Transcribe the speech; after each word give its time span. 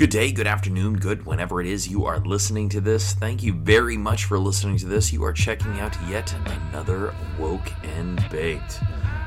Good 0.00 0.08
day, 0.08 0.32
good 0.32 0.46
afternoon, 0.46 0.94
good 0.94 1.26
whenever 1.26 1.60
it 1.60 1.66
is 1.66 1.86
you 1.86 2.06
are 2.06 2.20
listening 2.20 2.70
to 2.70 2.80
this. 2.80 3.12
Thank 3.12 3.42
you 3.42 3.52
very 3.52 3.98
much 3.98 4.24
for 4.24 4.38
listening 4.38 4.78
to 4.78 4.86
this. 4.86 5.12
You 5.12 5.22
are 5.24 5.32
checking 5.34 5.78
out 5.78 5.94
yet 6.08 6.34
another 6.46 7.14
Woke 7.38 7.70
and 7.82 8.16
Baked. 8.30 8.80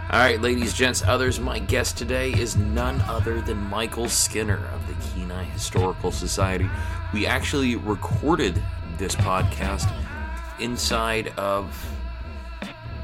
All 0.10 0.18
right, 0.18 0.42
ladies, 0.42 0.74
gents, 0.74 1.04
others, 1.04 1.40
my 1.40 1.60
guest 1.60 1.96
today 1.96 2.32
is 2.32 2.58
none 2.58 3.00
other 3.02 3.40
than 3.40 3.58
Michael 3.70 4.10
Skinner 4.10 4.66
of 4.74 4.88
the 4.88 4.96
Kenai 5.10 5.44
Historical 5.44 6.12
Society. 6.12 6.68
We 7.14 7.28
actually 7.28 7.76
recorded 7.76 8.60
this 8.98 9.14
podcast 9.14 9.94
inside 10.60 11.28
of, 11.38 11.88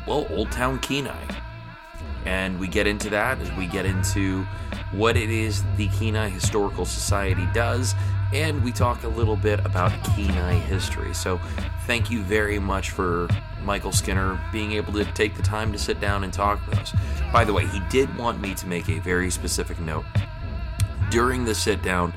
well, 0.08 0.26
Old 0.32 0.52
Town 0.52 0.80
Kenai. 0.80 1.39
And 2.26 2.60
we 2.60 2.68
get 2.68 2.88
into 2.88 3.10
that 3.12 3.40
as 3.40 3.52
we 3.54 3.68
get 3.68 3.86
into 3.86 4.44
what 4.92 5.16
it 5.16 5.30
is 5.30 5.64
the 5.78 5.88
Kenai 5.90 6.30
Historical 6.30 6.86
Society 6.86 7.48
does, 7.54 7.96
and 8.34 8.64
we 8.64 8.72
talk 8.72 9.04
a 9.04 9.08
little 9.08 9.36
bit 9.36 9.64
about 9.66 9.92
Kenai 10.04 10.54
history. 10.54 11.14
So, 11.14 11.40
thank 11.86 12.12
you 12.12 12.22
very 12.22 12.60
much 12.60 12.92
for 12.92 13.28
Michael 13.64 13.92
Skinner 13.92 14.40
being 14.52 14.74
able 14.74 14.94
to 14.94 15.06
take 15.14 15.36
the 15.36 15.44
time 15.44 15.72
to 15.72 15.78
sit 15.78 16.00
down 16.00 16.24
and 16.24 16.32
talk 16.32 16.66
with 16.68 16.78
us. 16.80 16.94
By 17.32 17.46
the 17.46 17.54
way, 17.54 17.66
he 17.68 17.80
did 17.90 18.16
want 18.18 18.40
me 18.40 18.54
to 18.56 18.68
make 18.68 18.90
a 18.90 19.00
very 19.00 19.30
specific 19.30 19.80
note. 19.80 20.06
During 21.10 21.46
the 21.46 21.56
sit 21.56 21.82
down, 21.82 22.14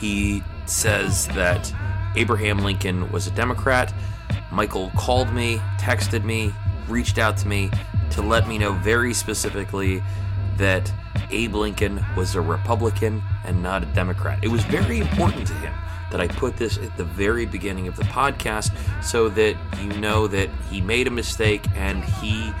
he 0.00 0.42
says 0.66 1.28
that 1.28 1.72
Abraham 2.16 2.58
Lincoln 2.58 3.10
was 3.10 3.26
a 3.26 3.30
Democrat. 3.30 3.92
Michael 4.50 4.90
called 4.96 5.32
me, 5.32 5.58
texted 5.78 6.24
me, 6.24 6.52
reached 6.88 7.18
out 7.18 7.36
to 7.38 7.48
me 7.48 7.70
to 8.10 8.22
let 8.22 8.48
me 8.48 8.58
know 8.58 8.72
very 8.72 9.14
specifically 9.14 10.02
that 10.56 10.92
Abe 11.30 11.54
Lincoln 11.54 12.04
was 12.16 12.34
a 12.34 12.40
Republican 12.40 13.22
and 13.44 13.62
not 13.62 13.82
a 13.82 13.86
Democrat. 13.86 14.38
It 14.42 14.48
was 14.48 14.64
very 14.64 14.98
important 14.98 15.46
to 15.46 15.54
him 15.54 15.72
that 16.10 16.20
I 16.20 16.26
put 16.26 16.56
this 16.56 16.78
at 16.78 16.96
the 16.96 17.04
very 17.04 17.46
beginning 17.46 17.86
of 17.86 17.96
the 17.96 18.04
podcast 18.04 18.74
so 19.02 19.28
that 19.30 19.56
you 19.80 19.88
know 20.00 20.26
that 20.26 20.48
he 20.70 20.80
made 20.80 21.06
a 21.06 21.10
mistake 21.10 21.64
and 21.74 22.02
he 22.04 22.52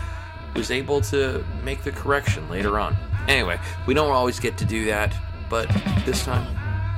was 0.54 0.70
able 0.70 1.00
to 1.02 1.44
make 1.62 1.82
the 1.82 1.92
correction 1.92 2.48
later 2.48 2.78
on. 2.78 2.96
Anyway, 3.26 3.58
we 3.86 3.94
don't 3.94 4.10
always 4.10 4.38
get 4.40 4.58
to 4.58 4.64
do 4.64 4.86
that, 4.86 5.14
but 5.48 5.68
this 6.04 6.24
time 6.24 6.46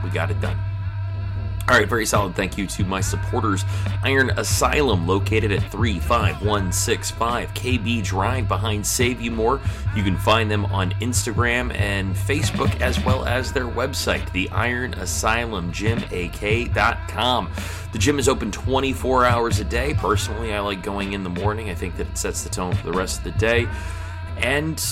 we 0.03 0.11
got 0.11 0.31
it 0.31 0.41
done. 0.41 0.57
All 1.71 1.79
right, 1.79 1.89
very 1.89 2.05
solid 2.05 2.35
thank 2.35 2.59
you 2.59 2.67
to 2.67 2.85
my 2.85 3.01
supporters. 3.01 3.65
Iron 4.03 4.31
Asylum, 4.31 5.07
located 5.07 5.53
at 5.53 5.63
35165 5.71 7.55
KB 7.55 8.03
Drive 8.03 8.49
behind 8.49 8.85
Save 8.85 9.21
You 9.21 9.31
More. 9.31 9.61
You 9.95 10.03
can 10.03 10.17
find 10.17 10.51
them 10.51 10.65
on 10.67 10.91
Instagram 10.95 11.73
and 11.77 12.17
Facebook 12.17 12.81
as 12.81 12.99
well 13.05 13.25
as 13.25 13.53
their 13.53 13.69
website, 13.69 14.33
the 14.33 14.51
Iron 14.51 14.95
Asylum 14.95 15.71
GymAK.com. 15.71 17.53
The 17.93 17.99
gym 17.99 18.19
is 18.19 18.29
open 18.29 18.51
24 18.51 19.27
hours 19.27 19.61
a 19.61 19.65
day. 19.65 19.95
Personally, 19.95 20.53
I 20.53 20.59
like 20.59 20.83
going 20.83 21.13
in 21.13 21.23
the 21.23 21.31
morning. 21.31 21.71
I 21.71 21.77
think 21.77 21.97
that 21.99 22.09
it 22.09 22.19
sets 22.19 22.43
the 22.43 22.51
tone 22.51 22.75
for 22.75 22.87
the 22.87 22.99
rest 22.99 23.19
of 23.19 23.25
the 23.25 23.39
day. 23.39 23.69
And 24.39 24.85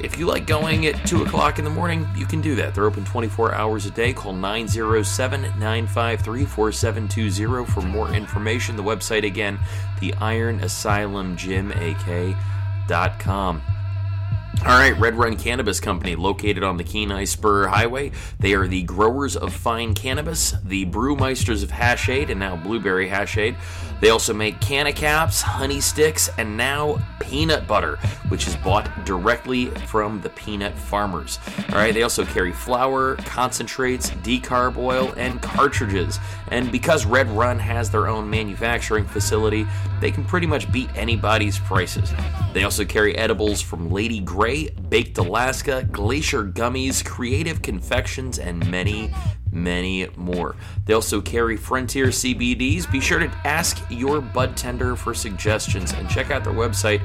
if 0.00 0.18
you 0.18 0.26
like 0.26 0.46
going 0.46 0.86
at 0.86 1.06
2 1.06 1.24
o'clock 1.24 1.58
in 1.58 1.64
the 1.64 1.70
morning, 1.70 2.06
you 2.16 2.26
can 2.26 2.40
do 2.40 2.54
that. 2.56 2.74
They're 2.74 2.84
open 2.84 3.04
24 3.04 3.54
hours 3.54 3.86
a 3.86 3.90
day. 3.90 4.12
Call 4.12 4.32
907 4.32 5.42
953 5.58 6.44
4720 6.44 7.66
for 7.66 7.80
more 7.82 8.12
information. 8.12 8.76
The 8.76 8.82
website 8.82 9.24
again, 9.24 9.58
the 10.00 10.12
Iron 10.14 10.60
Asylum 10.60 11.36
Gym 11.36 11.72
AK.com. 11.72 13.62
All 14.64 14.78
right, 14.78 14.98
Red 14.98 15.14
Run 15.14 15.36
Cannabis 15.36 15.80
Company, 15.80 16.16
located 16.16 16.64
on 16.64 16.76
the 16.76 16.82
Kenai 16.82 17.24
Spur 17.24 17.68
Highway. 17.68 18.12
They 18.40 18.54
are 18.54 18.66
the 18.66 18.82
growers 18.82 19.36
of 19.36 19.52
fine 19.52 19.94
cannabis, 19.94 20.54
the 20.64 20.86
brewmeisters 20.86 21.62
of 21.62 21.70
Hashade, 21.70 22.30
and 22.30 22.40
now 22.40 22.56
Blueberry 22.56 23.08
Hashade. 23.08 23.56
They 24.00 24.10
also 24.10 24.34
make 24.34 24.60
canna 24.60 24.92
caps, 24.92 25.40
honey 25.40 25.80
sticks, 25.80 26.28
and 26.38 26.56
now 26.56 26.98
peanut 27.20 27.66
butter, 27.66 27.96
which 28.28 28.46
is 28.46 28.54
bought 28.56 28.88
directly 29.04 29.66
from 29.86 30.20
the 30.20 30.30
peanut 30.30 30.74
farmers. 30.74 31.38
All 31.70 31.76
right, 31.76 31.94
they 31.94 32.02
also 32.02 32.24
carry 32.24 32.52
flour, 32.52 33.16
concentrates, 33.16 34.10
decarb 34.10 34.76
oil, 34.76 35.12
and 35.16 35.40
cartridges. 35.42 36.18
And 36.48 36.70
because 36.70 37.06
Red 37.06 37.28
Run 37.30 37.58
has 37.58 37.90
their 37.90 38.06
own 38.06 38.28
manufacturing 38.28 39.06
facility, 39.06 39.66
they 40.00 40.10
can 40.10 40.24
pretty 40.24 40.46
much 40.46 40.70
beat 40.70 40.90
anybody's 40.94 41.58
prices. 41.58 42.12
They 42.52 42.64
also 42.64 42.84
carry 42.84 43.16
edibles 43.16 43.60
from 43.60 43.90
Lady 43.90 44.20
Grey, 44.20 44.68
Baked 44.88 45.18
Alaska, 45.18 45.88
Glacier 45.90 46.44
Gummies, 46.44 47.04
Creative 47.04 47.60
Confections, 47.62 48.38
and 48.38 48.70
many, 48.70 49.12
many 49.56 50.06
more. 50.16 50.54
They 50.84 50.94
also 50.94 51.20
carry 51.20 51.56
Frontier 51.56 52.06
CBDs. 52.08 52.88
Be 52.90 53.00
sure 53.00 53.18
to 53.18 53.30
ask 53.44 53.84
your 53.90 54.20
bud 54.20 54.56
tender 54.56 54.94
for 54.94 55.14
suggestions 55.14 55.92
and 55.92 56.08
check 56.08 56.30
out 56.30 56.44
their 56.44 56.52
website, 56.52 57.00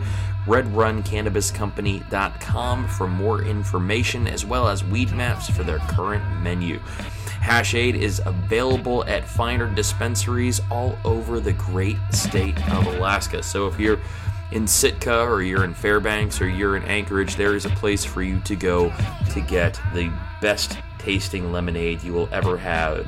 redruncannabiscompany.com, 0.46 2.88
for 2.88 3.08
more 3.08 3.42
information 3.44 4.28
as 4.28 4.46
well 4.46 4.68
as 4.68 4.84
weed 4.84 5.12
maps 5.14 5.50
for 5.50 5.64
their 5.64 5.80
current 5.80 6.24
menu. 6.42 6.80
Hashade 7.42 7.96
is 7.96 8.22
available 8.26 9.04
at 9.06 9.28
finer 9.28 9.74
dispensaries 9.74 10.62
all 10.70 10.96
over 11.04 11.40
the 11.40 11.54
great 11.54 11.98
state 12.12 12.56
of 12.72 12.86
Alaska. 12.86 13.42
So 13.42 13.66
if 13.68 13.80
you're 13.80 14.00
in 14.52 14.68
Sitka 14.68 15.22
or 15.22 15.42
you're 15.42 15.64
in 15.64 15.74
Fairbanks 15.74 16.40
or 16.40 16.48
you're 16.48 16.76
in 16.76 16.84
Anchorage, 16.84 17.38
there 17.38 17.56
is 17.56 17.66
a 17.66 17.70
place 17.70 18.06
for 18.06 18.22
you 18.22 18.40
to 18.42 18.56
go 18.56 18.94
to 19.32 19.42
get 19.42 19.82
the 19.94 20.14
best 20.42 20.78
tasting 21.02 21.52
lemonade 21.52 22.04
you 22.04 22.14
will 22.14 22.30
ever 22.32 22.58
have 22.58 23.06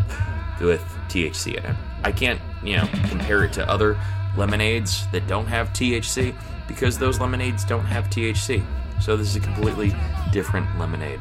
with 0.59 0.84
THC 1.09 1.56
in 1.56 1.66
it. 1.66 1.76
I 2.04 2.12
can't, 2.12 2.42
you 2.64 2.78
know, 2.78 2.88
compare 3.08 3.44
it 3.44 3.54
to 3.54 3.70
other 3.70 3.98
lemonades 4.36 5.06
that 5.12 5.28
don't 5.28 5.46
have 5.46 5.70
THC 5.70 6.36
because 6.68 6.98
those 6.98 7.20
lemonades 7.20 7.64
don't 7.64 7.86
have 7.86 8.06
THC. 8.09 8.66
So 9.02 9.16
this 9.16 9.28
is 9.28 9.36
a 9.36 9.40
completely 9.40 9.96
different 10.32 10.80
lemonade. 10.80 11.20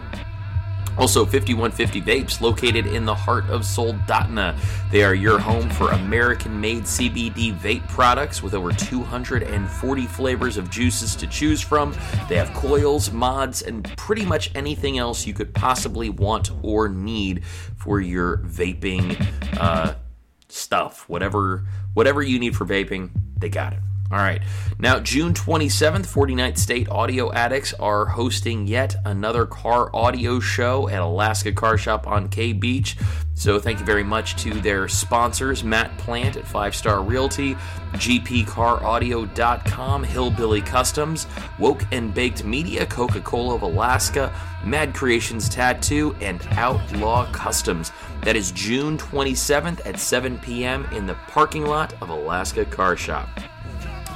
Also, 0.98 1.24
5150 1.24 2.02
Vapes, 2.02 2.40
located 2.40 2.86
in 2.86 3.04
the 3.04 3.14
heart 3.14 3.48
of 3.48 3.62
Soldotna. 3.62 4.56
They 4.90 5.02
are 5.02 5.14
your 5.14 5.38
home 5.38 5.70
for 5.70 5.90
American 5.90 6.60
made 6.60 6.84
CBD 6.84 7.56
vape 7.58 7.86
products 7.88 8.42
with 8.42 8.54
over 8.54 8.72
240 8.72 10.06
flavors 10.06 10.56
of 10.56 10.70
juices 10.70 11.16
to 11.16 11.26
choose 11.26 11.60
from. 11.60 11.94
They 12.28 12.36
have 12.36 12.52
coils, 12.54 13.10
mods, 13.10 13.62
and 13.62 13.84
pretty 13.96 14.24
much 14.24 14.50
anything 14.54 14.98
else 14.98 15.26
you 15.26 15.34
could 15.34 15.54
possibly 15.54 16.10
want 16.10 16.50
or 16.62 16.88
need 16.88 17.44
for 17.76 18.00
your 18.00 18.38
vaping 18.38 19.16
uh, 19.58 19.94
stuff. 20.48 21.08
Whatever, 21.08 21.64
whatever 21.94 22.22
you 22.22 22.38
need 22.38 22.56
for 22.56 22.64
vaping, 22.64 23.10
they 23.38 23.48
got 23.48 23.72
it. 23.72 23.80
All 24.12 24.18
right. 24.18 24.42
Now, 24.78 25.00
June 25.00 25.32
27th, 25.32 26.06
49th 26.06 26.58
State 26.58 26.90
Audio 26.90 27.32
Addicts 27.32 27.72
are 27.74 28.04
hosting 28.04 28.66
yet 28.66 28.94
another 29.06 29.46
car 29.46 29.88
audio 29.96 30.38
show 30.38 30.86
at 30.90 31.00
Alaska 31.00 31.50
Car 31.50 31.78
Shop 31.78 32.06
on 32.06 32.28
K 32.28 32.52
Beach. 32.52 32.98
So, 33.32 33.58
thank 33.58 33.80
you 33.80 33.86
very 33.86 34.04
much 34.04 34.36
to 34.42 34.50
their 34.60 34.86
sponsors 34.86 35.64
Matt 35.64 35.96
Plant 35.96 36.36
at 36.36 36.46
Five 36.46 36.76
Star 36.76 37.00
Realty, 37.00 37.54
GPCarAudio.com, 37.94 40.04
Hillbilly 40.04 40.60
Customs, 40.60 41.26
Woke 41.58 41.86
and 41.90 42.12
Baked 42.12 42.44
Media, 42.44 42.84
Coca 42.84 43.22
Cola 43.22 43.54
of 43.54 43.62
Alaska, 43.62 44.30
Mad 44.62 44.92
Creations 44.92 45.48
Tattoo, 45.48 46.14
and 46.20 46.46
Outlaw 46.50 47.32
Customs. 47.32 47.92
That 48.24 48.36
is 48.36 48.52
June 48.52 48.98
27th 48.98 49.86
at 49.86 49.98
7 49.98 50.38
p.m. 50.40 50.84
in 50.92 51.06
the 51.06 51.14
parking 51.28 51.64
lot 51.64 51.94
of 52.02 52.10
Alaska 52.10 52.66
Car 52.66 52.94
Shop. 52.94 53.30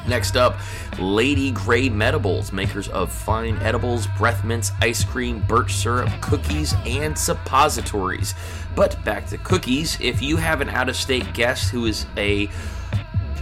Next 0.08 0.36
up, 0.36 0.56
Lady 0.98 1.50
Grey 1.50 1.88
Medibles, 1.88 2.52
makers 2.52 2.88
of 2.88 3.12
fine 3.12 3.56
edibles, 3.58 4.06
breath 4.18 4.44
mints, 4.44 4.70
ice 4.80 5.02
cream, 5.02 5.40
birch 5.40 5.72
syrup, 5.72 6.08
cookies, 6.20 6.74
and 6.86 7.18
suppositories. 7.18 8.34
But 8.74 9.02
back 9.04 9.26
to 9.28 9.38
cookies, 9.38 9.98
if 10.00 10.22
you 10.22 10.36
have 10.36 10.60
an 10.60 10.68
out 10.68 10.88
of 10.88 10.96
state 10.96 11.32
guest 11.34 11.70
who 11.70 11.86
is 11.86 12.06
a 12.16 12.48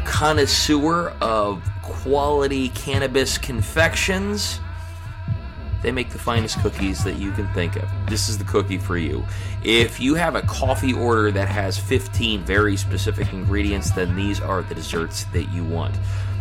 connoisseur 0.04 1.14
of 1.20 1.62
quality 1.82 2.70
cannabis 2.70 3.36
confections, 3.36 4.60
they 5.82 5.92
make 5.92 6.08
the 6.08 6.18
finest 6.18 6.58
cookies 6.60 7.04
that 7.04 7.16
you 7.16 7.30
can 7.32 7.46
think 7.52 7.76
of. 7.76 7.86
This 8.08 8.30
is 8.30 8.38
the 8.38 8.44
cookie 8.44 8.78
for 8.78 8.96
you. 8.96 9.22
If 9.62 10.00
you 10.00 10.14
have 10.14 10.34
a 10.34 10.40
coffee 10.40 10.94
order 10.94 11.30
that 11.32 11.46
has 11.48 11.76
15 11.76 12.42
very 12.42 12.78
specific 12.78 13.34
ingredients, 13.34 13.90
then 13.90 14.16
these 14.16 14.40
are 14.40 14.62
the 14.62 14.74
desserts 14.74 15.24
that 15.34 15.52
you 15.52 15.62
want. 15.62 15.94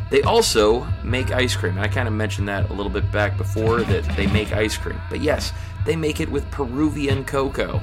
They 0.10 0.22
also 0.22 0.88
make 1.04 1.32
ice 1.32 1.56
cream. 1.56 1.78
And 1.78 1.82
I 1.82 1.88
kind 1.88 2.08
of 2.08 2.14
mentioned 2.14 2.48
that 2.48 2.70
a 2.70 2.74
little 2.74 2.92
bit 2.92 3.12
back 3.12 3.38
before 3.38 3.82
that 3.84 4.04
they 4.16 4.28
make 4.28 4.52
ice 4.54 4.78
cream. 4.78 5.00
But 5.10 5.22
yes, 5.22 5.52
they 5.86 5.96
make 5.96 6.20
it 6.20 6.30
with 6.30 6.50
Peruvian 6.52 7.26
cocoa. 7.26 7.82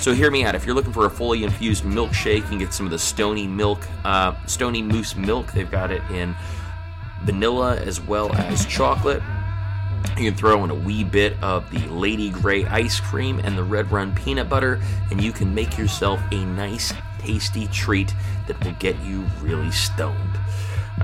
So 0.00 0.14
hear 0.14 0.30
me 0.30 0.44
out. 0.44 0.54
If 0.54 0.64
you're 0.64 0.74
looking 0.74 0.92
for 0.92 1.06
a 1.06 1.10
fully 1.10 1.42
infused 1.42 1.82
milkshake, 1.82 2.36
you 2.36 2.42
can 2.42 2.58
get 2.58 2.72
some 2.72 2.86
of 2.86 2.92
the 2.92 2.98
Stony 2.98 3.48
Milk, 3.48 3.80
uh, 4.04 4.34
Stony 4.46 4.80
Moose 4.80 5.16
milk. 5.16 5.52
They've 5.52 5.70
got 5.70 5.90
it 5.90 6.02
in 6.10 6.36
vanilla 7.24 7.76
as 7.78 8.00
well 8.00 8.32
as 8.34 8.64
chocolate. 8.66 9.22
You 10.16 10.30
can 10.30 10.34
throw 10.34 10.62
in 10.62 10.70
a 10.70 10.74
wee 10.74 11.02
bit 11.04 11.36
of 11.42 11.68
the 11.70 11.80
Lady 11.88 12.30
Grey 12.30 12.64
ice 12.66 13.00
cream 13.00 13.40
and 13.40 13.58
the 13.58 13.64
Red 13.64 13.90
Run 13.90 14.14
peanut 14.14 14.48
butter, 14.48 14.80
and 15.10 15.22
you 15.22 15.32
can 15.32 15.52
make 15.52 15.76
yourself 15.76 16.20
a 16.30 16.44
nice, 16.44 16.92
tasty 17.18 17.66
treat 17.68 18.14
that 18.46 18.62
will 18.64 18.72
get 18.74 18.98
you 19.00 19.26
really 19.40 19.70
stoned. 19.72 20.37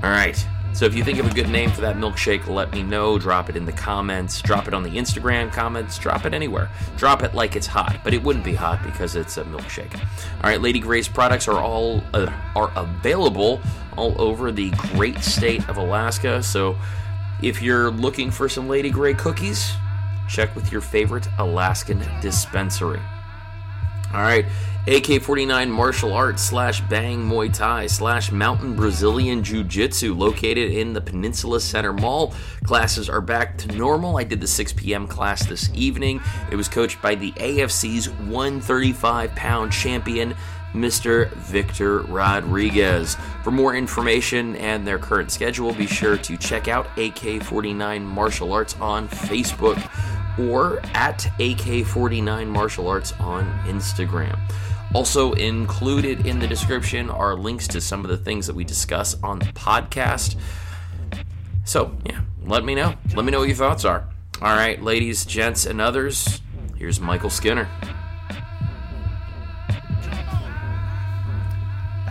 All 0.03 0.09
right. 0.09 0.47
So 0.73 0.83
if 0.83 0.93
you 0.93 1.05
think 1.05 1.19
of 1.19 1.25
a 1.25 1.33
good 1.33 1.47
name 1.47 1.71
for 1.71 1.79
that 1.81 1.95
milkshake, 1.95 2.47
let 2.47 2.73
me 2.73 2.83
know. 2.83 3.17
Drop 3.17 3.49
it 3.49 3.55
in 3.55 3.63
the 3.63 3.71
comments. 3.71 4.41
Drop 4.41 4.67
it 4.67 4.73
on 4.73 4.83
the 4.83 4.89
Instagram 4.89 5.49
comments. 5.49 5.97
Drop 5.97 6.25
it 6.25 6.33
anywhere. 6.33 6.69
Drop 6.97 7.23
it 7.23 7.33
like 7.33 7.55
it's 7.55 7.65
hot, 7.65 8.01
but 8.03 8.13
it 8.13 8.21
wouldn't 8.21 8.43
be 8.43 8.53
hot 8.55 8.83
because 8.83 9.15
it's 9.15 9.37
a 9.37 9.45
milkshake. 9.45 9.95
All 9.95 10.49
right, 10.49 10.59
Lady 10.59 10.79
Grey's 10.79 11.07
products 11.07 11.47
are 11.47 11.59
all 11.59 12.03
uh, 12.13 12.29
are 12.57 12.73
available 12.75 13.61
all 13.95 14.19
over 14.21 14.51
the 14.51 14.71
great 14.71 15.19
state 15.19 15.67
of 15.69 15.77
Alaska. 15.77 16.43
So 16.43 16.77
if 17.41 17.61
you're 17.61 17.89
looking 17.89 18.29
for 18.29 18.49
some 18.49 18.67
Lady 18.67 18.89
Grey 18.89 19.13
cookies, 19.13 19.71
check 20.27 20.53
with 20.57 20.73
your 20.73 20.81
favorite 20.81 21.25
Alaskan 21.37 22.03
dispensary. 22.21 22.99
All 24.15 24.21
right, 24.21 24.45
AK 24.87 25.21
49 25.21 25.69
martial 25.69 26.13
arts 26.13 26.41
slash 26.41 26.79
bang 26.79 27.29
Muay 27.29 27.53
Thai 27.53 27.87
slash 27.87 28.31
mountain 28.31 28.73
Brazilian 28.73 29.43
Jiu 29.43 29.61
Jitsu 29.65 30.13
located 30.13 30.71
in 30.71 30.93
the 30.93 31.01
Peninsula 31.01 31.59
Center 31.59 31.91
Mall. 31.91 32.33
Classes 32.63 33.09
are 33.09 33.19
back 33.19 33.57
to 33.57 33.75
normal. 33.75 34.15
I 34.15 34.23
did 34.23 34.39
the 34.39 34.47
6 34.47 34.71
p.m. 34.71 35.05
class 35.05 35.45
this 35.45 35.69
evening. 35.73 36.21
It 36.49 36.55
was 36.55 36.69
coached 36.69 37.01
by 37.01 37.15
the 37.15 37.33
AFC's 37.33 38.09
135 38.09 39.35
pound 39.35 39.73
champion, 39.73 40.33
Mr. 40.75 41.31
Victor 41.31 42.01
Rodriguez. 42.01 43.15
For 43.43 43.51
more 43.51 43.75
information 43.75 44.55
and 44.57 44.85
their 44.85 44.99
current 44.99 45.31
schedule, 45.31 45.73
be 45.73 45.87
sure 45.87 46.17
to 46.17 46.37
check 46.37 46.67
out 46.67 46.87
AK 46.97 47.41
49 47.43 48.05
Martial 48.05 48.53
Arts 48.53 48.75
on 48.79 49.07
Facebook 49.07 49.77
or 50.37 50.79
at 50.93 51.19
AK49 51.39 52.47
Martial 52.47 52.87
Arts 52.87 53.13
on 53.19 53.45
Instagram. 53.65 54.37
Also 54.93 55.33
included 55.33 56.25
in 56.25 56.39
the 56.39 56.47
description 56.47 57.09
are 57.09 57.35
links 57.35 57.67
to 57.69 57.81
some 57.81 58.03
of 58.05 58.09
the 58.09 58.17
things 58.17 58.47
that 58.47 58.55
we 58.55 58.63
discuss 58.63 59.15
on 59.23 59.39
the 59.39 59.45
podcast. 59.47 60.35
So, 61.63 61.97
yeah, 62.05 62.21
let 62.45 62.63
me 62.63 62.75
know. 62.75 62.93
Let 63.13 63.25
me 63.25 63.31
know 63.31 63.39
what 63.39 63.47
your 63.47 63.57
thoughts 63.57 63.85
are. 63.85 64.07
All 64.41 64.55
right, 64.55 64.81
ladies, 64.81 65.25
gents, 65.25 65.65
and 65.65 65.81
others, 65.81 66.41
here's 66.77 66.99
Michael 66.99 67.29
Skinner. 67.29 67.67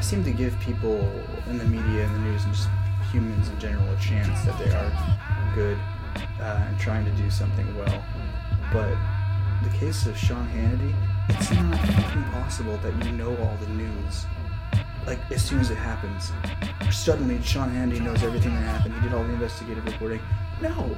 Seem 0.05 0.23
to 0.23 0.33
give 0.33 0.59
people 0.61 0.99
in 1.49 1.57
the 1.57 1.65
media 1.65 2.05
and 2.05 2.15
the 2.15 2.19
news 2.19 2.45
and 2.45 2.53
just 2.53 2.69
humans 3.11 3.49
in 3.49 3.59
general 3.59 3.89
a 3.91 3.97
chance 3.97 4.43
that 4.43 4.59
they 4.59 4.71
are 4.71 4.93
good 5.55 5.79
uh, 6.41 6.67
and 6.69 6.79
trying 6.79 7.07
to 7.07 7.11
do 7.13 7.31
something 7.31 7.67
well. 7.75 8.05
But 8.71 8.95
the 9.63 9.71
case 9.79 10.05
of 10.05 10.17
Sean 10.17 10.47
Hannity, 10.49 10.95
it's 11.31 11.51
not 11.53 11.79
fucking 11.79 12.25
possible 12.25 12.77
that 12.79 13.05
you 13.07 13.13
know 13.13 13.35
all 13.37 13.57
the 13.63 13.69
news. 13.69 14.27
Like 15.07 15.19
as 15.31 15.43
soon 15.43 15.61
as 15.61 15.71
it 15.71 15.79
happens, 15.79 16.33
suddenly 16.95 17.41
Sean 17.41 17.71
Hannity 17.71 18.03
knows 18.03 18.23
everything 18.23 18.55
that 18.57 18.61
happened. 18.61 18.95
He 18.97 19.01
did 19.01 19.15
all 19.15 19.25
the 19.25 19.33
investigative 19.33 19.87
reporting. 19.87 20.21
No, 20.61 20.95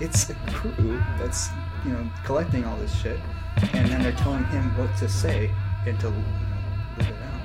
it's 0.00 0.28
a 0.28 0.34
crew 0.52 1.02
that's 1.18 1.48
you 1.86 1.92
know 1.92 2.06
collecting 2.24 2.66
all 2.66 2.76
this 2.76 2.94
shit, 3.00 3.20
and 3.72 3.88
then 3.88 4.02
they're 4.02 4.12
telling 4.12 4.44
him 4.46 4.76
what 4.76 4.94
to 4.98 5.08
say 5.08 5.50
and 5.86 5.98
to 6.00 6.08
you 6.08 6.12
know, 6.12 6.98
live 6.98 7.08
it 7.08 7.22
out. 7.22 7.39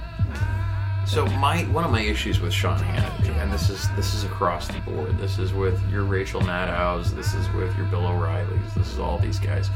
So 1.05 1.27
my 1.27 1.61
one 1.65 1.83
of 1.83 1.91
my 1.91 2.01
issues 2.01 2.39
with 2.41 2.51
Sean 2.51 2.79
Hannity, 2.79 3.29
and 3.41 3.51
this 3.53 3.69
is 3.69 3.87
this 3.95 4.15
is 4.15 4.23
across 4.23 4.67
the 4.67 4.79
board. 4.79 5.17
This 5.19 5.37
is 5.37 5.53
with 5.53 5.79
your 5.89 6.03
Rachel 6.03 6.41
Maddows. 6.41 7.13
This 7.13 7.35
is 7.35 7.47
with 7.51 7.75
your 7.77 7.85
Bill 7.85 8.07
O'Reillys. 8.07 8.73
This 8.73 8.91
is 8.91 8.97
all 8.97 9.19
these 9.19 9.39
guys. 9.39 9.69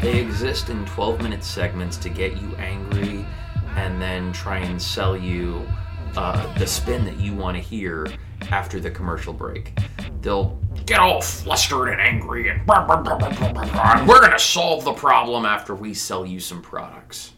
They 0.00 0.20
exist 0.20 0.70
in 0.70 0.86
12 0.86 1.22
minute 1.22 1.42
segments 1.42 1.96
to 1.98 2.08
get 2.08 2.40
you 2.40 2.54
angry, 2.56 3.26
and 3.74 4.00
then 4.00 4.32
try 4.32 4.58
and 4.58 4.80
sell 4.80 5.16
you 5.16 5.66
uh, 6.16 6.56
the 6.56 6.66
spin 6.66 7.04
that 7.04 7.18
you 7.18 7.34
want 7.34 7.56
to 7.56 7.62
hear 7.62 8.06
after 8.50 8.78
the 8.78 8.92
commercial 8.92 9.32
break. 9.32 9.76
They'll 10.22 10.56
get 10.86 11.00
all 11.00 11.20
flustered 11.20 11.88
and 11.88 12.00
angry, 12.00 12.48
and, 12.48 12.60
and 12.70 14.08
we're 14.08 14.20
gonna 14.20 14.38
solve 14.38 14.84
the 14.84 14.92
problem 14.92 15.44
after 15.44 15.74
we 15.74 15.94
sell 15.94 16.24
you 16.24 16.38
some 16.38 16.62
products. 16.62 17.32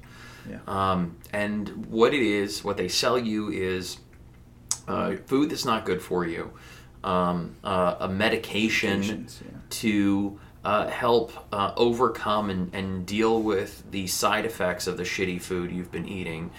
Yeah. 0.49 0.59
Um, 0.67 1.17
and 1.33 1.87
what 1.87 2.15
it 2.15 2.23
is, 2.23 2.65
what 2.65 2.77
they 2.77 2.89
sell 2.89 3.19
you 3.19 3.51
is 3.51 3.99
uh, 4.89 5.17
food 5.27 5.51
that's 5.51 5.65
not 5.65 5.85
good 5.85 6.03
for 6.03 6.27
you, 6.27 6.53
um, 7.05 7.55
uh, 7.63 7.97
a 8.01 8.09
medication 8.09 9.03
yeah. 9.03 9.59
to 9.71 10.41
uh, 10.65 10.89
help 10.89 11.33
uh, 11.53 11.73
overcome 11.77 12.51
and, 12.51 12.75
and 12.75 13.07
deal 13.07 13.43
with 13.43 13.91
the 13.91 14.07
side 14.07 14.45
effects 14.45 14.87
of 14.87 14.97
the 14.97 15.03
shitty 15.03 15.41
food 15.41 15.71
you've 15.73 15.91
been 15.91 16.09
eating, 16.09 16.51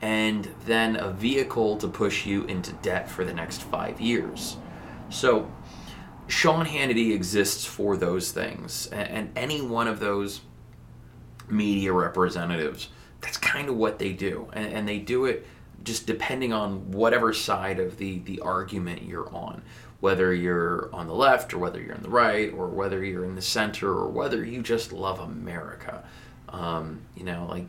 and 0.00 0.48
then 0.66 0.96
a 0.96 1.10
vehicle 1.10 1.76
to 1.76 1.88
push 1.88 2.26
you 2.26 2.44
into 2.44 2.72
debt 2.74 3.08
for 3.08 3.24
the 3.24 3.32
next 3.32 3.62
five 3.62 4.00
years. 4.00 4.56
So, 5.10 5.50
Sean 6.26 6.66
Hannity 6.66 7.12
exists 7.14 7.64
for 7.64 7.96
those 7.96 8.32
things, 8.32 8.88
a- 8.90 8.96
and 8.96 9.30
any 9.36 9.60
one 9.60 9.86
of 9.86 10.00
those 10.00 10.40
media 11.48 11.92
representatives. 11.92 12.88
That's 13.22 13.38
kind 13.38 13.68
of 13.68 13.76
what 13.76 13.98
they 13.98 14.12
do, 14.12 14.48
and, 14.52 14.66
and 14.72 14.88
they 14.88 14.98
do 14.98 15.24
it 15.24 15.46
just 15.84 16.06
depending 16.06 16.52
on 16.52 16.90
whatever 16.92 17.32
side 17.32 17.80
of 17.80 17.96
the 17.98 18.18
the 18.20 18.40
argument 18.40 19.02
you're 19.02 19.28
on, 19.34 19.62
whether 20.00 20.34
you're 20.34 20.90
on 20.92 21.06
the 21.06 21.14
left 21.14 21.54
or 21.54 21.58
whether 21.58 21.80
you're 21.80 21.94
on 21.94 22.02
the 22.02 22.10
right 22.10 22.52
or 22.52 22.68
whether 22.68 23.04
you're 23.04 23.24
in 23.24 23.34
the 23.34 23.42
center 23.42 23.88
or 23.90 24.08
whether 24.08 24.44
you 24.44 24.62
just 24.62 24.92
love 24.92 25.18
America. 25.20 26.04
Um, 26.50 27.00
you 27.16 27.24
know, 27.24 27.46
like 27.48 27.66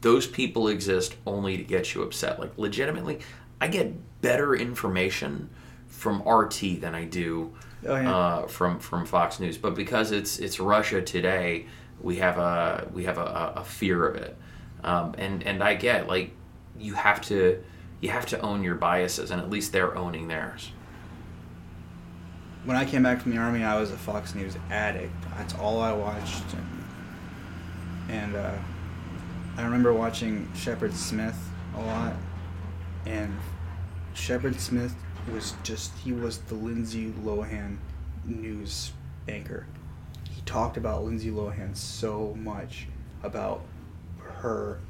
those 0.00 0.26
people 0.26 0.68
exist 0.68 1.14
only 1.26 1.56
to 1.56 1.62
get 1.64 1.94
you 1.94 2.02
upset. 2.02 2.40
Like 2.40 2.56
legitimately, 2.56 3.20
I 3.60 3.68
get 3.68 4.20
better 4.22 4.54
information 4.54 5.50
from 5.88 6.22
RT 6.26 6.80
than 6.80 6.94
I 6.94 7.04
do 7.04 7.52
Oh, 7.86 7.96
yeah. 7.96 8.14
uh, 8.16 8.46
from 8.46 8.78
from 8.78 9.06
Fox 9.06 9.40
News. 9.40 9.58
But 9.58 9.74
because 9.74 10.12
it's 10.12 10.38
it's 10.38 10.58
Russia 10.60 11.02
today, 11.02 11.66
we 12.00 12.16
have 12.16 12.38
a 12.38 12.88
we 12.92 13.04
have 13.04 13.18
a, 13.18 13.52
a 13.56 13.64
fear 13.64 14.06
of 14.06 14.16
it, 14.16 14.36
um, 14.84 15.14
and 15.18 15.42
and 15.44 15.62
I 15.62 15.74
get 15.74 16.06
like 16.08 16.32
you 16.78 16.94
have 16.94 17.20
to 17.22 17.62
you 18.00 18.10
have 18.10 18.26
to 18.26 18.40
own 18.40 18.62
your 18.64 18.74
biases, 18.74 19.30
and 19.30 19.40
at 19.40 19.48
least 19.50 19.72
they're 19.72 19.96
owning 19.96 20.28
theirs. 20.28 20.72
when 22.64 22.76
I 22.76 22.84
came 22.84 23.02
back 23.02 23.20
from 23.20 23.32
the 23.32 23.38
army, 23.38 23.64
I 23.64 23.78
was 23.80 23.90
a 23.90 23.96
Fox 23.96 24.34
News 24.34 24.56
addict. 24.70 25.12
That's 25.36 25.54
all 25.54 25.80
I 25.80 25.92
watched. 25.92 26.44
And 28.08 28.36
uh, 28.36 28.54
I 29.56 29.62
remember 29.64 29.92
watching 29.92 30.48
Shepard 30.54 30.94
Smith 30.94 31.36
a 31.76 31.80
lot. 31.80 32.14
And 33.06 33.36
Shepard 34.14 34.60
Smith 34.60 34.94
was 35.32 35.54
just, 35.64 35.96
he 35.98 36.12
was 36.12 36.38
the 36.38 36.54
Lindsay 36.54 37.12
Lohan 37.24 37.78
news 38.24 38.92
anchor. 39.28 39.66
He 40.30 40.40
talked 40.42 40.76
about 40.76 41.04
Lindsay 41.04 41.30
Lohan 41.30 41.76
so 41.76 42.34
much 42.38 42.86
about 43.22 43.62
her 44.42 44.80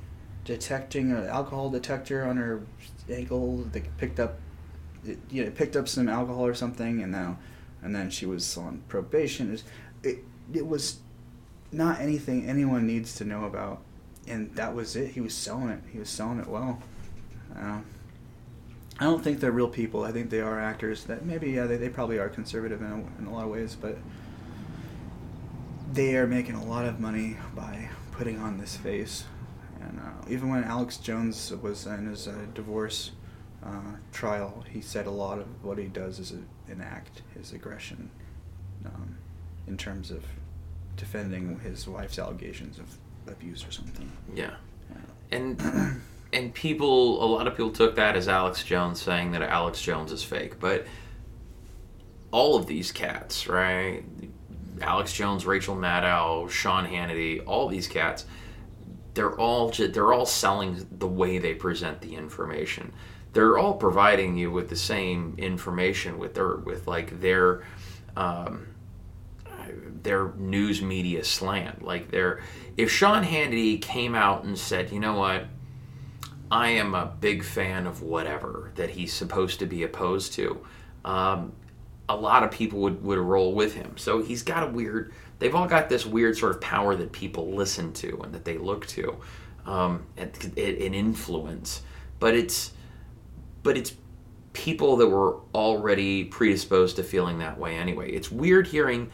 detecting 0.45 1.13
an 1.13 1.27
alcohol 1.27 1.71
detector 1.71 2.25
on 2.25 2.37
her 2.37 2.63
ankle 3.09 3.59
that 3.73 3.97
picked 3.97 4.19
up 4.19 4.39
it, 5.05 5.19
you 5.31 5.45
know, 5.45 5.51
picked 5.51 5.77
up 5.77 5.89
some 5.89 6.09
alcohol 6.09 6.47
or 6.47 6.55
something, 6.55 7.03
and 7.03 7.11
now, 7.11 7.39
and 7.83 7.95
then 7.95 8.11
she 8.11 8.27
was 8.27 8.57
on 8.57 8.83
probation. 8.89 9.49
It 9.49 9.53
was, 9.53 9.65
it, 10.03 10.19
it 10.53 10.67
was 10.67 11.01
not 11.73 12.01
anything 12.01 12.49
anyone 12.49 12.87
needs 12.87 13.15
to 13.17 13.25
know 13.25 13.45
about, 13.45 13.81
and 14.27 14.55
that 14.55 14.75
was 14.75 14.95
it. 14.97 15.13
He 15.13 15.21
was 15.21 15.35
selling 15.35 15.71
it. 15.71 15.81
He 15.91 15.99
was 15.99 16.09
selling 16.09 16.39
it 16.39 16.47
well. 16.47 16.81
Uh, 17.57 17.81
I 19.01 19.05
don't 19.05 19.25
think 19.25 19.41
they're 19.41 19.51
real 19.53 19.69
people. 19.69 20.05
I 20.05 20.13
think 20.13 20.31
they 20.31 20.41
are 20.41 20.61
actors. 20.61 21.05
That 21.05 21.25
maybe 21.25 21.51
yeah, 21.51 21.67
they, 21.67 21.77
they 21.77 21.89
probably 21.89 22.19
are 22.19 22.29
conservative 22.29 22.81
in 22.81 22.87
a, 22.87 23.21
in 23.21 23.27
a 23.27 23.35
lot 23.35 23.45
of 23.45 23.51
ways, 23.51 23.77
but 23.79 23.99
they 25.93 26.17
are 26.17 26.27
making 26.27 26.55
a 26.55 26.65
lot 26.65 26.85
of 26.85 27.01
money 27.01 27.37
by 27.55 27.89
putting 28.13 28.39
on 28.39 28.59
this 28.59 28.77
face. 28.77 29.25
Uh, 30.03 30.07
even 30.29 30.51
when 30.51 30.65
Alex 30.65 30.97
Jones 30.97 31.53
was 31.63 31.87
in 31.87 32.07
his 32.07 32.27
uh, 32.27 32.35
divorce 32.55 33.13
uh, 33.65 33.97
trial, 34.13 34.65
he 34.69 34.81
said 34.81 35.07
a 35.07 35.11
lot 35.11 35.39
of 35.39 35.47
what 35.63 35.79
he 35.79 35.87
does 35.87 36.19
is 36.19 36.33
a, 36.33 36.73
enact 36.73 37.23
his 37.35 37.53
aggression 37.53 38.11
um, 38.85 39.17
in 39.67 39.77
terms 39.77 40.11
of 40.11 40.25
defending 40.97 41.59
his 41.61 41.87
wife's 41.87 42.19
allegations 42.19 42.79
of 42.79 42.99
abuse 43.29 43.65
or 43.67 43.71
something. 43.71 44.11
Yeah, 44.35 44.55
and 45.31 45.61
and 46.33 46.53
people, 46.55 47.23
a 47.23 47.27
lot 47.27 47.47
of 47.47 47.55
people 47.55 47.71
took 47.71 47.95
that 47.97 48.17
as 48.17 48.27
Alex 48.27 48.65
Jones 48.65 49.01
saying 49.01 49.33
that 49.33 49.43
Alex 49.43 49.81
Jones 49.81 50.11
is 50.11 50.23
fake, 50.25 50.59
but 50.59 50.87
all 52.33 52.57
of 52.57 52.67
these 52.67 52.91
cats, 52.91 53.47
right? 53.47 54.03
Alex 54.81 55.13
Jones, 55.13 55.47
Rachel 55.47 55.77
Maddow, 55.77 56.51
Sean 56.51 56.87
Hannity, 56.87 57.43
all 57.47 57.69
these 57.69 57.87
cats, 57.87 58.25
they're 59.15 59.39
all 59.39 59.71
they're 59.71 60.13
all 60.13 60.27
selling 60.27 60.87
the 60.91 61.09
way 61.09 61.39
they 61.39 61.55
present 61.55 62.01
the 62.01 62.15
information. 62.15 62.93
They're 63.33 63.59
all 63.59 63.75
providing 63.75 64.37
you 64.37 64.51
with 64.51 64.69
the 64.69 64.77
same 64.77 65.35
information 65.39 66.19
with 66.19 66.35
their 66.35 66.57
with 66.57 66.87
like 66.87 67.21
their 67.21 67.65
um, 68.17 68.69
their 70.03 70.33
news 70.37 70.83
media 70.83 71.25
slant. 71.25 71.83
Like 71.83 72.11
they're 72.11 72.43
if 72.77 72.91
Sean 72.91 73.25
Hannity 73.25 73.81
came 73.81 74.15
out 74.15 74.45
and 74.45 74.59
said, 74.59 74.91
you 74.93 75.01
know 75.01 75.15
what, 75.15 75.47
I 76.51 76.69
am 76.69 76.95
a 76.95 77.07
big 77.21 77.45
fan 77.45 77.87
of 77.87 78.03
whatever 78.03 78.73
that 78.75 78.91
he's 78.91 79.13
supposed 79.13 79.59
to 79.61 79.67
be 79.67 79.83
opposed 79.83 80.35
to. 80.35 80.65
Um, 81.05 81.53
a 82.09 82.17
lot 82.17 82.43
of 82.43 82.51
people 82.51 82.81
would, 82.81 83.03
would 83.03 83.19
roll 83.19 83.55
with 83.55 83.75
him. 83.75 83.97
So 83.97 84.23
he's 84.23 84.43
got 84.43 84.63
a 84.63 84.67
weird, 84.67 85.15
they've 85.43 85.55
all 85.55 85.67
got 85.67 85.89
this 85.89 86.07
weird 86.07 86.37
sort 86.37 86.53
of 86.53 86.61
power 86.61 86.95
that 86.95 87.13
people 87.13 87.53
listen 87.53 87.93
to 87.95 88.21
and 88.23 88.33
that 88.33 88.45
they 88.45 88.59
look 88.59 88.87
to, 88.87 89.17
um, 89.67 90.05
and, 90.17 90.31
and 90.57 90.95
influence. 90.95 91.83
But 92.19 92.35
it's, 92.35 92.73
but 93.63 93.77
it's 93.77 93.95
people 94.53 94.97
that 94.99 95.09
were 95.09 95.37
already 95.55 96.25
predisposed 96.25 96.97
to 96.97 97.03
feeling 97.03 97.39
that 97.39 97.59
way 97.59 97.77
anyway. 97.77 98.13
It's 98.13 98.31
weird 98.31 98.67
hearing 98.69 99.11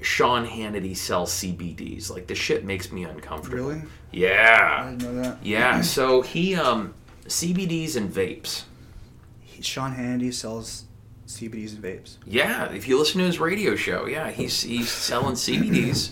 Sean 0.00 0.46
Hannity 0.46 0.96
sell 0.96 1.26
CBDs. 1.26 2.10
Like 2.10 2.26
the 2.26 2.34
shit 2.34 2.64
makes 2.64 2.92
me 2.92 3.04
uncomfortable. 3.04 3.68
Really? 3.68 3.82
Yeah. 4.10 4.84
I 4.84 4.90
didn't 4.90 5.02
know 5.02 5.22
that. 5.22 5.38
Yeah. 5.44 5.80
So 5.80 6.22
he 6.22 6.54
um 6.56 6.94
CBDs 7.26 7.96
and 7.96 8.12
vapes. 8.12 8.64
He, 9.40 9.62
Sean 9.62 9.94
Hannity 9.94 10.34
sells 10.34 10.84
CBDs 11.32 11.74
and 11.74 11.82
vapes. 11.82 12.16
Yeah, 12.26 12.70
if 12.72 12.86
you 12.88 12.98
listen 12.98 13.20
to 13.20 13.26
his 13.26 13.40
radio 13.40 13.76
show, 13.76 14.06
yeah, 14.06 14.30
he's 14.30 14.62
he's 14.62 14.90
selling 14.90 15.34
CBDs. 15.34 16.10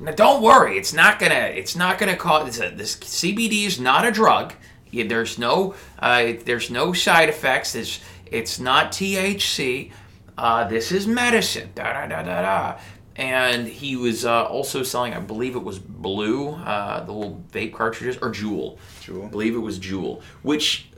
Now, 0.00 0.12
don't 0.12 0.42
worry, 0.42 0.76
it's 0.76 0.92
not 0.92 1.18
gonna 1.18 1.34
it's 1.34 1.74
not 1.76 1.98
gonna 1.98 2.16
cause 2.16 2.60
a, 2.60 2.70
this 2.70 2.96
CBD 2.96 3.66
is 3.66 3.80
not 3.80 4.06
a 4.06 4.10
drug. 4.10 4.54
There's 4.92 5.38
no 5.38 5.74
uh, 5.98 6.32
there's 6.44 6.70
no 6.70 6.92
side 6.92 7.28
effects. 7.28 7.74
It's 7.74 8.00
it's 8.26 8.58
not 8.58 8.92
THC. 8.92 9.92
Uh, 10.38 10.68
this 10.68 10.92
is 10.92 11.06
medicine. 11.06 11.70
Da 11.74 11.92
da 11.92 12.06
da 12.06 12.22
da 12.22 12.42
da. 12.42 12.78
And 13.16 13.66
he 13.66 13.96
was 13.96 14.26
uh, 14.26 14.44
also 14.44 14.82
selling, 14.82 15.14
I 15.14 15.20
believe 15.20 15.56
it 15.56 15.64
was 15.64 15.78
Blue, 15.78 16.50
uh, 16.50 17.02
the 17.04 17.12
little 17.12 17.42
vape 17.50 17.72
cartridges, 17.72 18.18
or 18.20 18.30
Jewel. 18.30 18.78
Juul. 19.00 19.24
I 19.24 19.28
believe 19.28 19.54
it 19.54 19.60
was 19.60 19.78
Juul, 19.78 20.22
which 20.42 20.90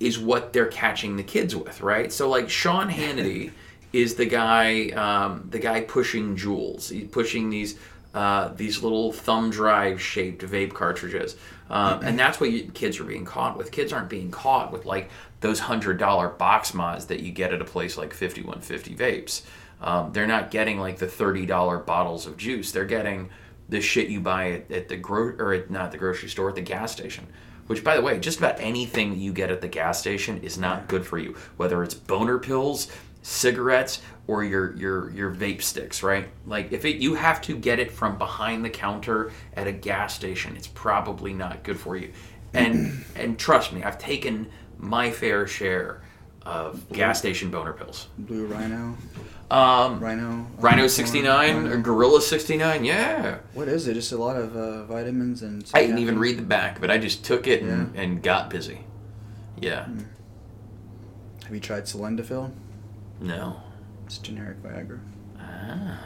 is 0.00 0.18
what 0.18 0.52
they're 0.52 0.66
catching 0.66 1.16
the 1.16 1.22
kids 1.22 1.54
with, 1.54 1.80
right? 1.80 2.12
So 2.12 2.28
like 2.28 2.50
Sean 2.50 2.90
Hannity 2.90 3.52
is 3.92 4.16
the 4.16 4.26
guy, 4.26 4.88
um, 4.90 5.46
the 5.50 5.58
guy 5.58 5.82
pushing 5.82 6.36
jewels. 6.36 6.88
He's 6.88 7.08
pushing 7.08 7.50
these 7.50 7.78
uh, 8.12 8.52
these 8.54 8.80
little 8.80 9.12
thumb 9.12 9.50
drive 9.50 10.00
shaped 10.00 10.42
vape 10.44 10.72
cartridges, 10.72 11.36
um, 11.68 12.00
and 12.04 12.16
that's 12.16 12.38
what 12.38 12.52
you, 12.52 12.70
kids 12.72 13.00
are 13.00 13.04
being 13.04 13.24
caught 13.24 13.56
with. 13.56 13.72
Kids 13.72 13.92
aren't 13.92 14.08
being 14.08 14.30
caught 14.30 14.70
with 14.70 14.86
like 14.86 15.10
those 15.40 15.58
hundred 15.58 15.98
dollar 15.98 16.28
box 16.28 16.74
mods 16.74 17.06
that 17.06 17.20
you 17.20 17.32
get 17.32 17.52
at 17.52 17.60
a 17.60 17.64
place 17.64 17.98
like 17.98 18.14
Fifty 18.14 18.42
One 18.42 18.60
Fifty 18.60 18.94
Vapes. 18.94 19.42
Um, 19.80 20.12
they're 20.12 20.28
not 20.28 20.52
getting 20.52 20.78
like 20.78 20.98
the 20.98 21.08
thirty 21.08 21.44
dollar 21.44 21.78
bottles 21.78 22.26
of 22.26 22.36
juice. 22.36 22.70
They're 22.70 22.84
getting 22.84 23.30
the 23.68 23.80
shit 23.80 24.08
you 24.08 24.20
buy 24.20 24.52
at, 24.52 24.70
at 24.70 24.88
the 24.88 24.96
gro 24.96 25.34
or 25.38 25.52
at, 25.52 25.70
not 25.70 25.90
the 25.90 25.98
grocery 25.98 26.28
store 26.28 26.50
at 26.50 26.54
the 26.54 26.62
gas 26.62 26.92
station. 26.92 27.26
Which, 27.66 27.82
by 27.82 27.96
the 27.96 28.02
way, 28.02 28.18
just 28.18 28.38
about 28.38 28.60
anything 28.60 29.10
that 29.10 29.18
you 29.18 29.32
get 29.32 29.50
at 29.50 29.60
the 29.60 29.68
gas 29.68 29.98
station 29.98 30.38
is 30.42 30.58
not 30.58 30.88
good 30.88 31.06
for 31.06 31.18
you. 31.18 31.34
Whether 31.56 31.82
it's 31.82 31.94
boner 31.94 32.38
pills, 32.38 32.88
cigarettes, 33.22 34.02
or 34.26 34.44
your 34.44 34.74
your 34.76 35.10
your 35.10 35.34
vape 35.34 35.62
sticks, 35.62 36.02
right? 36.02 36.28
Like 36.46 36.72
if 36.72 36.84
it 36.84 36.96
you 36.96 37.14
have 37.14 37.40
to 37.42 37.56
get 37.56 37.78
it 37.78 37.90
from 37.90 38.18
behind 38.18 38.64
the 38.64 38.70
counter 38.70 39.32
at 39.54 39.66
a 39.66 39.72
gas 39.72 40.14
station, 40.14 40.56
it's 40.56 40.66
probably 40.68 41.32
not 41.32 41.62
good 41.62 41.78
for 41.78 41.96
you. 41.96 42.12
And 42.52 43.04
and 43.16 43.38
trust 43.38 43.72
me, 43.72 43.82
I've 43.82 43.98
taken 43.98 44.48
my 44.78 45.10
fair 45.10 45.46
share 45.46 46.02
of 46.42 46.86
gas 46.92 47.18
station 47.18 47.50
boner 47.50 47.72
pills. 47.72 48.08
Blue 48.18 48.46
Rhino. 48.46 48.96
Um, 49.54 50.00
Rhino. 50.00 50.46
Rhino 50.58 50.84
uh, 50.86 50.88
69 50.88 51.68
or 51.68 51.76
Gorilla 51.76 52.20
69, 52.20 52.84
yeah. 52.84 53.38
What 53.52 53.68
is 53.68 53.86
it? 53.86 53.94
Just 53.94 54.10
a 54.10 54.16
lot 54.16 54.36
of 54.36 54.56
uh, 54.56 54.84
vitamins 54.86 55.42
and. 55.42 55.64
I 55.72 55.82
didn't 55.82 55.98
even 55.98 56.18
read 56.18 56.38
the 56.38 56.42
back, 56.42 56.80
but 56.80 56.90
I 56.90 56.98
just 56.98 57.24
took 57.24 57.46
it 57.46 57.62
and, 57.62 57.94
Yeah. 57.94 58.02
and 58.02 58.22
got 58.22 58.50
busy. 58.50 58.80
Yeah. 59.60 59.86
Have 61.44 61.54
you 61.54 61.60
tried 61.60 61.84
Sildenafil? 61.84 62.50
No. 63.20 63.60
It's 64.06 64.18
generic 64.18 64.60
Viagra. 64.62 64.98
Ah. 65.38 66.00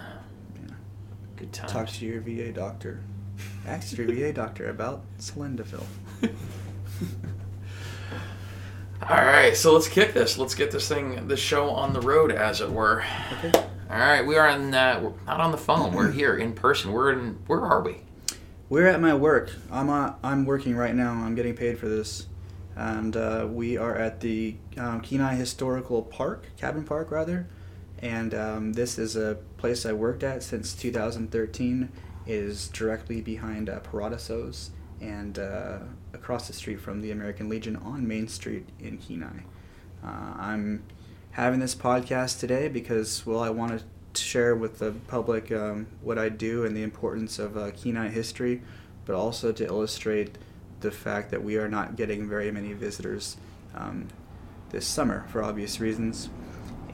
Good 1.36 1.52
times. 1.52 1.72
Talk 1.72 1.88
to 1.88 2.04
your 2.04 2.20
VA 2.20 2.52
doctor. 2.52 3.00
Ask 3.66 3.96
your 3.96 4.08
VA 4.08 4.32
doctor 4.32 4.68
about 4.68 5.04
Sildenafil. 5.18 5.84
All 9.00 9.16
right, 9.16 9.56
so 9.56 9.72
let's 9.72 9.88
kick 9.88 10.12
this. 10.12 10.38
Let's 10.38 10.56
get 10.56 10.72
this 10.72 10.88
thing, 10.88 11.28
this 11.28 11.38
show 11.38 11.70
on 11.70 11.92
the 11.92 12.00
road, 12.00 12.32
as 12.32 12.60
it 12.60 12.70
were. 12.70 13.04
Okay. 13.34 13.52
All 13.90 13.98
right, 13.98 14.26
we 14.26 14.36
are 14.36 14.48
on. 14.48 14.74
Uh, 14.74 15.00
we're 15.02 15.12
not 15.24 15.40
on 15.40 15.52
the 15.52 15.56
phone. 15.56 15.94
We're 15.94 16.10
here 16.10 16.36
in 16.36 16.52
person. 16.52 16.92
We're 16.92 17.12
in. 17.12 17.38
Where 17.46 17.60
are 17.60 17.80
we? 17.80 17.98
We're 18.68 18.88
at 18.88 19.00
my 19.00 19.14
work. 19.14 19.52
I'm 19.70 19.88
uh, 19.88 20.14
I'm 20.24 20.44
working 20.44 20.76
right 20.76 20.94
now. 20.94 21.12
I'm 21.12 21.36
getting 21.36 21.54
paid 21.54 21.78
for 21.78 21.88
this, 21.88 22.26
and 22.74 23.16
uh, 23.16 23.46
we 23.48 23.76
are 23.76 23.96
at 23.96 24.20
the 24.20 24.56
um, 24.76 25.00
Kenai 25.00 25.36
Historical 25.36 26.02
Park, 26.02 26.46
Cabin 26.56 26.82
Park 26.82 27.12
rather, 27.12 27.48
and 28.00 28.34
um, 28.34 28.72
this 28.72 28.98
is 28.98 29.14
a 29.14 29.38
place 29.58 29.86
I 29.86 29.92
worked 29.92 30.24
at 30.24 30.42
since 30.42 30.74
2013. 30.74 31.88
It 32.26 32.32
is 32.32 32.68
directly 32.68 33.20
behind 33.20 33.70
uh, 33.70 33.78
Paradisos 33.78 34.70
and 35.00 35.38
uh, 35.38 35.78
across 36.18 36.46
the 36.46 36.52
street 36.52 36.80
from 36.80 37.00
the 37.00 37.10
American 37.10 37.48
Legion 37.48 37.76
on 37.76 38.06
Main 38.06 38.28
Street 38.28 38.66
in 38.80 38.98
Kenai. 38.98 39.44
Uh, 40.04 40.34
I'm 40.36 40.82
having 41.32 41.60
this 41.60 41.74
podcast 41.74 42.40
today 42.40 42.68
because, 42.68 43.24
well, 43.24 43.40
I 43.40 43.50
want 43.50 43.78
to 44.14 44.20
share 44.20 44.54
with 44.54 44.78
the 44.78 44.92
public 45.06 45.52
um, 45.52 45.86
what 46.02 46.18
I 46.18 46.28
do 46.28 46.64
and 46.64 46.76
the 46.76 46.82
importance 46.82 47.38
of 47.38 47.56
uh, 47.56 47.70
Kenai 47.70 48.08
history, 48.08 48.62
but 49.04 49.14
also 49.14 49.52
to 49.52 49.64
illustrate 49.64 50.36
the 50.80 50.90
fact 50.90 51.30
that 51.30 51.42
we 51.42 51.56
are 51.56 51.68
not 51.68 51.96
getting 51.96 52.28
very 52.28 52.50
many 52.50 52.72
visitors 52.72 53.36
um, 53.74 54.08
this 54.70 54.86
summer 54.86 55.24
for 55.28 55.42
obvious 55.42 55.80
reasons, 55.80 56.30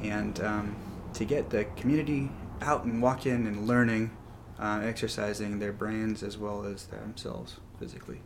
and 0.02 0.40
um, 0.40 0.76
to 1.14 1.25
get 1.25 1.50
the 1.50 1.64
community 1.76 2.31
out 2.61 2.85
and 2.85 3.02
walking 3.02 3.47
and 3.47 3.66
learning, 3.66 4.11
uh, 4.59 4.81
exercising 4.83 5.59
their 5.59 5.73
brains 5.73 6.23
as 6.23 6.38
well 6.38 6.64
as 6.64 6.87
themselves 6.87 7.57
physically. 7.78 8.21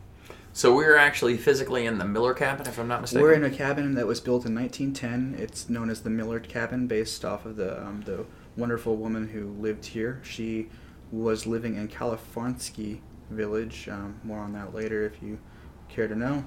So 0.59 0.75
we're 0.75 0.97
actually 0.97 1.37
physically 1.37 1.85
in 1.85 1.99
the 1.99 2.03
Miller 2.03 2.33
cabin, 2.33 2.67
if 2.67 2.77
I'm 2.77 2.89
not 2.89 2.99
mistaken. 2.99 3.21
We're 3.23 3.31
in 3.31 3.45
a 3.45 3.49
cabin 3.49 3.95
that 3.95 4.05
was 4.05 4.19
built 4.19 4.45
in 4.45 4.53
1910. 4.53 5.41
It's 5.41 5.69
known 5.69 5.89
as 5.89 6.01
the 6.01 6.09
Millard 6.09 6.49
Cabin, 6.49 6.85
based 6.85 7.23
off 7.23 7.45
of 7.45 7.55
the 7.55 7.81
um, 7.81 8.01
the 8.05 8.25
wonderful 8.57 8.97
woman 8.97 9.29
who 9.29 9.53
lived 9.53 9.85
here. 9.85 10.19
She 10.21 10.67
was 11.13 11.47
living 11.47 11.77
in 11.77 11.87
Kalifornsky 11.87 12.99
Village. 13.29 13.87
Um, 13.87 14.19
more 14.25 14.39
on 14.39 14.51
that 14.51 14.75
later, 14.75 15.05
if 15.05 15.23
you 15.23 15.39
care 15.87 16.09
to 16.09 16.15
know. 16.15 16.43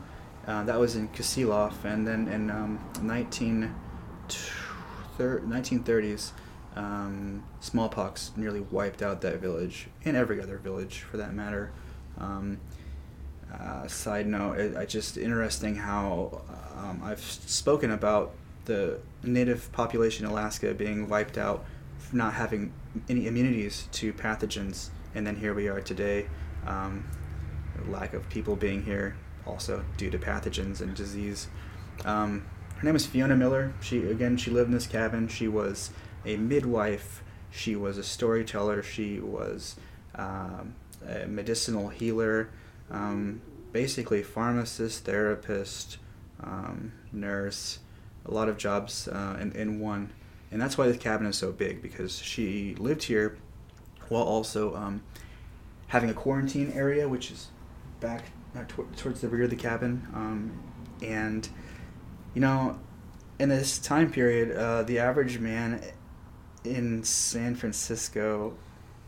Uh, 0.47 0.63
that 0.65 0.79
was 0.79 0.95
in 0.95 1.09
Kasilof, 1.09 1.83
and 1.87 2.07
then 2.07 2.29
in 2.29 2.51
um, 2.51 2.85
19 3.01 3.75
thir- 5.17 5.41
1930s, 5.41 6.33
um, 6.77 7.43
smallpox 7.61 8.33
nearly 8.37 8.61
wiped 8.61 9.01
out 9.01 9.23
that 9.23 9.41
village 9.41 9.89
and 10.05 10.19
every 10.19 10.39
other 10.39 10.59
village 10.59 10.99
for 10.99 11.17
that 11.17 11.33
matter. 11.33 11.73
Um, 12.19 12.61
uh, 13.59 13.87
side 13.87 14.27
note, 14.27 14.59
it, 14.59 14.77
I 14.77 14.85
just 14.87 15.17
interesting 15.17 15.77
how 15.77 16.43
um, 16.77 17.01
I've 17.05 17.21
spoken 17.21 17.91
about 17.91 18.33
the 18.65 18.99
native 19.23 19.71
population 19.73 20.25
in 20.25 20.33
Alaska 20.33 20.75
being 20.75 21.09
wiped 21.09 21.39
out, 21.39 21.65
not 22.13 22.35
having 22.35 22.73
any 23.09 23.27
immunities 23.27 23.89
to 23.93 24.13
pathogens, 24.13 24.91
and 25.15 25.27
then 25.27 25.37
here 25.37 25.55
we 25.55 25.69
are 25.69 25.81
today, 25.81 26.27
um, 26.67 27.07
lack 27.89 28.15
of 28.15 28.29
people 28.29 28.57
being 28.57 28.85
here 28.85 29.17
also 29.47 29.85
due 29.97 30.11
to 30.11 30.19
pathogens 30.19 30.81
and 30.81 30.95
disease. 30.95 31.49
Um, 32.05 32.47
her 32.77 32.87
name 32.87 32.97
is 32.97 33.07
Fiona 33.07 33.37
Miller. 33.37 33.73
She 33.81 33.99
again, 34.05 34.37
she 34.37 34.51
lived 34.51 34.69
in 34.69 34.75
this 34.75 34.87
cabin. 34.87 35.29
She 35.29 35.49
was 35.49 35.91
a 36.25 36.37
midwife. 36.37 37.23
She 37.51 37.77
was 37.77 37.99
a 37.99 38.03
storyteller. 38.03 38.83
She 38.83 39.21
was 39.21 39.77
um, 40.15 40.75
a 41.07 41.27
medicinal 41.27 41.89
healer. 41.89 42.49
Um, 42.93 43.41
basically, 43.73 44.23
pharmacist, 44.23 45.05
therapist, 45.05 45.99
um, 46.41 46.93
nurse, 47.11 47.81
a 48.25 48.31
lot 48.31 48.49
of 48.49 48.57
jobs 48.57 49.09
uh, 49.09 49.37
in, 49.41 49.53
in 49.53 49.81
one. 49.81 50.13
And 50.51 50.61
that's 50.61 50.77
why 50.77 50.87
this 50.87 50.99
cabin 50.99 51.27
is 51.27 51.37
so 51.37 51.51
big 51.51 51.83
because 51.83 52.19
she 52.19 52.75
lived 52.75 53.05
here 53.05 53.39
while 54.09 54.23
also 54.23 54.77
um, 54.77 55.03
having 55.89 56.11
a 56.11 56.15
quarantine 56.15 56.71
area, 56.75 57.09
which 57.09 57.31
is 57.31 57.49
back 58.01 58.25
uh, 58.55 58.65
tw- 58.65 58.97
towards 58.97 59.23
the 59.23 59.29
rear 59.29 59.45
of 59.45 59.51
the 59.51 59.57
cabin. 59.57 60.07
Um, 60.15 60.63
and, 61.03 61.49
you 62.35 62.43
know, 62.43 62.79
in 63.39 63.49
this 63.49 63.79
time 63.79 64.11
period, 64.11 64.55
uh, 64.57 64.83
the 64.83 64.99
average 64.99 65.39
man 65.39 65.83
in 66.65 67.03
San 67.03 67.55
Francisco 67.55 68.55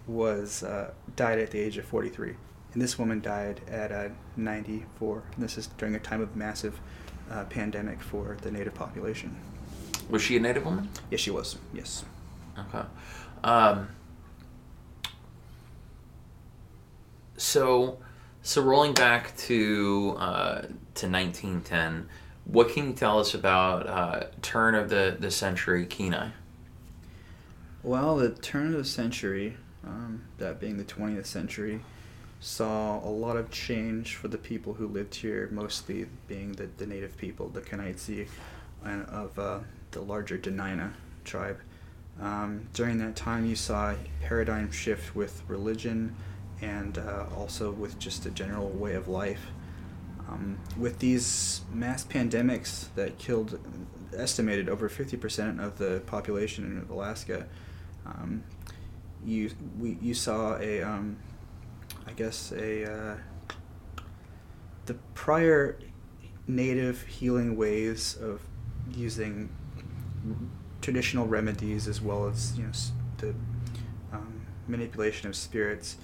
was 0.06 0.62
uh, 0.62 0.92
died 1.16 1.38
at 1.38 1.50
the 1.50 1.58
age 1.60 1.76
of 1.76 1.84
43. 1.84 2.34
And 2.74 2.82
this 2.82 2.98
woman 2.98 3.20
died 3.20 3.60
at 3.68 3.90
uh, 3.90 4.08
94. 4.36 5.22
And 5.34 5.42
this 5.42 5.56
is 5.56 5.68
during 5.78 5.94
a 5.94 6.00
time 6.00 6.20
of 6.20 6.36
massive 6.36 6.78
uh, 7.30 7.44
pandemic 7.44 8.02
for 8.02 8.36
the 8.42 8.50
native 8.50 8.74
population. 8.74 9.36
Was 10.10 10.20
she 10.20 10.36
a 10.36 10.40
native 10.40 10.66
woman? 10.66 10.90
Yes, 11.10 11.20
she 11.20 11.30
was. 11.30 11.56
Yes. 11.72 12.04
Okay. 12.58 12.86
Um, 13.42 13.88
So, 17.36 17.98
so 18.42 18.62
rolling 18.62 18.94
back 18.94 19.36
to 19.36 20.14
uh, 20.18 20.60
to 20.94 21.08
1910, 21.08 22.08
what 22.44 22.68
can 22.68 22.88
you 22.88 22.92
tell 22.92 23.18
us 23.18 23.34
about 23.34 23.86
uh, 23.86 24.26
turn 24.42 24.74
of 24.74 24.88
the, 24.88 25.16
the 25.18 25.30
century 25.30 25.86
Kenai? 25.86 26.30
Well, 27.82 28.16
the 28.16 28.30
turn 28.30 28.68
of 28.68 28.72
the 28.78 28.84
century, 28.84 29.56
um, 29.84 30.22
that 30.38 30.60
being 30.60 30.78
the 30.78 30.84
20th 30.84 31.26
century, 31.26 31.80
saw 32.44 33.02
a 33.02 33.08
lot 33.08 33.38
of 33.38 33.50
change 33.50 34.16
for 34.16 34.28
the 34.28 34.36
people 34.36 34.74
who 34.74 34.86
lived 34.86 35.14
here, 35.14 35.48
mostly 35.50 36.04
being 36.28 36.52
the, 36.52 36.68
the 36.76 36.84
native 36.84 37.16
people, 37.16 37.48
the 37.48 37.62
Kenaitze, 37.62 38.28
and 38.84 39.06
of 39.06 39.38
uh, 39.38 39.60
the 39.92 40.02
larger 40.02 40.36
Dena'ina 40.36 40.92
tribe. 41.24 41.58
Um, 42.20 42.68
during 42.74 42.98
that 42.98 43.16
time, 43.16 43.46
you 43.46 43.56
saw 43.56 43.94
paradigm 44.20 44.70
shift 44.70 45.16
with 45.16 45.42
religion 45.48 46.14
and 46.60 46.98
uh, 46.98 47.24
also 47.34 47.70
with 47.70 47.98
just 47.98 48.26
a 48.26 48.30
general 48.30 48.68
way 48.68 48.92
of 48.92 49.08
life. 49.08 49.46
Um, 50.28 50.58
with 50.78 50.98
these 50.98 51.62
mass 51.72 52.04
pandemics 52.04 52.88
that 52.94 53.16
killed, 53.16 53.58
estimated 54.14 54.68
over 54.68 54.90
50% 54.90 55.64
of 55.64 55.78
the 55.78 56.02
population 56.06 56.64
in 56.64 56.94
Alaska, 56.94 57.46
um, 58.04 58.44
you 59.24 59.50
we 59.80 59.96
you 60.02 60.12
saw 60.12 60.58
a 60.58 60.82
um, 60.82 61.16
I 62.06 62.12
guess 62.12 62.52
a 62.52 62.92
uh, 62.92 63.16
the 64.86 64.94
prior 65.14 65.78
native 66.46 67.02
healing 67.02 67.56
ways 67.56 68.16
of 68.20 68.40
using 68.92 69.48
traditional 70.82 71.26
remedies 71.26 71.88
as 71.88 72.00
well 72.00 72.26
as 72.26 72.56
you 72.56 72.64
know 72.64 72.72
the 73.18 73.34
um, 74.12 74.46
manipulation 74.68 75.28
of 75.28 75.34
spirits 75.36 75.96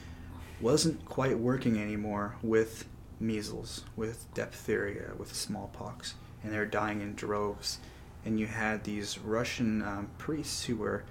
wasn't 0.61 1.05
quite 1.05 1.39
working 1.39 1.79
anymore 1.79 2.37
with 2.43 2.87
measles, 3.19 3.85
with 3.97 4.33
diphtheria, 4.35 5.13
with 5.17 5.35
smallpox, 5.35 6.15
and 6.43 6.53
they're 6.53 6.67
dying 6.67 7.01
in 7.01 7.15
droves. 7.15 7.79
And 8.25 8.39
you 8.39 8.47
had 8.47 8.85
these 8.85 9.19
Russian 9.19 9.83
um, 9.83 10.11
priests 10.19 10.65
who 10.65 10.77
were 10.77 11.05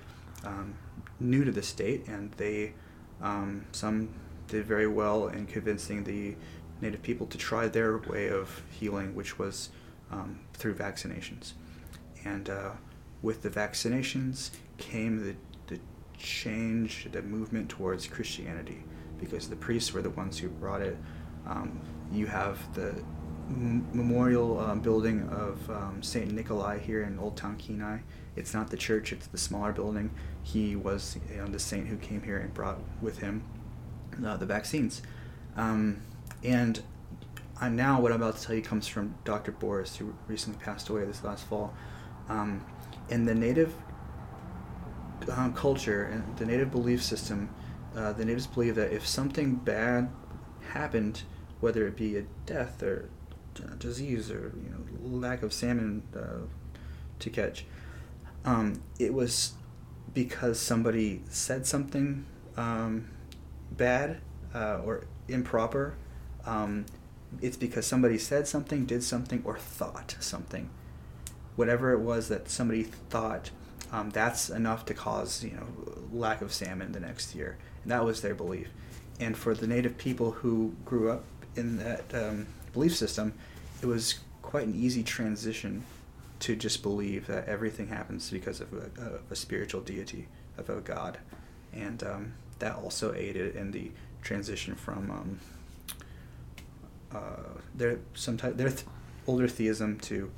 um, 0.44 0.76
new 1.20 1.44
to 1.44 1.52
the 1.52 1.64
state, 1.64 2.08
and 2.08 2.32
they 2.34 2.74
um, 3.22 3.66
some 3.72 4.10
did 4.50 4.66
very 4.66 4.88
well 4.88 5.28
in 5.28 5.46
convincing 5.46 6.04
the 6.04 6.36
native 6.82 7.02
people 7.02 7.28
to 7.28 7.38
try 7.38 7.68
their 7.68 7.98
way 7.98 8.30
of 8.30 8.62
healing, 8.70 9.16
which 9.16 9.38
was 9.38 9.70
um, 10.12 10.40
through 10.54 10.76
vaccinations. 10.76 11.54
And 12.26 12.50
uh, 12.50 12.72
with 13.22 13.42
the 13.42 13.50
vaccinations 13.50 14.52
came 14.78 15.24
the, 15.24 15.36
the 15.68 15.80
change, 16.18 17.08
the 17.12 17.22
movement 17.22 17.70
towards 17.70 18.08
Christianity, 18.08 18.84
because 19.20 19.50
the 19.50 19.56
priests 19.56 19.94
were 19.94 20.02
the 20.02 20.10
ones 20.10 20.38
who 20.38 20.50
brought 20.50 20.82
it. 20.82 20.98
Um, 21.48 21.80
you 22.12 22.28
have 22.28 22.74
the 22.74 23.04
memorial 23.50 24.60
um, 24.60 24.80
building 24.80 25.28
of 25.30 25.70
um, 25.70 26.04
Saint 26.04 26.32
Nikolai 26.32 26.78
here 26.80 27.04
in 27.04 27.18
Old 27.18 27.36
Town 27.36 27.58
Kenai. 27.58 28.00
It's 28.36 28.54
not 28.54 28.70
the 28.70 28.78
church; 28.78 29.12
it's 29.12 29.28
the 29.28 29.38
smaller 29.38 29.74
building. 29.74 30.12
He 30.44 30.76
was 30.76 31.18
you 31.32 31.38
know, 31.38 31.48
the 31.48 31.60
saint 31.60 31.88
who 31.88 31.98
came 31.98 32.22
here 32.22 32.38
and 32.38 32.54
brought 32.54 32.80
with 33.02 33.18
him 33.18 33.44
uh, 34.26 34.38
the 34.38 34.46
vaccines. 34.46 35.02
Um, 35.56 36.02
and 36.44 36.82
I, 37.60 37.70
now, 37.70 38.00
what 38.00 38.12
I'm 38.12 38.22
about 38.22 38.38
to 38.38 38.46
tell 38.46 38.56
you 38.56 38.62
comes 38.62 38.88
from 38.88 39.16
Dr. 39.26 39.52
Boraas, 39.52 39.98
who 39.98 40.14
recently 40.28 40.64
passed 40.64 40.90
away 40.90 41.04
this 41.06 41.24
last 41.24 41.46
fall. 41.46 41.74
Um, 42.30 42.66
in 43.10 43.26
the 43.26 43.36
native 43.36 43.74
um, 45.32 45.54
culture 45.54 46.04
and 46.06 46.38
the 46.38 46.46
native 46.46 46.72
belief 46.72 47.04
system, 47.04 47.50
uh, 47.96 48.14
the 48.14 48.24
natives 48.24 48.48
believe 48.48 48.76
that 48.76 48.92
if 48.94 49.06
something 49.06 49.56
bad 49.56 50.10
happened, 50.72 51.24
whether 51.60 51.88
it 51.88 51.98
be 51.98 52.16
a 52.18 52.22
death 52.46 52.82
or 52.84 53.10
uh, 53.62 53.76
disease 53.78 54.32
or 54.32 54.54
you 54.64 54.70
know 54.70 55.18
lack 55.18 55.44
of 55.44 55.52
salmon 55.52 56.04
uh, 56.16 56.46
to 57.20 57.30
catch, 57.30 57.66
um, 58.46 58.82
it 59.00 59.14
was 59.14 59.54
because 60.14 60.60
somebody 60.60 61.22
said 61.30 61.66
something 61.66 62.26
um, 62.58 63.10
bad 63.72 64.22
uh, 64.54 64.82
or 64.84 65.06
improper. 65.28 65.96
Um, 66.46 66.86
it's 67.42 67.58
because 67.58 67.86
somebody 67.86 68.18
said 68.18 68.48
something, 68.48 68.86
did 68.86 69.04
something, 69.04 69.42
or 69.46 69.58
thought 69.58 70.16
something. 70.20 70.70
Whatever 71.56 71.94
it 71.94 72.00
was 72.00 72.28
that 72.30 72.50
somebody 72.50 72.84
thought, 72.84 73.52
um, 73.92 74.10
that's 74.10 74.50
enough 74.50 74.86
to 74.86 74.94
cause 74.94 75.44
you 75.44 75.52
know 75.52 75.68
lack 76.12 76.42
of 76.42 76.54
salmon 76.54 76.92
the 76.92 77.00
next 77.00 77.36
year, 77.36 77.58
and 77.84 77.92
that 77.92 78.04
was 78.04 78.22
their 78.22 78.36
belief. 78.36 78.70
And 79.20 79.38
for 79.38 79.54
the 79.54 79.68
native 79.68 79.98
people 79.98 80.32
who 80.32 80.74
grew 80.86 81.12
up 81.12 81.24
in 81.56 81.78
that 81.78 82.06
um, 82.14 82.48
belief 82.74 82.96
system, 82.96 83.34
it 83.82 83.86
was 83.86 84.20
quite 84.42 84.66
an 84.66 84.76
easy 84.76 85.04
transition 85.04 85.84
to 86.40 86.56
just 86.56 86.82
believe 86.82 87.28
that 87.28 87.48
everything 87.48 87.88
happens 87.88 88.32
because 88.32 88.62
of 88.62 88.72
a, 88.74 88.90
a, 89.02 89.34
a 89.34 89.36
spiritual 89.36 89.82
deity, 89.82 90.28
of 90.58 90.70
a 90.70 90.80
god, 90.80 91.18
and 91.74 92.02
um, 92.04 92.34
that 92.60 92.76
also 92.76 93.14
aided 93.14 93.56
in 93.56 93.72
the 93.72 93.92
transition 94.22 94.76
from 94.76 95.12
um, 95.12 95.40
uh, 97.14 97.60
their 97.74 98.00
some 98.14 98.38
type 98.38 98.58
their 98.58 98.70
th- 98.70 98.86
older 99.28 99.48
theism 99.48 99.98
to 100.00 100.32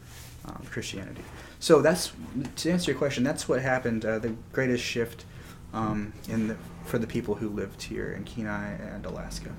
um, 0.46 0.66
Christianity. 0.70 1.24
So 1.60 1.82
that's 1.82 2.12
to 2.58 2.72
answer 2.72 2.92
your 2.92 2.98
question. 2.98 3.24
That's 3.24 3.48
what 3.48 3.62
happened. 3.62 4.06
Uh, 4.06 4.20
the 4.20 4.36
greatest 4.52 4.84
shift 4.84 5.26
um, 5.74 6.14
in 6.28 6.48
the, 6.48 6.58
for 6.86 6.98
the 6.98 7.08
people 7.08 7.36
who 7.36 7.50
lived 7.50 7.84
here 7.84 8.12
in 8.12 8.24
Kenai 8.24 8.74
and 8.74 9.06
Alaska. 9.06 9.52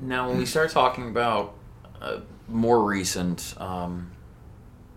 Now, 0.00 0.28
when 0.28 0.38
we 0.38 0.46
start 0.46 0.70
talking 0.70 1.08
about 1.08 1.54
uh, 2.00 2.18
more 2.48 2.82
recent, 2.82 3.54
um, 3.58 4.10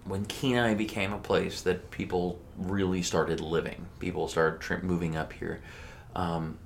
when 0.03 0.25
Kenai 0.25 0.73
became 0.73 1.13
a 1.13 1.19
place 1.19 1.61
that 1.61 1.91
people 1.91 2.39
really 2.57 3.01
started 3.01 3.39
living, 3.41 3.85
people 3.99 4.27
started 4.27 4.59
tri- 4.61 4.81
moving 4.81 5.15
up 5.17 5.33
here. 5.33 5.61
Um, 6.15 6.57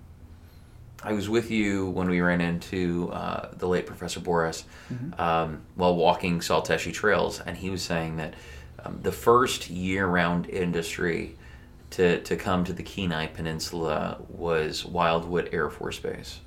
I 1.02 1.14
was 1.14 1.30
with 1.30 1.50
you 1.50 1.90
when 1.92 2.10
we 2.10 2.20
ran 2.20 2.42
into 2.42 3.10
uh, 3.14 3.50
the 3.54 3.68
late 3.68 3.86
Professor 3.86 4.20
Boraas 4.20 4.64
Mm-hmm. 4.94 5.22
um, 5.22 5.62
while 5.76 5.96
walking 5.96 6.40
Tsalteshi 6.40 6.92
trails, 6.94 7.40
and 7.40 7.56
he 7.58 7.70
was 7.70 7.82
saying 7.82 8.18
that 8.18 8.34
um, 8.84 9.00
the 9.02 9.12
first 9.12 9.70
year-round 9.70 10.50
industry 10.50 11.38
to, 11.92 12.22
to 12.22 12.36
come 12.36 12.64
to 12.66 12.74
the 12.74 12.84
Kenai 12.84 13.28
Peninsula 13.28 14.18
was 14.30 14.84
Wildwood 14.86 15.50
Air 15.54 15.70
Force 15.70 16.00
Base. 16.00 16.40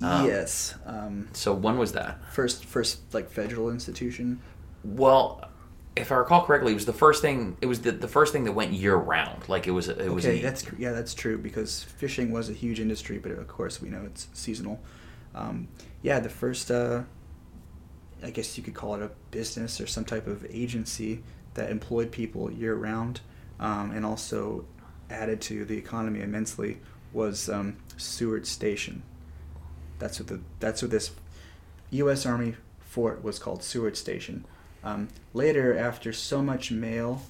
Um, 0.00 0.26
yes. 0.26 0.74
Um, 0.84 1.28
So 1.32 1.52
when 1.54 1.78
was 1.78 1.92
that? 1.92 2.18
first, 2.32 2.64
first 2.64 3.12
like 3.14 3.30
federal 3.30 3.70
institution. 3.70 4.40
Well, 4.84 5.48
if 5.94 6.10
I 6.10 6.16
recall 6.16 6.44
correctly, 6.44 6.72
it 6.72 6.76
was 6.76 6.86
the 6.86 6.92
first 6.92 7.20
thing. 7.20 7.56
It 7.60 7.66
was 7.66 7.82
the, 7.82 7.92
the 7.92 8.08
first 8.08 8.32
thing 8.32 8.44
that 8.44 8.52
went 8.52 8.72
year 8.72 8.96
round. 8.96 9.48
Like 9.48 9.66
it 9.66 9.72
was. 9.72 9.88
It 9.88 10.10
was. 10.10 10.24
Okay, 10.24 10.38
a- 10.38 10.42
that's 10.42 10.64
yeah, 10.78 10.92
that's 10.92 11.14
true 11.14 11.38
because 11.38 11.82
fishing 11.82 12.30
was 12.30 12.48
a 12.48 12.54
huge 12.54 12.80
industry, 12.80 13.18
but 13.18 13.32
of 13.32 13.46
course 13.48 13.80
we 13.82 13.88
know 13.90 14.02
it's 14.06 14.28
seasonal. 14.32 14.80
Um, 15.34 15.68
yeah, 16.02 16.20
the 16.20 16.28
first, 16.28 16.70
uh, 16.70 17.02
I 18.22 18.30
guess 18.30 18.56
you 18.56 18.62
could 18.64 18.74
call 18.74 18.94
it 18.94 19.02
a 19.02 19.10
business 19.30 19.80
or 19.80 19.86
some 19.86 20.04
type 20.04 20.26
of 20.26 20.46
agency 20.50 21.22
that 21.54 21.70
employed 21.70 22.10
people 22.10 22.50
year 22.50 22.74
round, 22.74 23.20
um, 23.60 23.90
and 23.92 24.04
also 24.06 24.64
added 25.10 25.40
to 25.42 25.64
the 25.64 25.76
economy 25.76 26.20
immensely 26.20 26.78
was 27.12 27.48
um, 27.50 27.76
Seward 27.98 28.46
Station. 28.46 29.02
That's 29.98 30.18
what 30.18 30.28
the 30.28 30.40
that's 30.58 30.80
what 30.80 30.90
this 30.90 31.10
U.S. 31.90 32.24
Army 32.24 32.56
fort 32.80 33.22
was 33.22 33.38
called, 33.38 33.62
Seward 33.62 33.96
Station. 33.96 34.46
Um, 34.84 35.08
later, 35.32 35.76
after 35.76 36.12
so 36.12 36.42
much 36.42 36.70
mail 36.70 37.22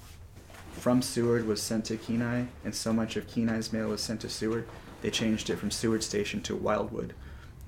from 0.73 1.03
Seward 1.03 1.47
was 1.47 1.63
sent 1.63 1.85
to 1.87 1.97
Kenai, 1.97 2.45
and 2.65 2.75
so 2.75 2.93
much 2.93 3.17
of 3.17 3.29
Kenai's 3.29 3.73
mail 3.73 3.89
was 3.89 4.01
sent 4.01 4.21
to 4.23 4.29
Seward, 4.29 4.67
they 5.03 5.11
changed 5.11 5.51
it 5.51 5.57
from 5.57 5.71
Seward 5.71 6.03
Station 6.03 6.41
to 6.43 6.57
Wildwood, 6.57 7.15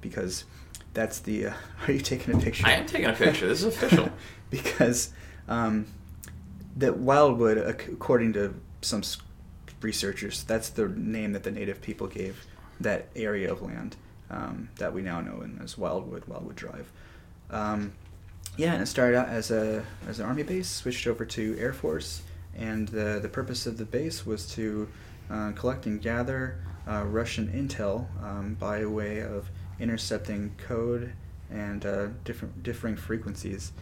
because 0.00 0.44
that's 0.94 1.18
the. 1.18 1.48
Uh, 1.48 1.54
are 1.86 1.92
you 1.92 2.00
taking 2.00 2.34
a 2.34 2.38
picture? 2.38 2.66
I 2.66 2.72
am 2.72 2.86
taking 2.86 3.08
a 3.08 3.12
picture. 3.12 3.46
This 3.48 3.62
is 3.62 3.66
official. 3.66 4.08
because 4.50 5.12
um, 5.48 5.86
that 6.76 6.96
Wildwood, 6.98 7.58
according 7.58 8.32
to 8.34 8.54
some 8.80 9.02
researchers, 9.80 10.44
that's 10.44 10.70
the 10.70 10.88
name 10.88 11.32
that 11.32 11.42
the 11.42 11.50
native 11.50 11.82
people 11.82 12.06
gave 12.06 12.46
that 12.80 13.08
area 13.14 13.52
of 13.52 13.62
land 13.62 13.96
um, 14.30 14.68
that 14.76 14.92
we 14.92 15.02
now 15.02 15.20
know 15.20 15.42
in 15.42 15.60
as 15.62 15.78
Wildwood, 15.78 16.24
Wildwood 16.26 16.56
Drive. 16.56 16.90
Um, 17.50 17.92
yeah, 18.56 18.72
and 18.72 18.82
it 18.82 18.86
started 18.86 19.16
out 19.16 19.28
as 19.28 19.50
a 19.50 19.84
as 20.06 20.20
an 20.20 20.26
army 20.26 20.42
base, 20.42 20.68
switched 20.68 21.06
over 21.06 21.24
to 21.24 21.56
Air 21.58 21.72
Force, 21.72 22.22
and 22.56 22.88
the 22.88 23.18
the 23.20 23.28
purpose 23.28 23.66
of 23.66 23.78
the 23.78 23.84
base 23.84 24.24
was 24.24 24.46
to 24.54 24.88
uh, 25.30 25.52
collect 25.52 25.86
and 25.86 26.00
gather 26.00 26.58
uh, 26.88 27.04
Russian 27.04 27.48
intel 27.48 28.06
um, 28.22 28.54
by 28.54 28.84
way 28.84 29.20
of 29.20 29.50
intercepting 29.80 30.54
code 30.56 31.12
and 31.50 31.84
uh, 31.84 32.08
different 32.24 32.62
differing 32.62 32.96
frequencies. 32.96 33.72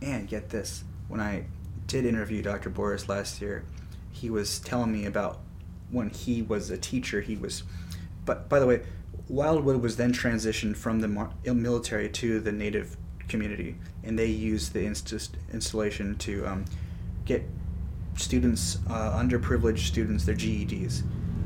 And 0.00 0.28
get 0.28 0.50
this, 0.50 0.84
when 1.08 1.20
I 1.20 1.44
did 1.86 2.04
interview 2.04 2.42
Dr. 2.42 2.70
Boraas 2.70 3.08
last 3.08 3.40
year, 3.40 3.64
he 4.12 4.30
was 4.30 4.60
telling 4.60 4.92
me 4.92 5.06
about 5.06 5.40
when 5.90 6.10
he 6.10 6.42
was 6.42 6.70
a 6.70 6.78
teacher, 6.78 7.20
he 7.20 7.36
was 7.36 7.62
but 8.24 8.48
by 8.48 8.58
the 8.58 8.66
way, 8.66 8.82
Wildwood 9.28 9.80
was 9.80 9.96
then 9.96 10.12
transitioned 10.12 10.76
from 10.76 11.00
the 11.00 11.08
military 11.54 12.10
to 12.10 12.40
the 12.40 12.52
native 12.52 12.96
community, 13.28 13.76
and 14.04 14.18
they 14.18 14.26
use 14.26 14.70
the 14.70 14.84
inst- 14.84 15.36
installation 15.52 16.16
to 16.18 16.46
um, 16.46 16.64
get 17.24 17.42
students, 18.16 18.78
uh, 18.88 19.18
underprivileged 19.18 19.86
students, 19.86 20.24
their 20.24 20.34
GEDs, 20.34 21.02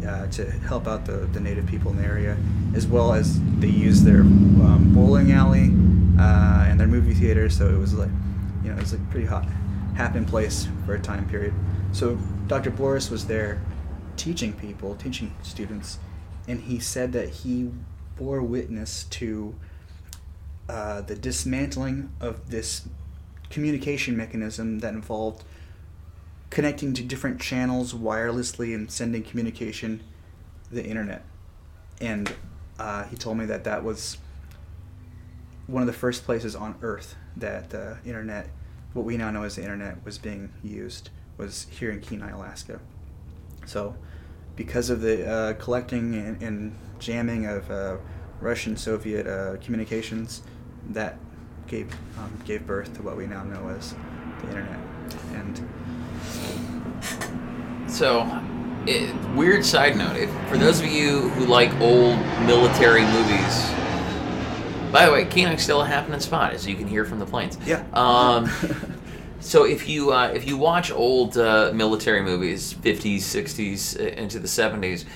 uh, 0.06 0.26
to 0.28 0.50
help 0.50 0.86
out 0.86 1.04
the, 1.04 1.18
the 1.32 1.40
native 1.40 1.66
people 1.66 1.90
in 1.90 1.98
the 1.98 2.04
area, 2.04 2.36
as 2.74 2.86
well 2.86 3.12
as 3.12 3.40
they 3.58 3.68
use 3.68 4.02
their 4.02 4.20
um, 4.20 4.92
bowling 4.94 5.32
alley 5.32 5.70
uh, 6.18 6.66
and 6.68 6.80
their 6.80 6.88
movie 6.88 7.14
theater. 7.14 7.48
So 7.48 7.68
it 7.68 7.78
was 7.78 7.94
like, 7.94 8.10
you 8.64 8.70
know, 8.70 8.76
it 8.76 8.80
was 8.80 8.92
a 8.92 8.98
pretty 9.10 9.26
hot, 9.26 9.46
happening 9.94 10.24
place 10.24 10.68
for 10.86 10.94
a 10.94 11.00
time 11.00 11.28
period. 11.28 11.52
So 11.92 12.16
Dr. 12.46 12.70
Boraas 12.70 13.10
was 13.10 13.26
there 13.26 13.60
teaching 14.16 14.52
people, 14.52 14.94
teaching 14.96 15.34
students, 15.42 15.98
and 16.48 16.60
he 16.60 16.78
said 16.78 17.12
that 17.12 17.28
he 17.28 17.70
bore 18.16 18.42
witness 18.42 19.04
to 19.04 19.54
uh, 20.68 21.00
the 21.02 21.14
dismantling 21.14 22.12
of 22.20 22.50
this 22.50 22.88
communication 23.50 24.16
mechanism 24.16 24.78
that 24.78 24.94
involved 24.94 25.44
connecting 26.50 26.92
to 26.94 27.02
different 27.02 27.40
channels 27.40 27.94
wirelessly 27.94 28.74
and 28.74 28.90
sending 28.90 29.22
communication 29.22 30.02
the 30.70 30.84
internet. 30.84 31.24
And 32.00 32.32
uh, 32.78 33.04
he 33.04 33.16
told 33.16 33.38
me 33.38 33.46
that 33.46 33.64
that 33.64 33.84
was 33.84 34.18
one 35.66 35.82
of 35.82 35.86
the 35.86 35.92
first 35.92 36.24
places 36.24 36.54
on 36.54 36.74
Earth 36.82 37.14
that 37.36 37.70
the 37.70 37.96
internet, 38.04 38.48
what 38.92 39.04
we 39.04 39.16
now 39.16 39.30
know 39.30 39.42
as 39.44 39.56
the 39.56 39.62
internet, 39.62 40.04
was 40.04 40.18
being 40.18 40.52
used, 40.62 41.10
was 41.38 41.66
here 41.70 41.90
in 41.90 42.00
Kenai, 42.00 42.30
Alaska. 42.30 42.80
So, 43.64 43.96
because 44.56 44.90
of 44.90 45.00
the 45.00 45.26
uh, 45.26 45.52
collecting 45.54 46.14
and, 46.14 46.42
and, 46.42 46.76
jamming 46.98 47.46
of 47.46 47.68
uh, 47.70 47.96
Russian 48.40 48.76
Soviet 48.76 49.26
uh, 49.26 49.56
communications, 49.56 50.42
that 50.90 51.18
gave 51.66 51.94
um, 52.18 52.32
gave 52.44 52.66
birth 52.66 52.94
to 52.96 53.02
what 53.02 53.16
we 53.16 53.26
now 53.26 53.42
know 53.44 53.68
as 53.68 53.94
the 54.40 54.48
internet. 54.48 54.78
And 55.32 55.68
so, 57.90 58.40
it, 58.86 59.14
weird 59.34 59.64
side 59.64 59.96
note: 59.96 60.16
if, 60.16 60.30
for 60.48 60.58
those 60.58 60.80
of 60.80 60.86
you 60.86 61.28
who 61.30 61.46
like 61.46 61.72
old 61.80 62.18
military 62.46 63.02
movies, 63.02 63.70
by 64.92 65.06
the 65.06 65.12
way, 65.12 65.24
Kenai's 65.24 65.62
still 65.62 65.80
a 65.80 65.86
happening 65.86 66.20
spot, 66.20 66.52
as 66.52 66.66
you 66.66 66.76
can 66.76 66.86
hear 66.86 67.04
from 67.04 67.18
the 67.18 67.26
planes. 67.26 67.58
Yeah. 67.66 67.84
Um, 67.94 68.50
so 69.40 69.64
if 69.64 69.88
you 69.88 70.12
uh, 70.12 70.28
if 70.28 70.46
you 70.46 70.56
watch 70.56 70.90
old 70.90 71.38
uh, 71.38 71.72
military 71.74 72.22
movies, 72.22 72.74
50s, 72.74 73.16
60s, 73.16 73.98
uh, 73.98 74.04
into 74.20 74.38
the 74.38 74.48
70s, 74.48 75.06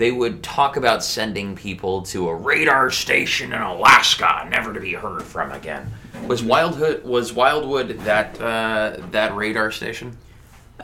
they 0.00 0.10
would 0.10 0.42
talk 0.42 0.78
about 0.78 1.04
sending 1.04 1.54
people 1.54 2.00
to 2.00 2.30
a 2.30 2.34
radar 2.34 2.90
station 2.90 3.52
in 3.52 3.60
Alaska, 3.60 4.48
never 4.50 4.72
to 4.72 4.80
be 4.80 4.94
heard 4.94 5.22
from 5.22 5.52
again. 5.52 5.92
Was 6.26 6.42
Wildwood 6.42 7.04
was 7.04 7.34
Wildwood 7.34 7.90
that 8.00 8.40
uh, 8.40 8.96
that 9.10 9.36
radar 9.36 9.70
station? 9.70 10.16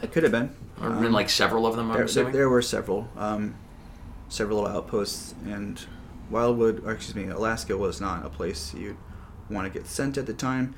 It 0.03 0.13
could 0.13 0.23
have 0.23 0.33
been. 0.33 0.55
Or 0.83 0.91
been 0.91 1.13
like 1.13 1.31
several 1.31 1.67
of 1.67 1.77
them. 1.77 1.91
There, 1.91 2.05
there, 2.05 2.31
there 2.31 2.49
were 2.51 2.61
several, 2.61 3.09
um, 3.17 3.55
several 4.29 4.67
outposts, 4.67 5.35
and 5.47 5.81
Wildwood, 6.29 6.85
or 6.85 6.93
excuse 6.93 7.17
me, 7.17 7.33
Alaska 7.33 7.75
was 7.79 7.99
not 8.03 8.27
a 8.27 8.29
place 8.29 8.75
you'd 8.75 8.99
want 9.49 9.73
to 9.73 9.79
get 9.79 9.89
sent 9.89 10.19
at 10.19 10.27
the 10.27 10.35
time. 10.35 10.75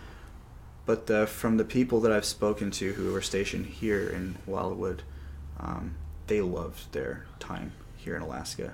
But 0.86 1.10
uh, 1.10 1.26
from 1.26 1.56
the 1.56 1.64
people 1.64 2.00
that 2.02 2.12
I've 2.12 2.24
spoken 2.24 2.70
to 2.70 2.92
who 2.92 3.12
were 3.12 3.20
stationed 3.20 3.66
here 3.66 4.08
in 4.08 4.36
Wildwood, 4.46 5.02
um, 5.58 5.96
they 6.28 6.40
loved 6.40 6.92
their 6.92 7.26
time 7.40 7.72
here 8.08 8.16
in 8.16 8.22
Alaska. 8.22 8.72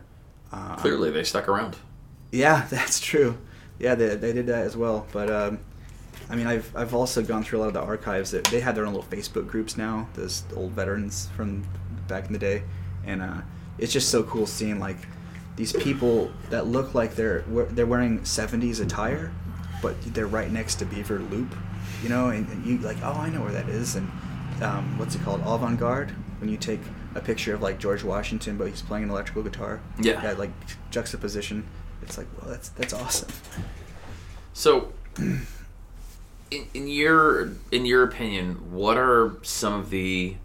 Uh, 0.53 0.77
Clearly, 0.77 1.11
they 1.11 1.25
stuck 1.25 1.49
around. 1.49 1.77
Yeah, 2.31 2.67
that's 2.71 3.01
true. 3.01 3.37
Yeah, 3.81 3.97
they, 3.97 4.15
they 4.15 4.33
did 4.33 4.47
that 4.47 4.65
as 4.65 4.77
well. 4.77 5.07
But 5.13 5.29
um, 5.29 5.59
I 6.31 6.37
mean, 6.37 6.47
I've 6.47 6.75
I've 6.77 6.95
also 6.95 7.23
gone 7.23 7.43
through 7.43 7.59
a 7.59 7.61
lot 7.61 7.69
of 7.69 7.75
the 7.75 7.83
archives. 7.83 8.31
That 8.31 8.45
they 8.45 8.61
had 8.61 8.77
their 8.77 8.87
own 8.87 8.95
little 8.95 9.11
Facebook 9.11 9.49
groups 9.49 9.77
now. 9.77 10.09
Those 10.15 10.45
old 10.57 10.71
veterans 10.71 11.29
from 11.37 11.67
back 12.07 12.27
in 12.27 12.33
the 12.33 12.39
day, 12.39 12.63
and 13.05 13.21
uh, 13.21 13.41
it's 13.79 13.93
just 13.93 14.09
so 14.09 14.23
cool 14.23 14.47
seeing 14.47 14.79
like 14.79 14.99
these 15.57 15.73
people 15.73 16.31
that 16.51 16.69
look 16.69 16.95
like 16.95 17.17
they're 17.17 17.43
they're 17.71 17.87
wearing 17.87 18.21
'70s 18.21 18.81
attire, 18.81 19.33
but 19.83 20.01
they're 20.15 20.29
right 20.29 20.51
next 20.53 20.77
to 20.77 20.85
Beaver 20.85 21.19
Loop, 21.19 21.53
you 22.05 22.09
know, 22.09 22.29
and, 22.29 22.49
and 22.51 22.65
you 22.65 22.79
like, 22.79 22.99
oh, 23.03 23.13
I 23.13 23.31
know 23.31 23.41
where 23.41 23.53
that 23.53 23.69
is, 23.69 23.97
and 23.97 24.09
um, 24.63 24.97
what's 24.97 25.17
it 25.17 25.23
called, 25.23 25.41
avant 25.41 25.81
garde, 25.81 26.13
when 26.39 26.49
you 26.49 26.57
take 26.57 26.81
a 27.15 27.21
picture 27.21 27.55
of 27.55 27.63
like 27.63 27.79
George 27.79 28.03
Washington, 28.03 28.57
but 28.57 28.69
he's 28.69 28.83
playing 28.83 29.05
an 29.05 29.11
electrical 29.11 29.43
guitar. 29.43 29.81
Yeah. 30.01 30.23
Yeah, 30.23 30.33
like 30.33 30.51
juxtaposition. 30.91 31.67
It's 32.03 32.19
like, 32.19 32.27
well, 32.41 32.51
that's 32.51 32.69
that's 32.71 32.93
awesome. 32.93 33.31
So, 34.53 34.93
in, 35.19 35.47
in 36.75 36.89
your 36.89 37.53
in 37.73 37.87
your 37.87 38.03
opinion, 38.03 38.73
what 38.73 38.97
are 38.97 39.37
some 39.43 39.75
of 39.75 39.91
the 39.91 40.37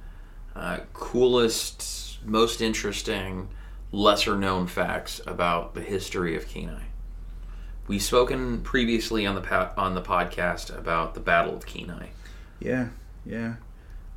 uh, 0.55 0.79
coolest, 0.93 2.19
most 2.25 2.61
interesting, 2.61 3.49
lesser 3.91 4.37
known 4.37 4.67
facts 4.67 5.21
about 5.27 5.73
the 5.73 5.81
history 5.81 6.35
of 6.35 6.47
Kenai? 6.47 6.83
We've 7.87 8.01
spoken 8.01 8.61
previously 8.61 9.25
on 9.25 9.35
the 9.35 9.41
pa- 9.41 9.73
on 9.75 9.95
the 9.95 10.01
podcast 10.01 10.75
about 10.75 11.13
the 11.13 11.19
Battle 11.19 11.55
of 11.55 11.65
Kenai. 11.65 12.09
Yeah, 12.59 12.89
yeah. 13.25 13.55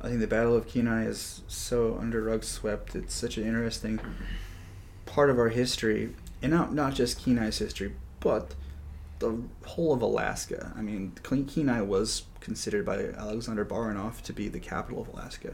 I 0.03 0.07
think 0.07 0.19
the 0.19 0.27
Battle 0.27 0.55
of 0.55 0.67
Kenai 0.67 1.05
is 1.05 1.43
so 1.47 1.97
under 1.97 2.21
rug 2.21 2.43
swept. 2.43 2.93
It's 2.93 3.13
such 3.13 3.37
an 3.37 3.47
interesting 3.47 4.01
part 5.05 5.29
of 5.29 5.39
our 5.39 5.47
history, 5.47 6.13
and 6.41 6.51
not 6.51 6.73
not 6.73 6.93
just 6.93 7.23
Kenai's 7.23 7.59
history, 7.59 7.95
but 8.19 8.53
the 9.19 9.41
whole 9.65 9.93
of 9.93 10.01
Alaska. 10.01 10.73
I 10.75 10.81
mean, 10.81 11.13
Kenai 11.23 11.81
was 11.81 12.23
considered 12.41 12.85
by 12.85 13.05
Alexander 13.17 13.63
Baranov 13.63 14.21
to 14.23 14.33
be 14.33 14.49
the 14.49 14.59
capital 14.59 15.01
of 15.01 15.07
Alaska. 15.07 15.53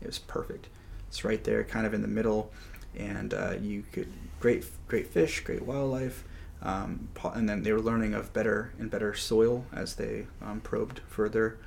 It 0.00 0.06
was 0.06 0.20
perfect. 0.20 0.68
It's 1.08 1.24
right 1.24 1.42
there, 1.42 1.64
kind 1.64 1.84
of 1.84 1.92
in 1.92 2.02
the 2.02 2.08
middle, 2.08 2.52
and 2.96 3.34
uh, 3.34 3.54
you 3.60 3.82
could 3.90 4.12
great 4.38 4.64
great 4.86 5.08
fish, 5.08 5.40
great 5.40 5.62
wildlife. 5.62 6.22
Um, 6.62 7.08
and 7.34 7.48
then 7.48 7.62
they 7.62 7.72
were 7.72 7.80
learning 7.80 8.14
of 8.14 8.32
better 8.32 8.72
and 8.78 8.90
better 8.90 9.14
soil 9.14 9.64
as 9.72 9.96
they 9.96 10.26
um, 10.40 10.60
probed 10.60 11.00
further 11.08 11.58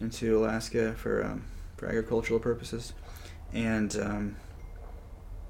into 0.00 0.38
Alaska 0.38 0.94
for 0.94 1.24
um, 1.24 1.44
for 1.80 1.88
agricultural 1.88 2.38
purposes, 2.38 2.92
and 3.54 3.96
um, 3.96 4.36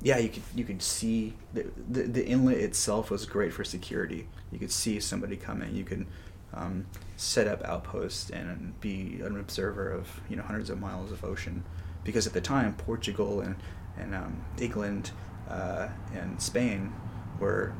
yeah, 0.00 0.16
you 0.18 0.28
could 0.28 0.44
you 0.54 0.64
could 0.64 0.80
see 0.80 1.34
the, 1.52 1.66
the, 1.88 2.02
the 2.02 2.24
inlet 2.24 2.58
itself 2.58 3.10
was 3.10 3.26
great 3.26 3.52
for 3.52 3.64
security. 3.64 4.28
You 4.52 4.58
could 4.60 4.70
see 4.70 5.00
somebody 5.00 5.36
coming. 5.36 5.74
You 5.74 5.84
could 5.84 6.06
um, 6.54 6.86
set 7.16 7.48
up 7.48 7.62
outposts 7.64 8.30
and 8.30 8.80
be 8.80 9.20
an 9.22 9.38
observer 9.38 9.90
of 9.90 10.20
you 10.30 10.36
know 10.36 10.44
hundreds 10.44 10.70
of 10.70 10.80
miles 10.80 11.10
of 11.10 11.24
ocean, 11.24 11.64
because 12.04 12.28
at 12.28 12.32
the 12.32 12.40
time 12.40 12.74
Portugal 12.74 13.40
and 13.40 13.56
and 13.98 14.14
um, 14.14 14.44
England 14.58 15.10
uh, 15.48 15.88
and 16.14 16.40
Spain 16.40 16.92
were 17.40 17.72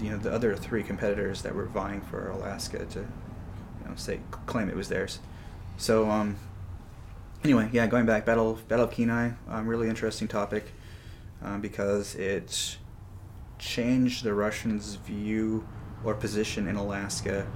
you 0.00 0.10
know 0.10 0.16
the 0.16 0.32
other 0.32 0.54
three 0.54 0.84
competitors 0.84 1.42
that 1.42 1.56
were 1.56 1.66
vying 1.66 2.02
for 2.02 2.30
Alaska 2.30 2.86
to 2.86 3.00
you 3.00 3.88
know 3.88 3.96
say 3.96 4.20
claim 4.46 4.68
it 4.70 4.76
was 4.76 4.88
theirs. 4.88 5.18
So 5.76 6.08
um, 6.08 6.36
anyway, 7.44 7.68
yeah, 7.72 7.86
going 7.86 8.06
back, 8.06 8.24
Battle 8.24 8.58
Battle 8.68 8.86
of 8.86 8.90
Kenai, 8.90 9.30
um, 9.48 9.66
really 9.66 9.88
interesting 9.88 10.28
topic 10.28 10.72
um, 11.42 11.60
because 11.60 12.14
it 12.14 12.76
changed 13.58 14.24
the 14.24 14.34
Russians' 14.34 14.96
view 14.96 15.66
or 16.04 16.14
position 16.14 16.66
in 16.66 16.76
Alaska 16.76 17.46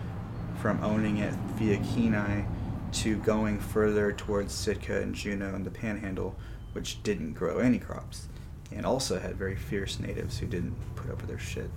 from 0.61 0.83
owning 0.83 1.19
it 1.19 1.35
via 1.57 1.79
Kenai 1.79 2.45
to 2.93 3.17
going 3.19 3.59
further 3.59 4.13
towards 4.13 4.55
Sitka 4.55 5.01
and 5.01 5.15
Juneau 5.15 5.55
and 5.55 5.65
the 5.65 5.71
Panhandle, 5.71 6.37
which 6.73 7.03
didn't 7.03 7.33
grow 7.33 7.59
any 7.59 7.79
crops, 7.79 8.29
and 8.71 8.87
also 8.87 9.19
had 9.19 9.37
very 9.37 9.57
fierce 9.57 9.99
natives 9.99 10.39
who 10.39 10.47
didn't 10.47 10.77
put 10.95 11.11
up 11.11 11.19
with 11.19 11.29
their 11.29 11.39
shit. 11.39 11.71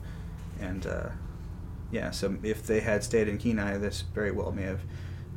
And 0.59 0.85
uh, 0.85 1.09
yeah, 1.91 2.11
so 2.11 2.37
if 2.43 2.65
they 2.67 2.81
had 2.81 3.03
stayed 3.03 3.27
in 3.27 3.37
Kenai, 3.37 3.77
this 3.77 4.01
very 4.01 4.31
well 4.31 4.51
may 4.51 4.63
have 4.63 4.81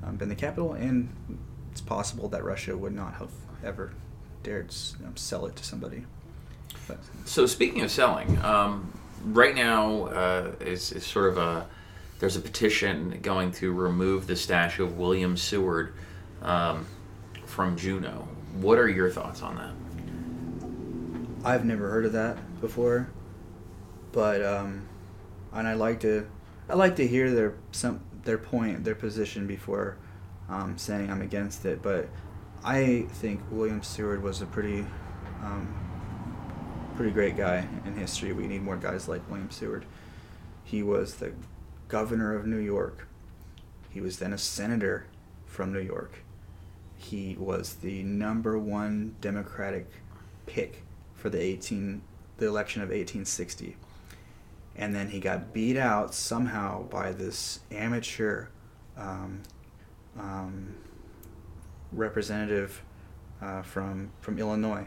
um, 0.05 0.17
been 0.17 0.29
the 0.29 0.35
capital, 0.35 0.73
and 0.75 1.09
it's 1.81 1.89
possible 1.89 2.29
that 2.29 2.45
Russia 2.45 2.77
would 2.77 2.95
not 2.95 3.15
have 3.15 3.31
ever 3.65 3.91
dared 4.43 4.75
you 4.99 5.07
know, 5.07 5.13
sell 5.15 5.47
it 5.47 5.57
to 5.57 5.65
somebody. 5.65 6.05
But. 6.87 6.99
So 7.25 7.47
speaking 7.47 7.81
of 7.81 7.91
selling, 7.91 8.39
um, 8.43 8.93
right 9.25 9.55
now 9.55 10.05
uh, 10.07 10.53
is, 10.61 10.93
is 10.93 11.05
sort 11.07 11.31
of 11.31 11.39
a 11.39 11.67
there's 12.19 12.37
a 12.37 12.41
petition 12.41 13.19
going 13.23 13.51
to 13.53 13.73
remove 13.73 14.27
the 14.27 14.37
statue 14.37 14.85
of 14.85 14.99
William 14.99 15.39
Seward 15.39 15.95
um, 16.43 16.87
from 17.47 17.79
Juneau. 17.79 18.29
What 18.57 18.77
are 18.77 18.89
your 18.89 19.09
thoughts 19.09 19.41
on 19.41 19.57
that? 19.57 21.49
I've 21.49 21.65
never 21.65 21.89
heard 21.89 22.05
of 22.05 22.13
that 22.13 22.61
before, 22.61 23.09
but 24.13 24.45
um, 24.45 24.87
and 25.55 25.67
I 25.67 25.73
like 25.73 26.01
to 26.01 26.27
I 26.69 26.75
like 26.75 26.97
to 26.97 27.07
hear 27.07 27.31
their 27.31 27.55
some 27.73 28.01
their 28.25 28.37
point 28.37 28.85
their 28.85 28.95
position 28.95 29.47
before 29.47 29.97
um, 30.51 30.77
saying 30.77 31.11
I'm 31.11 31.23
against 31.23 31.65
it. 31.65 31.83
But 31.83 32.09
I 32.65 33.07
think 33.13 33.41
William 33.51 33.83
Seward 33.83 34.23
was 34.23 34.43
a 34.43 34.47
pretty 34.47 34.85
um, 35.43 35.75
pretty 36.97 37.13
great 37.13 37.37
guy 37.37 37.67
in 37.87 37.95
history. 37.95 38.33
We 38.33 38.47
need 38.47 38.63
more 38.63 38.77
guys 38.77 39.09
like 39.09 39.27
William 39.31 39.51
Seward. 39.51 39.87
He 40.65 40.83
was 40.83 41.15
the 41.15 41.33
governor 41.89 42.35
of 42.35 42.47
New 42.47 42.59
York. 42.59 43.07
He 43.89 44.01
was 44.01 44.19
then 44.19 44.33
a 44.33 44.39
senator 44.39 45.07
from 45.47 45.73
New 45.73 45.81
York. 45.81 46.19
He 46.97 47.37
was 47.39 47.77
the 47.77 48.03
number 48.03 48.59
one 48.59 49.17
Democratic 49.21 49.91
pick 50.47 50.83
for 51.15 51.31
the 51.31 51.41
18 51.41 52.03
the 52.37 52.47
election 52.47 52.83
of 52.83 52.89
1860. 52.89 53.77
And 54.77 54.95
then 54.95 55.11
he 55.11 55.21
got 55.21 55.53
beat 55.53 55.77
out 55.77 56.15
somehow 56.15 56.85
by 56.85 57.13
this 57.13 57.61
amateur 57.71 58.47
um, 58.97 59.43
um, 60.21 60.75
representative 61.93 62.83
uh, 63.43 63.63
from 63.63 64.11
from 64.21 64.39
Illinois, 64.39 64.87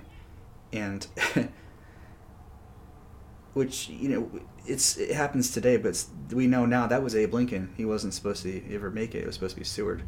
and 0.71 1.07
which 3.53 3.89
you 3.89 4.09
know 4.09 4.41
it's 4.65 4.97
it 4.97 5.11
happens 5.11 5.51
today, 5.51 5.77
but 5.77 6.03
we 6.31 6.47
know 6.47 6.65
now 6.65 6.87
that 6.87 7.03
was 7.03 7.15
Abe 7.15 7.33
Lincoln. 7.33 7.73
He 7.75 7.85
wasn't 7.85 8.13
supposed 8.13 8.43
to 8.43 8.73
ever 8.73 8.89
make 8.89 9.15
it. 9.15 9.19
It 9.19 9.25
was 9.25 9.35
supposed 9.35 9.55
to 9.55 9.61
be 9.61 9.65
Seward. 9.65 10.03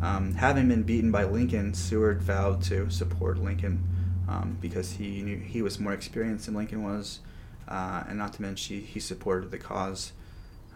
Um, 0.00 0.34
having 0.34 0.68
been 0.68 0.84
beaten 0.84 1.10
by 1.10 1.24
Lincoln, 1.24 1.74
Seward 1.74 2.22
vowed 2.22 2.62
to 2.64 2.88
support 2.88 3.38
Lincoln 3.38 3.82
um, 4.28 4.56
because 4.60 4.92
he 4.92 5.22
knew 5.22 5.38
he 5.38 5.60
was 5.60 5.80
more 5.80 5.92
experienced 5.92 6.46
than 6.46 6.54
Lincoln 6.54 6.84
was, 6.84 7.20
uh, 7.66 8.04
and 8.08 8.16
not 8.16 8.32
to 8.34 8.42
mention 8.42 8.76
he, 8.76 8.82
he 8.82 9.00
supported 9.00 9.50
the 9.50 9.58
cause. 9.58 10.12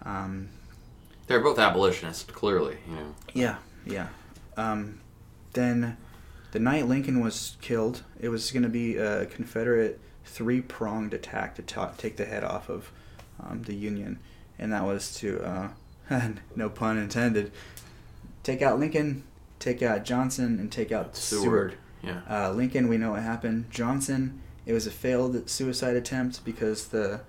Um, 0.04 0.48
They're 1.28 1.40
both 1.40 1.58
abolitionists, 1.58 2.24
clearly. 2.32 2.78
You 2.88 2.94
know. 2.96 3.14
yeah, 3.32 3.56
yeah. 3.86 4.08
Um, 4.56 5.00
then, 5.52 5.96
the 6.52 6.58
night 6.58 6.86
Lincoln 6.86 7.20
was 7.20 7.56
killed, 7.60 8.02
it 8.20 8.28
was 8.28 8.50
going 8.50 8.62
to 8.62 8.68
be 8.68 8.96
a 8.96 9.26
Confederate 9.26 10.00
three-pronged 10.24 11.14
attack 11.14 11.54
to 11.56 11.62
ta- 11.62 11.92
take 11.96 12.16
the 12.16 12.24
head 12.24 12.44
off 12.44 12.68
of 12.68 12.90
um, 13.40 13.62
the 13.62 13.74
Union, 13.74 14.18
and 14.58 14.72
that 14.72 14.84
was 14.84 15.14
to, 15.16 15.42
uh, 15.42 15.68
no 16.56 16.68
pun 16.68 16.98
intended, 16.98 17.52
take 18.42 18.62
out 18.62 18.78
Lincoln, 18.78 19.24
take 19.58 19.82
out 19.82 20.04
Johnson, 20.04 20.58
and 20.58 20.70
take 20.70 20.92
out 20.92 21.16
Seward. 21.16 21.42
Seward. 21.42 21.78
Yeah. 22.02 22.20
Uh, 22.28 22.52
Lincoln, 22.52 22.88
we 22.88 22.98
know 22.98 23.12
what 23.12 23.22
happened. 23.22 23.70
Johnson, 23.70 24.40
it 24.66 24.72
was 24.72 24.86
a 24.86 24.90
failed 24.90 25.48
suicide 25.48 25.96
attempt 25.96 26.44
because 26.44 26.88
the 26.88 27.20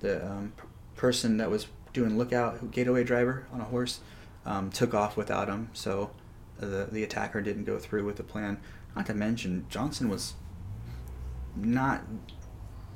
the 0.00 0.24
um, 0.24 0.52
p- 0.56 0.62
person 0.96 1.36
that 1.36 1.50
was 1.50 1.66
doing 1.92 2.16
lookout, 2.16 2.70
gateway 2.70 3.04
driver 3.04 3.46
on 3.52 3.60
a 3.60 3.64
horse, 3.64 4.00
um, 4.46 4.70
took 4.70 4.94
off 4.94 5.16
without 5.16 5.48
him. 5.48 5.68
So 5.72 6.10
the 6.58 6.88
the 6.90 7.02
attacker 7.04 7.40
didn't 7.40 7.64
go 7.64 7.78
through 7.78 8.04
with 8.04 8.16
the 8.16 8.22
plan. 8.22 8.58
Not 8.96 9.06
to 9.06 9.14
mention 9.14 9.66
Johnson 9.68 10.08
was 10.08 10.34
not 11.56 12.02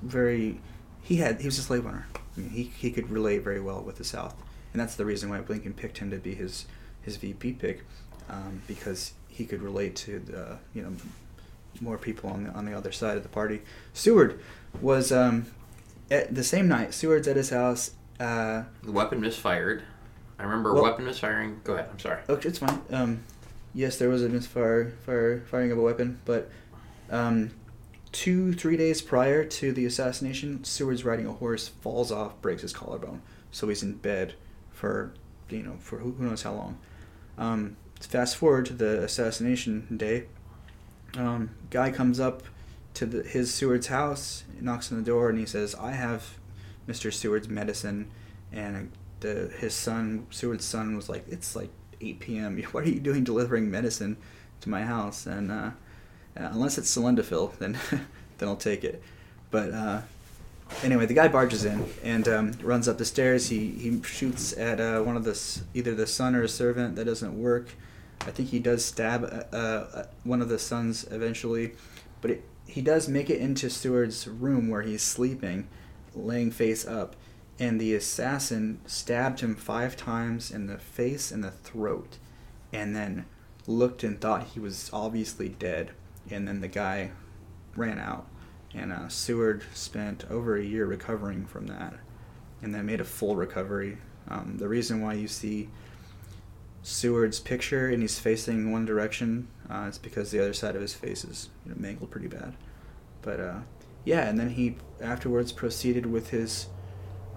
very. 0.02 0.60
He 1.02 1.16
had 1.16 1.40
he 1.40 1.46
was 1.46 1.58
a 1.58 1.62
slave 1.62 1.86
owner. 1.86 2.06
I 2.36 2.40
mean, 2.40 2.50
he 2.50 2.64
he 2.64 2.90
could 2.90 3.10
relate 3.10 3.42
very 3.42 3.60
well 3.60 3.82
with 3.82 3.96
the 3.96 4.04
South, 4.04 4.34
and 4.72 4.80
that's 4.80 4.96
the 4.96 5.04
reason 5.04 5.30
why 5.30 5.40
Lincoln 5.40 5.74
picked 5.74 5.98
him 5.98 6.10
to 6.10 6.18
be 6.18 6.34
his 6.34 6.66
his 7.02 7.16
VP 7.16 7.52
pick, 7.54 7.84
um, 8.28 8.62
because 8.66 9.12
he 9.28 9.44
could 9.44 9.62
relate 9.62 9.94
to 9.96 10.18
the 10.20 10.58
you 10.72 10.82
know 10.82 10.92
more 11.80 11.98
people 11.98 12.30
on 12.30 12.44
the 12.44 12.50
on 12.50 12.64
the 12.64 12.72
other 12.72 12.92
side 12.92 13.16
of 13.16 13.22
the 13.22 13.28
party. 13.28 13.62
Seward 13.92 14.40
was 14.80 15.12
um, 15.12 15.46
at 16.10 16.34
the 16.34 16.44
same 16.44 16.68
night. 16.68 16.94
Seward's 16.94 17.28
at 17.28 17.36
his 17.36 17.50
house. 17.50 17.92
Uh, 18.18 18.64
The 18.82 18.92
weapon 18.92 19.20
misfired. 19.20 19.82
I 20.38 20.42
remember 20.44 20.70
a 20.70 20.74
Well- 20.74 20.82
weapon 20.84 21.04
misfiring. 21.04 21.60
Go 21.64 21.74
ahead. 21.74 21.88
I'm 21.92 21.98
sorry. 21.98 22.20
oh, 22.28 22.34
it's 22.34 22.58
fine. 22.58 22.80
Um, 22.90 23.20
yes, 23.72 23.98
there 23.98 24.08
was 24.08 24.22
a 24.22 24.28
misfire, 24.28 24.92
fire, 25.06 25.42
firing 25.46 25.70
of 25.72 25.78
a 25.78 25.82
weapon, 25.82 26.20
but 26.24 26.50
um, 27.10 27.50
two, 28.12 28.52
three 28.52 28.76
days 28.76 29.00
prior 29.02 29.44
to 29.44 29.72
the 29.72 29.84
assassination, 29.86 30.64
Seward's 30.64 31.04
riding 31.04 31.26
a 31.26 31.32
horse, 31.32 31.68
falls 31.68 32.10
off, 32.10 32.40
breaks 32.42 32.62
his 32.62 32.72
collarbone, 32.72 33.22
so 33.50 33.68
he's 33.68 33.82
in 33.82 33.94
bed 33.94 34.34
for, 34.72 35.12
you 35.50 35.62
know, 35.62 35.76
for 35.80 35.98
who, 35.98 36.12
who 36.12 36.24
knows 36.24 36.42
how 36.42 36.52
long. 36.52 36.78
Um, 37.38 37.76
fast 38.00 38.36
forward 38.36 38.66
to 38.66 38.72
the 38.72 39.02
assassination 39.02 39.86
day. 39.96 40.24
Um, 41.16 41.50
guy 41.70 41.90
comes 41.90 42.18
up 42.18 42.42
to 42.94 43.06
the, 43.06 43.22
his 43.22 43.52
Seward's 43.54 43.86
house, 43.88 44.44
knocks 44.60 44.90
on 44.90 44.98
the 44.98 45.04
door, 45.04 45.28
and 45.28 45.38
he 45.38 45.46
says, 45.46 45.74
"I 45.76 45.92
have 45.92 46.38
Mr. 46.88 47.12
Seward's 47.12 47.48
medicine." 47.48 48.10
And 48.52 48.92
the 49.24 49.48
his 49.58 49.74
son, 49.74 50.26
Seward's 50.30 50.64
son, 50.64 50.94
was 50.94 51.08
like, 51.08 51.24
"It's 51.28 51.56
like 51.56 51.70
8 52.00 52.20
p.m. 52.20 52.62
What 52.72 52.84
are 52.84 52.88
you 52.88 53.00
doing 53.00 53.24
delivering 53.24 53.70
medicine 53.70 54.16
to 54.60 54.68
my 54.68 54.82
house?" 54.82 55.26
And 55.26 55.50
uh, 55.50 55.70
uh, 56.36 56.50
unless 56.52 56.78
it's 56.78 56.94
Sildenafil, 56.94 57.58
then 57.58 57.78
then 58.38 58.48
I'll 58.48 58.56
take 58.56 58.84
it. 58.84 59.02
But 59.50 59.72
uh, 59.72 60.02
anyway, 60.82 61.06
the 61.06 61.14
guy 61.14 61.28
barges 61.28 61.64
in 61.64 61.84
and 62.02 62.28
um, 62.28 62.52
runs 62.62 62.86
up 62.88 62.98
the 62.98 63.04
stairs. 63.04 63.48
He 63.48 63.70
he 63.70 64.02
shoots 64.02 64.56
at 64.56 64.80
uh, 64.80 65.00
one 65.02 65.16
of 65.16 65.24
the 65.24 65.62
either 65.72 65.94
the 65.94 66.06
son 66.06 66.34
or 66.34 66.42
a 66.42 66.48
servant. 66.48 66.96
That 66.96 67.06
doesn't 67.06 67.40
work. 67.40 67.74
I 68.20 68.30
think 68.30 68.50
he 68.50 68.58
does 68.58 68.84
stab 68.84 69.24
uh, 69.24 69.56
uh, 69.56 70.06
one 70.22 70.40
of 70.40 70.48
the 70.48 70.58
sons 70.58 71.04
eventually, 71.10 71.72
but 72.20 72.30
it, 72.30 72.44
he 72.66 72.80
does 72.80 73.08
make 73.08 73.28
it 73.28 73.40
into 73.40 73.68
Seward's 73.68 74.26
room 74.26 74.68
where 74.70 74.82
he's 74.82 75.02
sleeping, 75.02 75.68
laying 76.14 76.50
face 76.50 76.86
up, 76.86 77.16
and 77.58 77.80
the 77.80 77.94
assassin 77.94 78.80
stabbed 78.86 79.40
him 79.40 79.54
five 79.54 79.96
times 79.96 80.50
in 80.50 80.66
the 80.66 80.78
face 80.78 81.30
and 81.30 81.44
the 81.44 81.50
throat, 81.50 82.18
and 82.72 82.94
then 82.94 83.26
looked 83.66 84.02
and 84.02 84.20
thought 84.20 84.48
he 84.48 84.60
was 84.60 84.90
obviously 84.92 85.48
dead, 85.48 85.92
and 86.30 86.46
then 86.46 86.60
the 86.60 86.68
guy 86.68 87.10
ran 87.76 87.98
out, 87.98 88.26
and 88.74 88.92
uh, 88.92 89.08
Seward 89.08 89.64
spent 89.72 90.24
over 90.30 90.56
a 90.56 90.64
year 90.64 90.86
recovering 90.86 91.46
from 91.46 91.66
that, 91.68 91.94
and 92.62 92.74
then 92.74 92.86
made 92.86 93.00
a 93.00 93.04
full 93.04 93.36
recovery. 93.36 93.98
Um, 94.28 94.56
the 94.58 94.68
reason 94.68 95.00
why 95.00 95.14
you 95.14 95.28
see 95.28 95.68
Seward's 96.82 97.40
picture 97.40 97.88
and 97.88 98.02
he's 98.02 98.18
facing 98.18 98.70
one 98.70 98.84
direction, 98.84 99.48
uh, 99.70 99.86
it's 99.88 99.98
because 99.98 100.30
the 100.30 100.40
other 100.40 100.52
side 100.52 100.74
of 100.74 100.82
his 100.82 100.94
face 100.94 101.24
is 101.24 101.48
you 101.64 101.72
know, 101.72 101.76
mangled 101.80 102.10
pretty 102.10 102.28
bad. 102.28 102.54
But 103.22 103.40
uh, 103.40 103.58
yeah, 104.04 104.28
and 104.28 104.38
then 104.38 104.50
he 104.50 104.76
afterwards 105.00 105.50
proceeded 105.50 106.06
with 106.06 106.30
his 106.30 106.66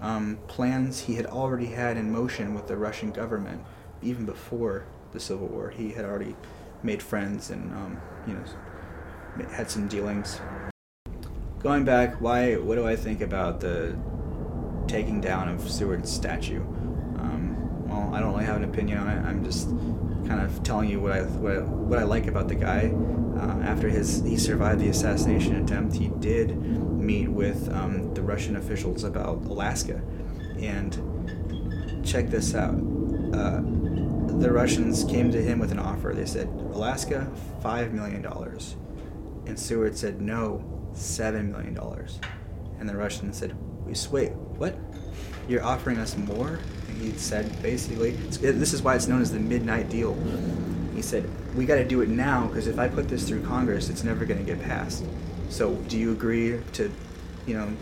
um, 0.00 0.38
plans 0.46 1.00
he 1.00 1.14
had 1.14 1.26
already 1.26 1.66
had 1.66 1.96
in 1.96 2.12
motion 2.12 2.54
with 2.54 2.66
the 2.68 2.76
Russian 2.76 3.10
government 3.10 3.62
even 4.02 4.24
before 4.24 4.86
the 5.12 5.20
Civil 5.20 5.48
War. 5.48 5.70
He 5.70 5.90
had 5.90 6.04
already 6.04 6.36
made 6.82 7.02
friends 7.02 7.50
and 7.50 7.72
um, 7.72 8.00
you 8.26 8.34
know 8.34 9.48
had 9.50 9.70
some 9.70 9.88
dealings. 9.88 10.40
Going 11.58 11.84
back, 11.84 12.20
why? 12.20 12.54
What 12.54 12.76
do 12.76 12.86
I 12.86 12.94
think 12.94 13.20
about 13.20 13.60
the 13.60 13.98
taking 14.86 15.20
down 15.20 15.48
of 15.48 15.68
Seward's 15.68 16.10
statue? 16.10 16.60
Um, 17.18 17.88
well, 17.88 18.14
I 18.14 18.20
don't 18.20 18.32
really 18.32 18.44
have 18.44 18.56
an 18.56 18.64
opinion 18.64 18.98
on 18.98 19.08
it. 19.08 19.24
I'm 19.24 19.44
just 19.44 19.68
kind 20.28 20.40
of 20.42 20.62
telling 20.62 20.88
you 20.90 21.00
what 21.00 21.12
I 21.12 21.22
what, 21.22 21.56
I- 21.56 21.60
what 21.62 21.98
I 21.98 22.04
like 22.04 22.26
about 22.26 22.48
the 22.48 22.54
guy. 22.54 22.92
Uh, 23.36 23.62
after 23.62 23.88
his 23.88 24.22
he 24.24 24.36
survived 24.36 24.80
the 24.80 24.88
assassination 24.88 25.56
attempt, 25.62 25.94
he 25.94 26.08
did 26.20 26.56
meet 26.60 27.28
with 27.28 27.72
um, 27.72 28.12
the 28.14 28.20
Russian 28.22 28.56
officials 28.56 29.04
about 29.04 29.42
Alaska, 29.44 30.02
and 30.60 30.92
check 32.04 32.28
this 32.30 32.54
out. 32.54 32.74
Uh, 33.32 33.60
the 34.40 34.50
Russians 34.52 35.04
came 35.04 35.30
to 35.32 35.40
him 35.42 35.58
with 35.60 35.70
an 35.72 35.78
offer. 35.78 36.12
They 36.14 36.26
said, 36.26 36.48
Alaska, 36.72 37.30
five 37.62 37.92
million 37.92 38.22
dollars, 38.22 38.74
and 39.46 39.58
Seward 39.58 39.96
said 39.96 40.20
no, 40.20 40.62
seven 40.94 41.52
million 41.52 41.74
dollars, 41.74 42.18
and 42.80 42.88
the 42.88 42.96
Russians 42.96 43.36
said, 43.38 43.56
"We 43.86 43.94
wait, 44.10 44.32
what? 44.32 44.76
You're 45.48 45.62
offering 45.64 45.98
us 45.98 46.16
more?" 46.16 46.58
He 46.98 47.12
said, 47.12 47.62
basically, 47.62 48.10
this 48.10 48.72
is 48.72 48.82
why 48.82 48.96
it's 48.96 49.06
known 49.06 49.22
as 49.22 49.32
the 49.32 49.38
Midnight 49.38 49.88
Deal. 49.88 50.16
He 50.94 51.02
said, 51.02 51.30
"We 51.54 51.64
got 51.64 51.76
to 51.76 51.84
do 51.84 52.00
it 52.00 52.08
now 52.08 52.48
because 52.48 52.66
if 52.66 52.78
I 52.78 52.88
put 52.88 53.08
this 53.08 53.28
through 53.28 53.42
Congress, 53.44 53.88
it's 53.88 54.02
never 54.02 54.24
going 54.24 54.44
to 54.44 54.44
get 54.44 54.62
passed. 54.64 55.04
So, 55.48 55.76
do 55.88 55.96
you 55.96 56.12
agree 56.12 56.60
to, 56.72 56.90
you 57.46 57.54
know, 57.54 57.72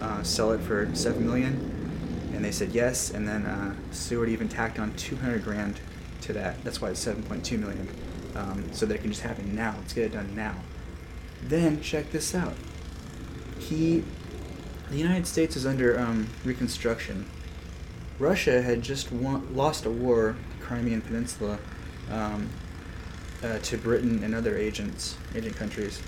uh, 0.00 0.22
sell 0.22 0.52
it 0.52 0.60
for 0.60 0.88
seven 0.94 1.26
million? 1.26 2.30
And 2.34 2.44
they 2.44 2.52
said 2.52 2.70
yes. 2.70 3.10
And 3.10 3.26
then 3.26 3.46
uh, 3.46 3.74
Seward 3.90 4.28
even 4.28 4.48
tacked 4.48 4.78
on 4.78 4.94
200 4.94 5.42
grand 5.44 5.80
to 6.22 6.32
that. 6.34 6.62
That's 6.64 6.80
why 6.80 6.90
it's 6.90 7.04
7.2 7.04 7.58
million. 7.58 7.88
Um, 8.34 8.72
so 8.72 8.86
that 8.86 8.94
it 8.94 9.00
can 9.02 9.10
just 9.10 9.22
happen 9.22 9.54
now. 9.54 9.74
Let's 9.78 9.92
get 9.92 10.04
it 10.04 10.12
done 10.12 10.34
now. 10.34 10.54
Then 11.42 11.82
check 11.82 12.10
this 12.12 12.34
out. 12.34 12.54
He, 13.58 14.04
the 14.88 14.96
United 14.96 15.26
States 15.26 15.56
is 15.56 15.66
under 15.66 15.98
um, 15.98 16.28
Reconstruction. 16.44 17.28
Russia 18.18 18.62
had 18.62 18.82
just 18.82 19.10
won, 19.12 19.54
lost 19.54 19.86
a 19.86 19.90
war, 19.90 20.36
the 20.58 20.64
Crimean 20.64 21.00
Peninsula, 21.00 21.58
um, 22.10 22.48
uh, 23.42 23.58
to 23.58 23.76
Britain 23.76 24.22
and 24.22 24.34
other 24.34 24.56
agents, 24.56 25.16
agent 25.34 25.56
countries. 25.56 26.00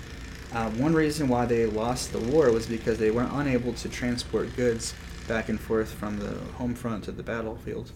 Uh, 0.53 0.69
one 0.71 0.93
reason 0.93 1.27
why 1.27 1.45
they 1.45 1.65
lost 1.65 2.13
the 2.13 2.19
war 2.19 2.51
was 2.51 2.65
because 2.65 2.97
they 2.97 3.11
weren't 3.11 3.33
unable 3.33 3.73
to 3.73 3.89
transport 3.89 4.55
goods 4.55 4.93
back 5.27 5.49
and 5.49 5.59
forth 5.59 5.91
from 5.91 6.19
the 6.19 6.35
home 6.53 6.75
front 6.75 7.03
to 7.03 7.11
the 7.11 7.23
battlefield. 7.23 7.91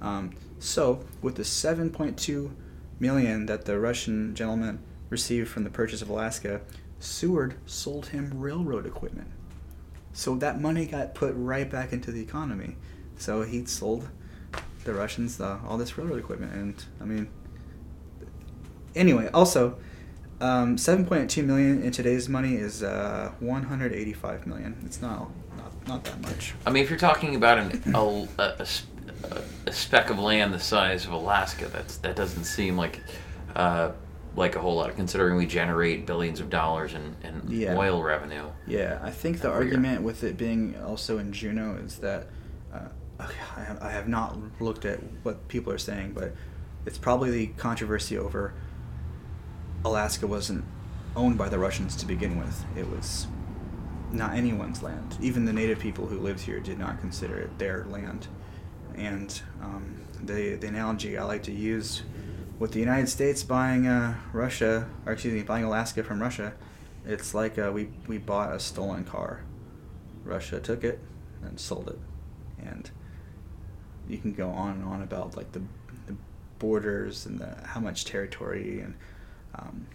Um, 0.00 0.32
so, 0.58 1.04
with 1.22 1.36
the 1.36 1.42
7.2 1.42 2.50
million 2.98 3.46
that 3.46 3.64
the 3.64 3.78
Russian 3.78 4.34
gentleman 4.34 4.80
received 5.08 5.48
from 5.48 5.64
the 5.64 5.70
purchase 5.70 6.02
of 6.02 6.08
Alaska, 6.08 6.62
Seward 6.98 7.54
sold 7.66 8.06
him 8.06 8.30
railroad 8.34 8.86
equipment. 8.86 9.28
So 10.12 10.34
that 10.36 10.60
money 10.60 10.86
got 10.86 11.14
put 11.14 11.34
right 11.36 11.68
back 11.68 11.92
into 11.92 12.10
the 12.10 12.20
economy. 12.20 12.76
So 13.20 13.42
he 13.42 13.64
sold 13.66 14.08
the 14.84 14.94
Russians 14.94 15.40
uh, 15.40 15.58
all 15.68 15.76
this 15.76 15.96
railroad 15.98 16.18
equipment, 16.18 16.54
and 16.54 16.84
I 17.00 17.04
mean, 17.04 17.28
anyway. 18.94 19.28
Also, 19.32 19.76
um, 20.40 20.78
seven 20.78 21.04
point 21.04 21.30
two 21.30 21.42
million 21.42 21.82
in 21.82 21.92
today's 21.92 22.28
money 22.28 22.54
is 22.56 22.82
uh, 22.82 23.32
one 23.40 23.64
hundred 23.64 23.92
eighty-five 23.92 24.46
million. 24.46 24.76
It's 24.86 25.02
not 25.02 25.30
not 25.56 25.88
not 25.88 26.04
that 26.04 26.20
much. 26.22 26.54
I 26.66 26.70
mean, 26.70 26.82
if 26.82 26.88
you're 26.90 26.98
talking 26.98 27.34
about 27.36 27.58
an, 27.58 27.82
a, 27.94 27.98
a, 27.98 28.26
a 28.38 28.66
a 29.66 29.72
speck 29.72 30.08
of 30.08 30.18
land 30.18 30.54
the 30.54 30.58
size 30.58 31.04
of 31.04 31.12
Alaska, 31.12 31.68
that's 31.68 31.98
that 31.98 32.16
doesn't 32.16 32.44
seem 32.44 32.78
like 32.78 33.00
uh, 33.54 33.90
like 34.34 34.56
a 34.56 34.60
whole 34.60 34.76
lot, 34.76 34.96
considering 34.96 35.36
we 35.36 35.44
generate 35.44 36.06
billions 36.06 36.40
of 36.40 36.48
dollars 36.48 36.94
in, 36.94 37.14
in 37.22 37.42
Yeah. 37.48 37.76
oil 37.76 38.02
revenue. 38.02 38.44
Yeah, 38.66 38.98
I 39.02 39.10
think 39.10 39.40
the 39.40 39.48
Every 39.48 39.66
year. 39.66 39.74
argument 39.74 40.02
with 40.02 40.24
it 40.24 40.38
being 40.38 40.74
also 40.86 41.18
in 41.18 41.32
Juneau 41.32 41.76
is 41.84 41.96
that 41.98 42.28
I, 43.56 43.90
have, 43.90 44.08
not 44.08 44.36
looked 44.60 44.84
at 44.84 45.00
what 45.22 45.48
people 45.48 45.72
are 45.72 45.78
saying, 45.78 46.12
but 46.12 46.34
it's 46.86 46.98
probably 46.98 47.30
the 47.30 47.46
controversy 47.48 48.16
over 48.16 48.54
Alaska 49.84 50.26
wasn't 50.26 50.64
owned 51.16 51.38
by 51.38 51.48
the 51.48 51.58
Russians 51.58 51.96
to 51.96 52.06
begin 52.06 52.38
with. 52.38 52.64
It 52.76 52.88
was 52.88 53.26
not 54.12 54.34
anyone's 54.34 54.82
land. 54.82 55.16
Even 55.20 55.44
the 55.44 55.52
native 55.52 55.78
people 55.78 56.06
who 56.06 56.18
lived 56.18 56.40
here 56.40 56.60
did 56.60 56.78
not 56.78 57.00
consider 57.00 57.38
it 57.38 57.58
their 57.58 57.84
land. 57.84 58.28
And 58.94 59.40
um, 59.62 60.00
the 60.22 60.56
the 60.56 60.66
analogy 60.66 61.16
I 61.16 61.24
like 61.24 61.42
to 61.44 61.52
use 61.52 62.02
with 62.58 62.72
the 62.72 62.80
United 62.80 63.08
States 63.08 63.42
buying 63.42 63.86
uh, 63.86 64.14
Russia, 64.32 64.88
or 65.06 65.12
excuse 65.12 65.34
me, 65.34 65.42
buying 65.42 65.64
Alaska 65.64 66.04
from 66.04 66.20
Russia, 66.20 66.52
it's 67.06 67.34
like 67.34 67.58
uh, 67.58 67.70
we 67.72 67.88
we 68.06 68.18
bought 68.18 68.52
a 68.52 68.60
stolen 68.60 69.04
car. 69.04 69.44
Russia 70.24 70.60
took 70.60 70.84
it 70.84 71.00
and 71.42 71.58
sold 71.58 71.88
it, 71.88 71.98
and 72.62 72.90
you 74.10 74.18
can 74.18 74.32
go 74.32 74.48
on 74.50 74.72
and 74.72 74.84
on 74.84 75.02
about 75.02 75.36
like 75.36 75.52
the, 75.52 75.62
the 76.06 76.14
borders 76.58 77.26
and 77.26 77.38
the, 77.38 77.56
how 77.64 77.80
much 77.80 78.04
territory 78.04 78.80
and 78.80 78.94
um, 79.54 79.86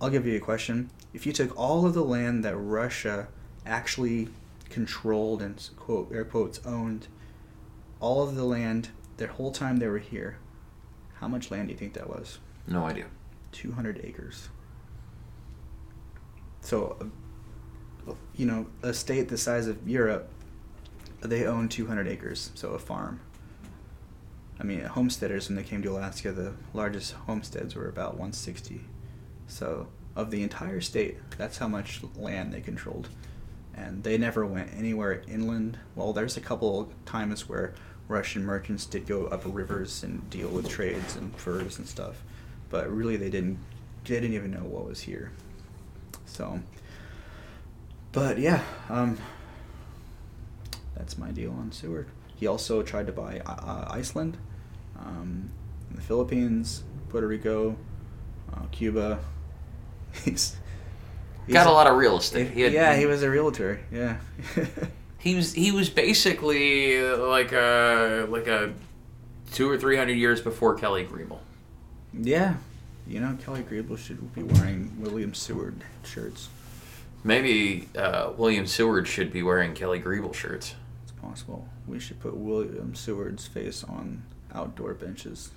I'll 0.00 0.10
give 0.10 0.26
you 0.26 0.36
a 0.36 0.40
question. 0.40 0.90
If 1.12 1.26
you 1.26 1.32
took 1.32 1.56
all 1.58 1.86
of 1.86 1.94
the 1.94 2.04
land 2.04 2.44
that 2.44 2.56
Russia 2.56 3.28
actually 3.64 4.28
controlled 4.68 5.40
and 5.40 5.68
quote 5.76 6.12
air 6.12 6.24
quotes 6.24 6.60
owned, 6.66 7.08
all 8.00 8.26
of 8.26 8.34
the 8.34 8.44
land 8.44 8.90
their 9.16 9.28
whole 9.28 9.52
time 9.52 9.76
they 9.76 9.86
were 9.86 9.98
here, 9.98 10.38
how 11.14 11.28
much 11.28 11.50
land 11.50 11.68
do 11.68 11.72
you 11.72 11.78
think 11.78 11.94
that 11.94 12.08
was? 12.08 12.38
No 12.66 12.84
idea. 12.84 13.06
200 13.52 14.00
acres. 14.04 14.48
So, 16.60 16.96
uh, 18.08 18.14
you 18.34 18.46
know, 18.46 18.66
a 18.82 18.92
state 18.92 19.28
the 19.28 19.38
size 19.38 19.68
of 19.68 19.88
Europe, 19.88 20.28
they 21.20 21.46
own 21.46 21.68
200 21.68 22.08
acres, 22.08 22.50
so 22.54 22.70
a 22.70 22.78
farm. 22.78 23.20
I 24.64 24.66
mean, 24.66 24.80
homesteaders, 24.80 25.48
when 25.48 25.56
they 25.56 25.62
came 25.62 25.82
to 25.82 25.90
Alaska, 25.90 26.32
the 26.32 26.54
largest 26.72 27.12
homesteads 27.12 27.74
were 27.74 27.86
about 27.86 28.12
160. 28.12 28.80
So, 29.46 29.88
of 30.16 30.30
the 30.30 30.42
entire 30.42 30.80
state, 30.80 31.18
that's 31.36 31.58
how 31.58 31.68
much 31.68 32.00
land 32.16 32.54
they 32.54 32.62
controlled. 32.62 33.10
And 33.74 34.02
they 34.02 34.16
never 34.16 34.46
went 34.46 34.70
anywhere 34.74 35.20
inland. 35.28 35.78
Well, 35.94 36.14
there's 36.14 36.38
a 36.38 36.40
couple 36.40 36.90
times 37.04 37.46
where 37.46 37.74
Russian 38.08 38.42
merchants 38.42 38.86
did 38.86 39.06
go 39.06 39.26
up 39.26 39.42
rivers 39.44 40.02
and 40.02 40.30
deal 40.30 40.48
with 40.48 40.66
trades 40.66 41.14
and 41.14 41.36
furs 41.36 41.76
and 41.76 41.86
stuff, 41.86 42.22
but 42.70 42.90
really 42.90 43.18
they 43.18 43.28
didn't. 43.28 43.58
They 44.04 44.14
didn't 44.14 44.32
even 44.32 44.50
know 44.50 44.64
what 44.64 44.86
was 44.86 45.00
here. 45.00 45.30
So, 46.24 46.60
but 48.12 48.38
yeah, 48.38 48.62
um, 48.88 49.18
that's 50.96 51.18
my 51.18 51.32
deal 51.32 51.50
on 51.50 51.70
Seward. 51.70 52.08
He 52.34 52.46
also 52.46 52.82
tried 52.82 53.08
to 53.08 53.12
buy 53.12 53.40
uh, 53.44 53.88
Iceland, 53.90 54.38
um, 55.04 55.50
the 55.94 56.00
Philippines, 56.00 56.82
Puerto 57.08 57.26
Rico, 57.26 57.76
uh, 58.52 58.60
Cuba. 58.72 59.18
He's, 60.24 60.56
he's 61.46 61.52
Got 61.54 61.66
a 61.66 61.72
lot 61.72 61.86
of 61.86 61.96
real 61.96 62.16
estate. 62.18 62.50
He 62.50 62.60
had- 62.62 62.72
yeah, 62.72 62.96
he 62.96 63.06
was 63.06 63.22
a 63.22 63.30
realtor. 63.30 63.80
Yeah. 63.92 64.16
He 65.18 65.34
was 65.36 65.54
he 65.54 65.72
was 65.72 65.88
basically 65.88 67.00
uh, 67.02 67.16
like 67.16 67.50
a 67.52 68.26
like 68.28 68.46
a 68.46 68.74
two 69.52 69.70
or 69.70 69.78
three 69.78 69.96
hundred 69.96 70.18
years 70.18 70.42
before 70.42 70.74
Kelly 70.74 71.06
Griebel. 71.06 71.38
yeah. 72.12 72.56
You 73.06 73.20
know, 73.20 73.34
Kelly 73.42 73.62
Grable 73.62 73.96
should 73.96 74.34
be 74.34 74.42
wearing 74.42 74.94
William 75.00 75.32
Seward 75.32 75.76
shirts. 76.04 76.50
Maybe 77.22 77.88
uh, 77.96 78.32
William 78.36 78.66
Seward 78.66 79.08
should 79.08 79.32
be 79.32 79.42
wearing 79.42 79.72
Kelly 79.72 79.98
Griebel 79.98 80.34
shirts. 80.34 80.74
It's 81.04 81.12
possible. 81.12 81.66
We 81.86 81.98
should 82.00 82.20
put 82.20 82.36
William 82.36 82.94
Seward's 82.94 83.46
face 83.46 83.82
on 83.82 84.24
outdoor 84.54 84.94
benches. 84.94 85.50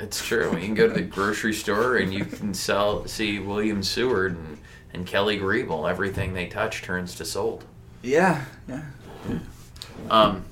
It's 0.00 0.24
true. 0.24 0.52
You 0.54 0.64
can 0.64 0.74
go 0.74 0.88
to 0.88 0.94
the 0.94 1.02
grocery 1.16 1.52
store 1.52 1.96
and 1.96 2.12
you 2.14 2.24
can 2.24 2.54
sell 2.54 3.06
see 3.06 3.38
William 3.38 3.82
Seward 3.82 4.36
and, 4.36 4.58
and 4.94 5.06
Kelly 5.06 5.38
Griebel. 5.38 5.90
Everything 5.90 6.34
they 6.34 6.46
touch 6.46 6.82
turns 6.82 7.14
to 7.16 7.24
sold. 7.24 7.64
Yeah, 8.02 8.44
yeah. 8.68 8.82
Um, 10.08 10.44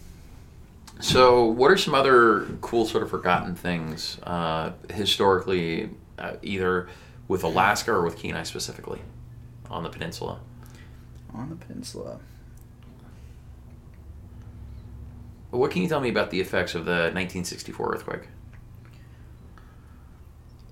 so, 0.99 1.45
what 1.45 1.71
are 1.71 1.77
some 1.77 1.95
other 1.95 2.47
cool, 2.61 2.87
sort 2.87 3.03
of 3.03 3.11
forgotten 3.11 3.55
things 3.55 4.19
uh, 4.23 4.73
historically, 4.93 5.91
uh, 6.19 6.33
either 6.43 6.89
with 7.29 7.45
Alaska 7.45 7.93
or 7.93 8.03
with 8.03 8.17
Kenai 8.17 8.43
specifically 8.45 9.01
on 9.71 9.83
the 9.83 9.91
peninsula? 9.91 10.41
On 11.35 11.51
the 11.51 11.57
peninsula. 11.57 12.19
What 15.51 15.71
can 15.71 15.83
you 15.83 15.89
tell 15.89 16.01
me 16.01 16.09
about 16.09 16.31
the 16.31 16.41
effects 16.41 16.75
of 16.75 16.85
the 16.85 17.11
1964 17.13 17.95
earthquake? 17.95 18.23
It 18.23 18.29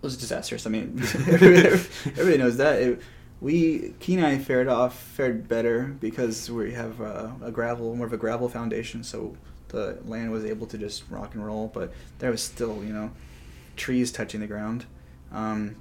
was 0.03 0.17
disastrous. 0.17 0.67
I 0.67 0.71
mean, 0.71 0.99
everybody, 0.99 2.37
knows 2.37 2.57
that. 2.59 2.83
It, 2.83 3.01
we 3.41 3.95
Kenai 4.01 4.39
fared 4.39 4.69
off 4.69 4.99
fared 4.99 5.49
better 5.49 5.97
because 6.01 6.51
we 6.51 6.73
have 6.73 7.01
a 7.01 7.51
gravel 7.53 7.95
more 7.95 8.07
of 8.07 8.13
a 8.13 8.17
gravel 8.17 8.49
foundation, 8.49 9.05
so 9.05 9.37
the 9.69 9.99
land 10.05 10.31
was 10.31 10.45
able 10.45 10.67
to 10.69 10.79
just 10.79 11.05
rock 11.11 11.35
and 11.35 11.45
roll. 11.45 11.69
But 11.69 11.93
there 12.19 12.31
was 12.31 12.43
still 12.43 12.83
you 12.85 12.93
know 12.93 13.11
trees 13.77 14.13
touching 14.13 14.41
the 14.41 14.47
ground. 14.47 14.87
Um, 15.33 15.77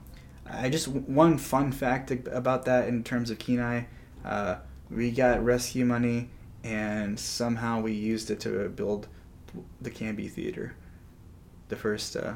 I 0.49 0.69
just 0.69 0.87
one 0.87 1.37
fun 1.37 1.71
fact 1.71 2.11
about 2.11 2.65
that 2.65 2.87
in 2.87 3.03
terms 3.03 3.29
of 3.29 3.39
Kenai, 3.39 3.83
uh, 4.25 4.57
we 4.89 5.11
got 5.11 5.43
rescue 5.43 5.85
money 5.85 6.29
and 6.63 7.19
somehow 7.19 7.81
we 7.81 7.91
used 7.93 8.31
it 8.31 8.39
to 8.41 8.69
build 8.69 9.07
the 9.81 9.89
Canby 9.89 10.27
Theater, 10.27 10.75
the 11.69 11.75
first 11.75 12.15
uh, 12.15 12.33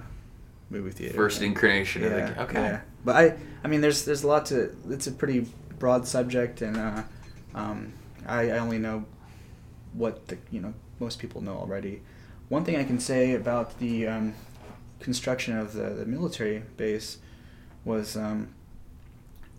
movie 0.69 0.91
theater. 0.91 1.15
First 1.15 1.41
incarnation 1.41 2.03
of 2.03 2.11
Yeah, 2.11 2.31
the. 2.31 2.41
Okay. 2.43 2.61
yeah. 2.61 2.81
But 3.05 3.15
I, 3.15 3.37
I 3.63 3.67
mean, 3.67 3.81
there's 3.81 4.05
there's 4.05 4.23
a 4.23 4.27
lot 4.27 4.45
to. 4.47 4.75
It's 4.89 5.07
a 5.07 5.11
pretty 5.11 5.47
broad 5.79 6.07
subject, 6.07 6.61
and 6.61 6.77
uh, 6.77 7.03
um, 7.55 7.93
I, 8.25 8.51
I 8.51 8.57
only 8.59 8.79
know 8.79 9.05
what 9.93 10.27
the 10.27 10.37
you 10.51 10.59
know 10.59 10.73
most 10.99 11.19
people 11.19 11.41
know 11.41 11.57
already. 11.57 12.01
One 12.49 12.63
thing 12.63 12.77
I 12.77 12.83
can 12.83 12.99
say 12.99 13.33
about 13.33 13.77
the 13.79 14.07
um, 14.07 14.33
construction 14.99 15.57
of 15.57 15.73
the, 15.73 15.89
the 15.89 16.05
military 16.05 16.63
base 16.77 17.17
was 17.83 18.15
um, 18.15 18.49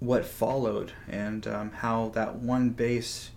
what 0.01 0.25
followed 0.25 0.93
and 1.09 1.47
um, 1.47 1.71
how 1.71 2.11
that 2.11 2.37
one 2.37 2.71
base 2.71 3.31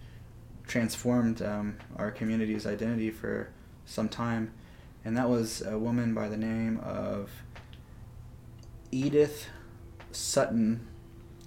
transformed 0.72 1.42
um, 1.42 1.76
our 1.98 2.10
community's 2.10 2.66
identity 2.66 3.12
for 3.12 3.50
some 3.86 4.08
time. 4.08 4.54
And 5.04 5.18
that 5.18 5.30
was 5.30 5.62
a 5.62 5.78
woman 5.78 6.14
by 6.14 6.30
the 6.30 6.38
name 6.38 6.80
of 6.80 7.30
Edith 8.90 9.48
Sutton. 10.14 10.88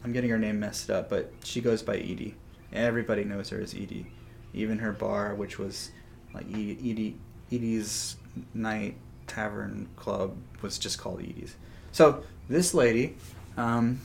I'm 0.04 0.12
getting 0.12 0.28
her 0.28 0.38
name 0.38 0.60
messed 0.60 0.90
up, 0.90 1.08
but 1.08 1.32
she 1.42 1.62
goes 1.62 1.82
by 1.82 1.96
Edie. 1.96 2.34
Everybody 2.70 3.24
knows 3.24 3.48
her 3.48 3.58
as 3.58 3.72
Edie. 3.72 4.08
Even 4.52 4.78
her 4.80 4.92
bar, 4.92 5.34
which 5.34 5.58
was 5.58 5.90
like 6.34 6.46
Edie, 6.50 6.78
Edie, 6.80 7.16
Edie's 7.50 8.16
Night 8.52 8.96
Tavern 9.26 9.88
Club, 9.96 10.36
was 10.60 10.76
just 10.76 10.98
called 10.98 11.20
Edie's. 11.20 11.56
So 11.92 12.24
this 12.50 12.74
lady, 12.74 13.16
um, 13.56 14.02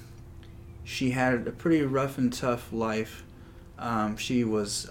she 0.86 1.12
had 1.12 1.46
a 1.46 1.52
pretty 1.52 1.82
rough 1.82 2.18
and 2.18 2.32
tough 2.32 2.72
life. 2.72 3.26
Um, 3.78 4.16
she 4.16 4.44
was 4.46 4.90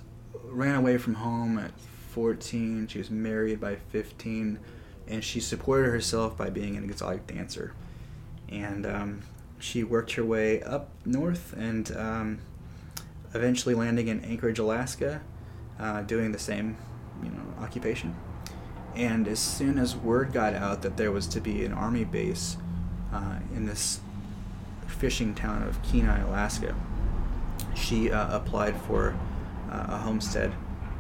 ran 0.51 0.75
away 0.75 0.99
from 0.99 1.15
home 1.15 1.59
at 1.59 1.73
14. 2.11 2.89
She 2.89 2.99
was 2.99 3.11
married 3.11 3.61
by 3.61 3.77
15, 3.77 4.59
and 5.07 5.25
she 5.25 5.41
supported 5.41 5.91
herself 5.91 6.37
by 6.37 6.51
being 6.51 6.77
an 6.77 6.85
exotic 6.85 7.27
dancer. 7.27 7.75
And 8.49 8.87
um, 8.87 9.21
she 9.59 9.85
worked 9.85 10.13
her 10.13 10.25
way 10.25 10.63
up 10.63 10.91
north 11.05 11.55
and 11.57 11.95
um, 11.97 12.39
eventually 13.35 13.75
landing 13.75 14.09
in 14.09 14.25
Anchorage, 14.25 14.59
Alaska, 14.59 15.21
uh, 15.79 16.03
doing 16.03 16.33
the 16.33 16.39
same, 16.39 16.77
you 17.23 17.31
know, 17.31 17.43
occupation. 17.61 18.17
And 18.95 19.29
as 19.29 19.39
soon 19.39 19.79
as 19.79 19.95
word 19.95 20.33
got 20.33 20.55
out 20.55 20.83
that 20.83 20.97
there 20.97 21.13
was 21.13 21.27
to 21.29 21.41
be 21.41 21.65
an 21.65 21.73
army 21.73 22.05
base 22.05 22.57
uh, 23.13 23.39
in 23.55 23.67
this 23.67 24.01
fishing 24.87 25.35
town 25.35 25.63
of 25.63 25.81
Kenai, 25.83 26.21
Alaska, 26.23 26.75
she 27.75 28.11
uh, 28.11 28.37
applied 28.37 28.77
for 28.83 29.15
uh, 29.71 29.87
a 29.89 29.97
homestead, 29.99 30.53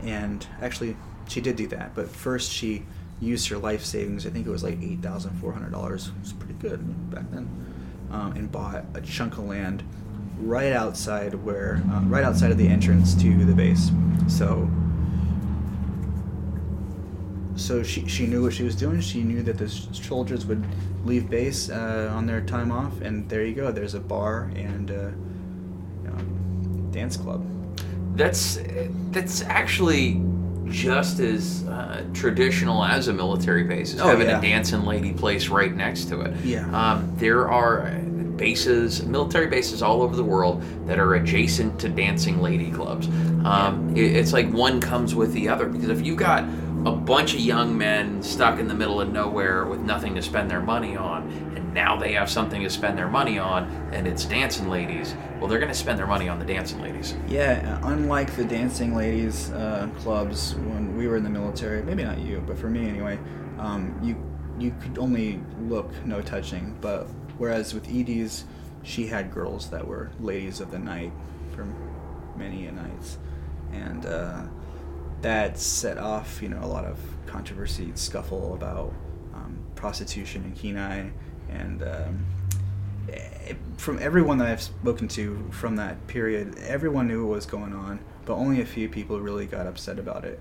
and 0.03 0.47
actually 0.61 0.97
she 1.29 1.41
did 1.41 1.57
do 1.57 1.66
that. 1.69 1.95
But 1.95 2.09
first 2.09 2.51
she 2.53 2.85
used 3.21 3.49
her 3.49 3.59
life 3.59 3.85
savings. 3.85 4.27
I 4.27 4.31
think 4.31 4.47
it 4.47 4.51
was 4.51 4.62
like 4.62 4.79
eight 4.83 5.01
thousand 5.01 5.33
four 5.41 5.53
hundred 5.53 5.73
dollars. 5.73 6.09
It 6.09 6.21
was 6.21 6.33
pretty 6.33 6.55
good 6.55 7.11
back 7.11 7.31
then, 7.31 7.49
um, 8.11 8.33
and 8.33 8.51
bought 8.51 8.85
a 8.95 9.01
chunk 9.01 9.39
of 9.39 9.45
land 9.45 9.83
right 10.41 10.73
outside 10.73 11.35
where 11.35 11.83
uh, 11.93 12.01
right 12.03 12.25
outside 12.25 12.51
of 12.51 12.59
the 12.59 12.69
entrance 12.69 13.14
to 13.14 13.45
the 13.45 13.55
base. 13.55 13.91
So 14.29 14.71
so 17.59 17.83
she, 17.83 18.07
she 18.07 18.27
knew 18.27 18.43
what 18.45 18.55
she 18.55 18.62
was 18.62 18.77
doing. 18.77 19.01
She 19.01 19.23
knew 19.25 19.43
that 19.43 19.59
the 19.59 19.69
soldiers 19.69 20.47
would 20.47 20.64
leave 21.05 21.29
base 21.29 21.71
uh, 21.71 22.11
on 22.14 22.25
their 22.25 22.41
time 22.41 22.71
off, 22.71 23.01
and 23.01 23.29
there 23.29 23.45
you 23.45 23.55
go. 23.55 23.73
There's 23.73 23.95
a 23.95 24.01
bar 24.01 24.53
and 24.55 24.91
uh, 24.91 24.95
you 26.05 26.11
know, 26.11 26.91
dance 26.93 27.16
club. 27.16 27.45
That's 28.19 28.59
that's 29.11 29.43
actually 29.43 30.21
just 30.66 31.19
as 31.21 31.66
uh, 31.66 32.05
traditional 32.12 32.85
as 32.85 33.09
a 33.09 33.12
military 33.12 33.64
base 33.64 33.95
is 33.95 34.01
Oh, 34.01 34.09
having 34.09 34.29
yeah. 34.29 34.39
a 34.39 34.43
dancing 34.43 34.83
lady 34.85 35.14
place 35.14 35.49
right 35.49 35.75
next 35.75 36.07
to 36.11 36.21
it. 36.21 36.37
Yeah. 36.45 36.69
Um, 36.79 37.11
there 37.16 37.49
are 37.51 37.91
bases, 38.37 39.03
military 39.05 39.47
bases 39.47 39.83
all 39.83 40.03
over 40.03 40.14
the 40.14 40.23
world 40.25 40.62
that 40.87 40.99
are 40.99 41.14
adjacent 41.14 41.81
to 41.81 41.89
dancing 41.89 42.41
lady 42.43 42.71
clubs. 42.71 43.07
Um, 43.45 43.93
it- 43.97 44.14
it's 44.16 44.33
like 44.33 44.53
one 44.53 44.81
comes 44.81 45.14
with 45.14 45.33
the 45.33 45.49
other 45.49 45.66
because 45.66 45.89
if 45.89 46.05
you've 46.05 46.19
got 46.19 46.45
a 46.85 46.93
bunch 46.93 47.35
of 47.35 47.41
young 47.41 47.77
men 47.77 48.23
stuck 48.23 48.61
in 48.61 48.69
the 48.69 48.75
middle 48.75 49.01
of 49.01 49.11
nowhere 49.12 49.64
with 49.64 49.81
nothing 49.81 50.14
to 50.14 50.23
spend 50.23 50.49
their 50.51 50.61
money 50.61 50.97
on, 50.97 51.48
now 51.73 51.97
they 51.97 52.12
have 52.12 52.31
something 52.31 52.62
to 52.62 52.71
spend 52.71 52.97
their 52.97 53.09
money 53.09 53.39
on, 53.39 53.64
and 53.93 54.07
it's 54.07 54.25
dancing 54.25 54.69
ladies. 54.69 55.14
Well, 55.39 55.49
they're 55.49 55.59
going 55.59 55.73
to 55.73 55.79
spend 55.79 55.99
their 55.99 56.07
money 56.07 56.29
on 56.29 56.39
the 56.39 56.45
dancing 56.45 56.81
ladies. 56.81 57.14
Yeah, 57.27 57.81
unlike 57.83 58.35
the 58.37 58.45
dancing 58.45 58.95
ladies 58.95 59.51
uh, 59.51 59.89
clubs 59.99 60.55
when 60.55 60.97
we 60.97 61.07
were 61.07 61.16
in 61.16 61.25
the 61.25 61.31
military, 61.31 61.83
maybe 61.83 62.05
not 62.05 62.19
you, 62.19 62.43
but 62.47 62.59
for 62.59 62.69
me 62.69 62.89
anyway, 62.89 63.19
um, 63.59 63.99
you 64.03 64.16
you 64.59 64.75
could 64.81 64.99
only 64.99 65.41
look, 65.61 65.93
no 66.05 66.21
touching. 66.21 66.77
But 66.81 67.07
whereas 67.39 67.75
with 67.75 67.89
Edie's, 67.89 68.45
she 68.83 69.07
had 69.07 69.33
girls 69.33 69.71
that 69.71 69.87
were 69.87 70.11
ladies 70.19 70.61
of 70.61 70.71
the 70.71 70.79
night 70.79 71.12
for 71.55 71.66
many 72.37 72.66
a 72.66 72.73
nights, 72.73 73.19
and 73.73 74.07
uh, 74.07 74.43
that 75.21 75.59
set 75.59 75.99
off 75.99 76.43
you 76.43 76.49
know 76.49 76.62
a 76.62 76.66
lot 76.66 76.85
of 76.85 76.99
controversy, 77.27 77.93
scuffle 77.95 78.55
about 78.55 78.93
um, 79.35 79.59
prostitution 79.75 80.45
in 80.45 80.53
Kenai, 80.53 81.11
and 81.49 81.83
um, 81.83 82.27
eh, 83.13 83.55
from 83.77 83.99
everyone 84.01 84.39
that 84.39 84.49
I've 84.49 84.63
spoken 84.63 85.09
to 85.09 85.49
from 85.51 85.77
that 85.77 86.07
period, 86.07 86.57
everyone 86.59 87.09
knew 87.09 87.27
what 87.27 87.37
was 87.37 87.47
going 87.47 87.73
on, 87.75 88.01
but 88.25 88.35
only 88.35 88.61
a 88.61 88.67
few 88.67 88.89
people 88.89 89.21
really 89.21 89.47
got 89.47 89.67
upset 89.67 89.99
about 89.99 90.25
it. 90.25 90.41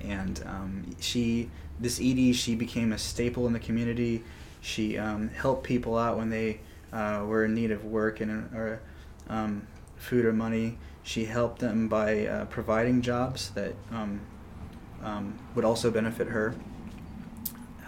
And 0.00 0.42
um, 0.46 0.96
she, 1.00 1.50
this 1.80 1.98
Edie, 1.98 2.32
she 2.32 2.54
became 2.54 2.92
a 2.92 2.98
staple 2.98 3.46
in 3.46 3.52
the 3.52 3.60
community. 3.60 4.22
She 4.60 4.98
um, 4.98 5.28
helped 5.28 5.64
people 5.64 5.96
out 5.96 6.18
when 6.18 6.30
they 6.30 6.60
uh, 6.92 7.24
were 7.26 7.44
in 7.44 7.54
need 7.54 7.70
of 7.70 7.84
work 7.84 8.20
and 8.20 8.54
or 8.54 8.80
um, 9.28 9.66
food 9.96 10.24
or 10.24 10.32
money. 10.32 10.78
She 11.02 11.26
helped 11.26 11.58
them 11.58 11.88
by 11.88 12.26
uh, 12.26 12.44
providing 12.46 13.02
jobs 13.02 13.50
that 13.50 13.74
um, 13.90 14.20
um, 15.02 15.38
would 15.54 15.64
also 15.64 15.90
benefit 15.90 16.28
her 16.28 16.54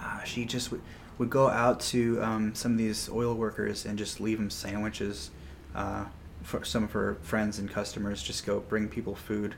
uh, 0.06 0.22
she 0.24 0.44
just 0.44 0.70
would, 0.70 0.80
would 1.18 1.30
go 1.30 1.48
out 1.48 1.80
to 1.80 2.22
um, 2.22 2.54
some 2.54 2.72
of 2.72 2.78
these 2.78 3.08
oil 3.08 3.34
workers 3.34 3.86
and 3.86 3.98
just 3.98 4.20
leave 4.20 4.38
them 4.38 4.50
sandwiches. 4.50 5.30
Uh, 5.74 6.04
for 6.42 6.64
some 6.64 6.84
of 6.84 6.92
her 6.92 7.16
friends 7.22 7.58
and 7.58 7.68
customers, 7.68 8.22
just 8.22 8.46
go 8.46 8.60
bring 8.60 8.88
people 8.88 9.14
food. 9.14 9.54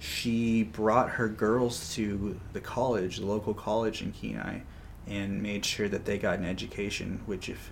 She 0.00 0.64
brought 0.64 1.10
her 1.10 1.28
girls 1.28 1.94
to 1.94 2.38
the 2.52 2.60
college, 2.60 3.18
the 3.18 3.26
local 3.26 3.54
college 3.54 4.02
in 4.02 4.12
Kenai, 4.12 4.60
and 5.06 5.42
made 5.42 5.64
sure 5.64 5.88
that 5.88 6.04
they 6.04 6.18
got 6.18 6.38
an 6.38 6.44
education. 6.44 7.20
Which, 7.26 7.48
if 7.48 7.70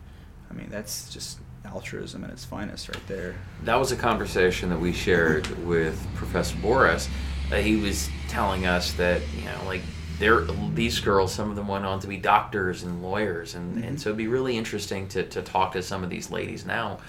I 0.50 0.54
mean, 0.54 0.68
that's 0.70 1.12
just 1.12 1.38
altruism 1.64 2.24
at 2.24 2.30
its 2.30 2.44
finest, 2.44 2.88
right 2.88 3.06
there. 3.06 3.34
That 3.64 3.76
was 3.76 3.92
a 3.92 3.96
conversation 3.96 4.68
that 4.70 4.80
we 4.80 4.92
shared 4.92 5.46
with 5.66 6.06
Professor 6.14 6.56
Boraas. 6.56 7.08
Uh, 7.50 7.56
he 7.56 7.76
was 7.76 8.08
telling 8.28 8.66
us 8.66 8.92
that 8.94 9.20
you 9.36 9.44
know, 9.44 9.58
like 9.66 9.82
there, 10.22 10.40
these 10.74 11.00
girls, 11.00 11.34
some 11.34 11.50
of 11.50 11.56
them 11.56 11.66
went 11.66 11.84
on 11.84 11.98
to 12.00 12.06
be 12.06 12.16
doctors 12.16 12.84
and 12.84 13.02
lawyers, 13.02 13.56
and, 13.56 13.84
and 13.84 14.00
so 14.00 14.10
it'd 14.10 14.16
be 14.16 14.28
really 14.28 14.56
interesting 14.56 15.08
to, 15.08 15.24
to 15.24 15.42
talk 15.42 15.72
to 15.72 15.82
some 15.82 16.04
of 16.04 16.10
these 16.10 16.30
ladies 16.30 16.64
now, 16.64 17.00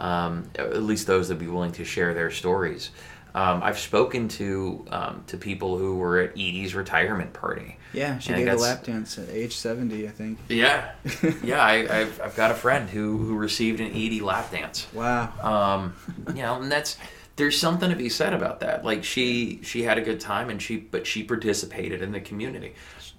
um, 0.00 0.50
at 0.58 0.82
least 0.82 1.06
those 1.06 1.28
that 1.28 1.34
would 1.34 1.44
be 1.44 1.50
willing 1.50 1.72
to 1.72 1.84
share 1.84 2.12
their 2.12 2.30
stories. 2.30 2.90
Um, 3.36 3.62
I've 3.62 3.78
spoken 3.78 4.28
to 4.28 4.86
um, 4.90 5.22
to 5.26 5.36
people 5.36 5.76
who 5.76 5.96
were 5.96 6.20
at 6.20 6.30
Edie's 6.30 6.74
retirement 6.74 7.34
party. 7.34 7.76
Yeah, 7.92 8.18
she 8.18 8.32
And 8.32 8.40
I 8.40 8.44
gave 8.44 8.54
a 8.54 8.62
lap 8.62 8.82
dance 8.82 9.18
at 9.18 9.28
age 9.28 9.54
seventy, 9.54 10.08
I 10.08 10.10
think. 10.10 10.38
Yeah, 10.48 10.92
yeah. 11.44 11.60
I, 11.62 12.00
I've, 12.00 12.20
I've 12.22 12.34
got 12.34 12.50
a 12.50 12.54
friend 12.54 12.88
who 12.88 13.18
who 13.18 13.36
received 13.36 13.80
an 13.80 13.88
Edie 13.88 14.22
lap 14.22 14.50
dance. 14.50 14.86
Wow. 14.94 15.34
Um, 15.42 15.94
you 16.34 16.40
know, 16.40 16.62
and 16.62 16.72
that's 16.72 16.96
there's 17.36 17.58
something 17.58 17.90
to 17.90 17.96
be 17.96 18.08
said 18.08 18.32
about 18.32 18.60
that. 18.60 18.84
Like 18.84 19.04
she 19.04 19.60
she 19.62 19.82
had 19.82 19.98
a 19.98 20.02
good 20.02 20.20
time 20.20 20.50
and 20.50 20.60
she 20.60 20.78
but 20.78 21.06
she 21.06 21.22
participated 21.22 22.02
in 22.02 22.12
the 22.12 22.20
community. 22.20 22.74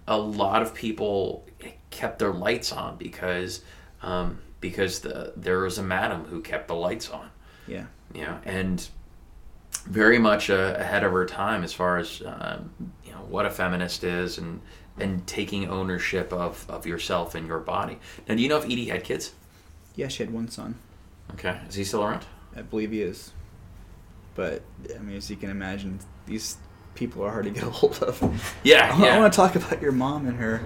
A 0.07 0.17
lot 0.17 0.61
of 0.61 0.73
people 0.73 1.45
kept 1.89 2.19
their 2.19 2.33
lights 2.33 2.71
on 2.71 2.97
because 2.97 3.61
um, 4.01 4.39
because 4.59 4.99
the 4.99 5.33
there 5.35 5.59
was 5.59 5.77
a 5.77 5.83
madam 5.83 6.25
who 6.25 6.41
kept 6.41 6.67
the 6.67 6.75
lights 6.75 7.09
on. 7.09 7.29
yeah. 7.67 7.85
You 8.13 8.21
know, 8.23 8.39
and 8.45 8.87
very 9.85 10.17
much 10.17 10.49
uh, 10.49 10.75
ahead 10.77 11.03
of 11.03 11.11
her 11.11 11.25
time 11.25 11.63
as 11.63 11.73
far 11.73 11.97
as 11.97 12.21
um, 12.25 12.71
you 13.05 13.11
know 13.11 13.19
what 13.29 13.45
a 13.45 13.49
feminist 13.49 14.03
is 14.03 14.37
and 14.37 14.61
and 14.97 15.27
taking 15.27 15.69
ownership 15.69 16.33
of, 16.33 16.65
of 16.69 16.87
yourself 16.87 17.35
and 17.35 17.45
your 17.45 17.59
body. 17.59 17.99
Now, 18.27 18.35
do 18.35 18.41
you 18.41 18.49
know 18.49 18.57
if 18.57 18.65
Edie 18.65 18.85
had 18.85 19.03
kids? 19.03 19.33
Yeah, 19.95 20.07
she 20.07 20.23
had 20.23 20.33
one 20.33 20.47
son. 20.47 20.75
Okay, 21.33 21.59
is 21.69 21.75
he 21.75 21.83
still 21.83 22.03
around? 22.03 22.25
I 22.55 22.61
believe 22.61 22.91
he 22.91 23.01
is. 23.01 23.31
But 24.37 24.61
I 24.95 24.99
mean, 24.99 25.17
as 25.17 25.31
you 25.31 25.35
can 25.35 25.49
imagine, 25.49 25.99
these 26.27 26.57
people 26.93 27.23
are 27.23 27.31
hard 27.31 27.45
to 27.45 27.49
get 27.49 27.63
a 27.63 27.69
hold 27.71 28.01
of. 28.03 28.21
Yeah, 28.63 28.95
I, 28.95 29.03
yeah. 29.03 29.19
want 29.19 29.33
to 29.33 29.35
talk 29.35 29.55
about 29.55 29.81
your 29.81 29.91
mom 29.91 30.27
and 30.27 30.37
her, 30.37 30.63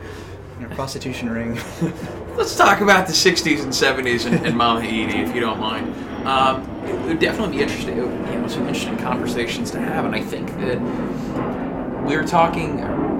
and 0.58 0.68
her 0.68 0.76
prostitution 0.76 1.30
ring. 1.30 1.58
Let's 2.38 2.56
talk 2.58 2.82
about 2.82 3.08
the 3.08 3.14
60s 3.14 3.64
and 3.64 3.72
70s 3.72 4.26
and, 4.26 4.46
and 4.46 4.58
Mama 4.58 4.82
Edie, 4.82 5.22
if 5.22 5.34
you 5.34 5.40
don't 5.40 5.60
mind. 5.60 5.96
Um, 6.28 6.64
it 6.86 7.00
would 7.08 7.20
definitely 7.20 7.58
be 7.58 7.64
interesting. 7.64 7.96
You 7.96 8.06
know, 8.06 8.48
some 8.50 8.68
interesting 8.68 8.98
conversations 8.98 9.72
to 9.72 9.80
have, 9.80 10.04
and 10.04 10.14
I 10.14 10.22
think 10.22 10.50
that 10.60 12.06
we 12.06 12.18
were 12.18 12.26
talking, 12.26 12.76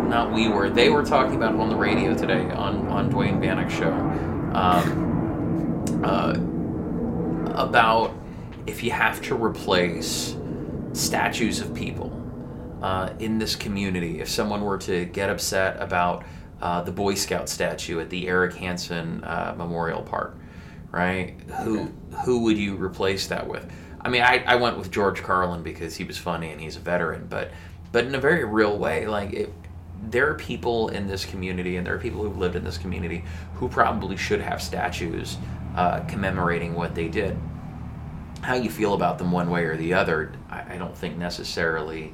not 0.10 0.34
we 0.34 0.50
were, 0.50 0.70
they 0.70 0.90
were 0.90 1.06
talking 1.06 1.38
about 1.38 1.56
it 1.56 1.62
on 1.62 1.70
the 1.70 1.78
radio 1.78 2.14
today 2.14 2.52
on 2.52 2.88
on 2.90 3.10
Duane 3.10 3.40
Bannock's 3.40 3.74
show 3.74 3.94
um, 4.54 6.04
uh, 6.04 6.36
about 7.56 8.14
if 8.68 8.84
you 8.84 8.92
have 8.92 9.22
to 9.24 9.36
replace 9.36 10.36
statues 10.94 11.60
of 11.60 11.74
people 11.74 12.12
uh, 12.82 13.14
in 13.20 13.38
this 13.38 13.56
community. 13.56 14.22
If 14.22 14.30
someone 14.30 14.62
were 14.62 14.78
to 14.80 15.06
get 15.06 15.30
upset 15.30 15.82
about 15.82 16.24
uh, 16.62 16.82
the 16.82 16.92
Boy 16.92 17.16
Scout 17.16 17.50
statue 17.50 18.00
at 18.00 18.10
the 18.10 18.28
Eric 18.28 18.56
Hansen 18.56 19.24
uh, 19.24 19.54
Memorial 19.58 20.02
Park, 20.02 20.38
right? 20.92 21.40
Who 21.64 21.92
who 22.26 22.44
would 22.44 22.58
you 22.58 22.76
replace 22.76 23.28
that 23.28 23.48
with? 23.48 23.72
I 24.04 24.10
mean, 24.10 24.24
I, 24.24 24.44
I 24.46 24.56
went 24.56 24.78
with 24.78 24.92
George 24.92 25.22
Carlin 25.22 25.64
because 25.64 25.96
he 25.96 26.04
was 26.04 26.18
funny 26.18 26.52
and 26.52 26.60
he's 26.60 26.76
a 26.76 26.80
veteran, 26.80 27.28
but 27.30 27.52
but 27.92 28.06
in 28.06 28.16
a 28.16 28.20
very 28.20 28.44
real 28.46 28.78
way, 28.78 29.08
like 29.08 29.34
it, 29.34 29.54
there 30.04 30.30
are 30.30 30.36
people 30.36 30.90
in 30.90 31.08
this 31.08 31.26
community 31.26 31.78
and 31.78 31.86
there 31.86 31.94
are 31.94 32.00
people 32.00 32.24
who've 32.24 32.38
lived 32.38 32.56
in 32.56 32.64
this 32.64 32.78
community 32.78 33.24
who 33.56 33.70
probably 33.70 34.18
should 34.18 34.42
have 34.42 34.62
statues 34.62 35.38
uh, 35.76 36.00
commemorating 36.02 36.74
what 36.74 36.96
they 36.96 37.08
did 37.08 37.38
how 38.42 38.56
you 38.56 38.70
feel 38.70 38.94
about 38.94 39.18
them 39.18 39.32
one 39.32 39.50
way 39.50 39.64
or 39.66 39.78
the 39.78 39.94
other, 39.94 40.34
I, 40.50 40.61
I 40.72 40.78
don't 40.78 40.98
think 40.98 41.18
necessarily 41.18 42.14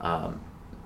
um, 0.00 0.40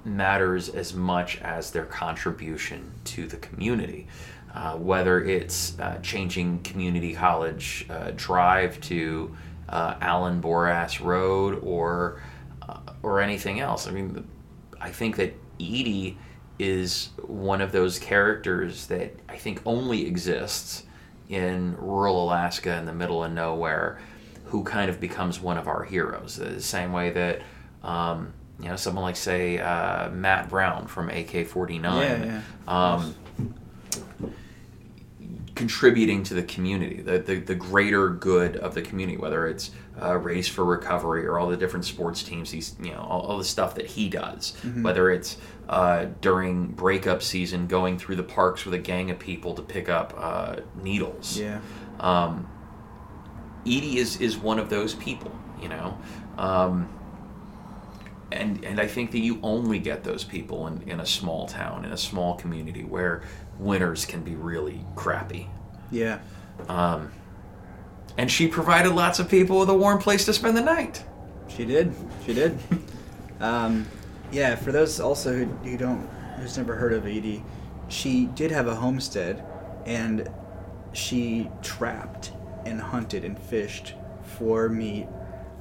matters 0.04 0.68
as 0.68 0.94
much 0.94 1.38
as 1.42 1.70
their 1.70 1.84
contribution 1.84 2.92
to 3.04 3.26
the 3.26 3.36
community. 3.36 4.06
Uh, 4.54 4.76
whether 4.76 5.24
it's 5.24 5.78
uh, 5.80 5.98
changing 6.02 6.58
community 6.62 7.14
college 7.14 7.86
uh, 7.88 8.10
drive 8.16 8.78
to 8.82 9.34
uh, 9.70 9.94
Alan 10.02 10.42
Boraas 10.42 11.02
Road 11.02 11.58
or 11.62 12.22
uh, 12.60 12.80
or 13.02 13.20
anything 13.20 13.60
else. 13.60 13.88
I 13.88 13.92
mean, 13.92 14.28
I 14.78 14.90
think 14.90 15.16
that 15.16 15.34
Edie 15.58 16.18
is 16.58 17.08
one 17.26 17.62
of 17.62 17.72
those 17.72 17.98
characters 17.98 18.86
that 18.88 19.14
I 19.26 19.38
think 19.38 19.62
only 19.64 20.06
exists 20.06 20.84
in 21.30 21.74
rural 21.78 22.22
Alaska 22.24 22.76
in 22.76 22.84
the 22.84 22.92
middle 22.92 23.24
of 23.24 23.32
nowhere 23.32 24.00
who 24.52 24.62
kind 24.62 24.90
of 24.90 25.00
becomes 25.00 25.40
one 25.40 25.56
of 25.56 25.66
our 25.66 25.82
heroes. 25.82 26.36
The 26.36 26.60
same 26.60 26.92
way 26.92 27.10
that, 27.10 27.40
um, 27.82 28.34
you 28.60 28.68
know, 28.68 28.76
someone 28.76 29.02
like, 29.02 29.16
say, 29.16 29.58
uh, 29.58 30.10
Matt 30.10 30.50
Brown 30.50 30.86
from 30.86 31.08
AK 31.08 31.46
49. 31.46 32.02
Yeah, 32.02 32.42
yeah. 32.68 33.00
Um, 33.00 33.14
contributing 35.54 36.22
to 36.24 36.34
the 36.34 36.42
community, 36.42 37.00
the, 37.00 37.18
the, 37.18 37.36
the 37.36 37.54
greater 37.54 38.10
good 38.10 38.58
of 38.58 38.74
the 38.74 38.82
community, 38.82 39.16
whether 39.16 39.46
it's 39.46 39.70
uh, 40.02 40.18
Race 40.18 40.48
for 40.48 40.66
Recovery 40.66 41.26
or 41.26 41.38
all 41.38 41.48
the 41.48 41.56
different 41.56 41.86
sports 41.86 42.22
teams, 42.22 42.50
he's, 42.50 42.76
you 42.78 42.90
know, 42.90 43.00
all, 43.00 43.22
all 43.22 43.38
the 43.38 43.44
stuff 43.44 43.74
that 43.76 43.86
he 43.86 44.10
does, 44.10 44.54
whether 44.82 45.10
it's 45.10 45.38
uh, 45.70 46.08
during 46.20 46.66
breakup 46.66 47.22
season 47.22 47.66
going 47.66 47.96
through 47.98 48.16
the 48.16 48.22
parks 48.22 48.66
with 48.66 48.74
a 48.74 48.78
gang 48.78 49.10
of 49.10 49.18
people 49.18 49.54
to 49.54 49.62
pick 49.62 49.88
up 49.88 50.12
uh, 50.18 50.56
needles. 50.82 51.38
Yeah. 51.38 51.60
Um, 52.00 52.48
Edie 53.62 53.98
is, 53.98 54.20
is 54.20 54.36
one 54.36 54.58
of 54.58 54.68
those 54.70 54.94
people, 54.94 55.32
you 55.60 55.68
know. 55.68 55.98
Um, 56.38 56.88
and 58.32 58.64
and 58.64 58.80
I 58.80 58.86
think 58.86 59.10
that 59.12 59.18
you 59.18 59.38
only 59.42 59.78
get 59.78 60.04
those 60.04 60.24
people 60.24 60.66
in, 60.66 60.82
in 60.82 61.00
a 61.00 61.06
small 61.06 61.46
town, 61.46 61.84
in 61.84 61.92
a 61.92 61.96
small 61.96 62.34
community 62.36 62.82
where 62.82 63.22
winters 63.58 64.04
can 64.04 64.22
be 64.22 64.34
really 64.34 64.84
crappy. 64.96 65.48
Yeah. 65.90 66.20
Um, 66.68 67.12
and 68.16 68.30
she 68.30 68.48
provided 68.48 68.92
lots 68.92 69.18
of 69.18 69.28
people 69.28 69.58
with 69.60 69.68
a 69.68 69.74
warm 69.74 69.98
place 69.98 70.24
to 70.26 70.32
spend 70.32 70.56
the 70.56 70.62
night. 70.62 71.04
She 71.48 71.64
did. 71.64 71.94
She 72.26 72.34
did. 72.34 72.58
um, 73.40 73.86
yeah. 74.30 74.54
For 74.54 74.72
those 74.72 75.00
also 75.00 75.32
who, 75.32 75.44
who 75.44 75.76
don't, 75.76 76.08
who's 76.38 76.56
never 76.56 76.74
heard 76.74 76.92
of 76.92 77.06
Edie, 77.06 77.44
she 77.88 78.26
did 78.26 78.50
have 78.50 78.66
a 78.66 78.74
homestead, 78.74 79.44
and 79.86 80.28
she 80.92 81.50
trapped 81.62 82.32
and 82.64 82.80
hunted 82.80 83.24
and 83.24 83.38
fished 83.38 83.94
for 84.22 84.68
meat, 84.68 85.06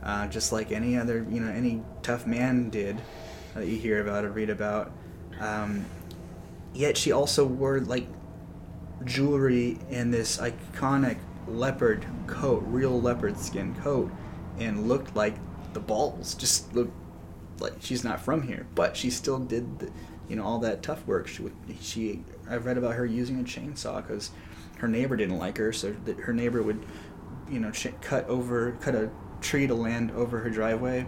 uh, 0.03 0.27
just 0.27 0.51
like 0.51 0.71
any 0.71 0.97
other, 0.97 1.25
you 1.29 1.39
know, 1.39 1.51
any 1.51 1.81
tough 2.01 2.25
man 2.25 2.69
did 2.69 3.01
that 3.53 3.67
you 3.67 3.77
hear 3.77 4.01
about 4.01 4.23
or 4.23 4.31
read 4.31 4.49
about. 4.49 4.91
Um, 5.39 5.85
yet 6.73 6.97
she 6.97 7.11
also 7.11 7.45
wore 7.45 7.79
like 7.79 8.07
jewelry 9.03 9.79
and 9.89 10.13
this 10.13 10.37
iconic 10.37 11.17
leopard 11.47 12.05
coat, 12.27 12.63
real 12.67 13.01
leopard 13.01 13.37
skin 13.37 13.75
coat, 13.75 14.11
and 14.59 14.87
looked 14.87 15.15
like 15.15 15.35
the 15.73 15.79
balls. 15.79 16.35
Just 16.35 16.73
looked 16.73 16.93
like 17.59 17.73
she's 17.79 18.03
not 18.03 18.19
from 18.19 18.43
here, 18.43 18.67
but 18.75 18.95
she 18.95 19.09
still 19.09 19.39
did, 19.39 19.79
the, 19.79 19.91
you 20.27 20.35
know, 20.35 20.43
all 20.43 20.59
that 20.59 20.81
tough 20.83 21.05
work. 21.05 21.27
She, 21.27 21.43
she, 21.79 22.23
I 22.49 22.57
read 22.57 22.77
about 22.77 22.95
her 22.95 23.05
using 23.05 23.39
a 23.39 23.43
chainsaw 23.43 24.05
because 24.05 24.31
her 24.81 24.87
neighbor 24.87 25.15
didn't 25.15 25.37
like 25.37 25.57
her, 25.57 25.71
so 25.71 25.95
that 26.05 26.19
her 26.21 26.33
neighbor 26.33 26.63
would, 26.63 26.83
you 27.47 27.59
know, 27.59 27.71
cut 28.01 28.27
over, 28.27 28.71
cut 28.81 28.95
a 28.95 29.11
tree 29.39 29.67
to 29.67 29.75
land 29.75 30.09
over 30.11 30.39
her 30.39 30.49
driveway, 30.49 31.05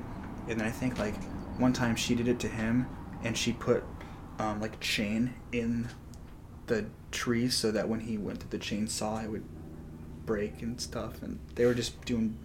and 0.48 0.60
then 0.60 0.68
I 0.68 0.72
think 0.72 1.00
like 1.00 1.16
one 1.58 1.74
time 1.74 1.96
she 1.96 2.14
did 2.14 2.28
it 2.28 2.40
to 2.42 2.48
him, 2.48 2.86
and 3.24 3.36
she 3.36 3.52
put 3.52 3.84
um, 4.38 4.62
like 4.62 4.76
a 4.76 4.80
chain 4.80 5.34
in 5.52 5.90
the 6.68 6.86
tree 7.12 7.50
so 7.50 7.72
that 7.72 7.90
when 7.90 8.02
he 8.02 8.18
went 8.18 8.42
to 8.42 8.48
the 8.48 8.60
chainsaw, 8.60 9.24
it 9.24 9.30
would 9.30 9.44
break 10.26 10.62
and 10.62 10.80
stuff. 10.80 11.24
And 11.24 11.40
they 11.56 11.66
were 11.66 11.74
just 11.74 12.00
doing 12.06 12.38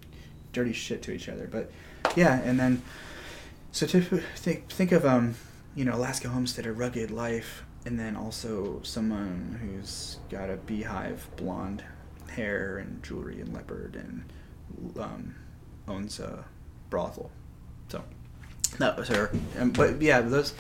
dirty 0.53 0.73
shit 0.73 1.03
to 1.03 1.13
each 1.13 1.29
other. 1.29 1.47
But 1.47 1.71
yeah, 2.17 2.41
and 2.41 2.59
then 2.59 2.83
so 3.71 3.87
to 3.87 4.01
think 4.35 4.71
think 4.71 4.93
of 4.93 5.05
um 5.05 5.35
you 5.75 5.85
know 5.85 5.95
Alaska 5.95 6.31
homestead 6.31 6.65
a 6.65 6.73
rugged 6.73 7.11
life, 7.11 7.65
and 7.87 7.99
then 7.99 8.17
also 8.17 8.81
someone 8.83 9.59
who's 9.61 10.19
got 10.31 10.51
a 10.51 10.57
beehive 10.57 11.29
blonde 11.37 11.83
hair 12.31 12.79
and 12.79 13.03
jewelry 13.03 13.41
and 13.41 13.53
leopard 13.55 13.97
and 13.97 14.25
um, 15.03 15.35
owns 15.87 16.21
a 16.21 16.45
brothel. 16.91 17.31
So 17.89 18.03
that 18.79 18.97
was 18.97 19.09
her. 19.09 19.31
But 19.73 20.03
yeah, 20.03 20.21
those 20.21 20.53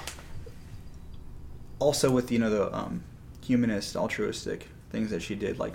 also 1.78 2.10
with 2.10 2.30
you 2.32 2.38
know 2.38 2.50
the 2.50 2.74
um, 2.76 3.02
humanist 3.44 3.96
altruistic 3.96 4.68
things 4.90 5.10
that 5.10 5.22
she 5.22 5.34
did 5.34 5.58
like 5.58 5.74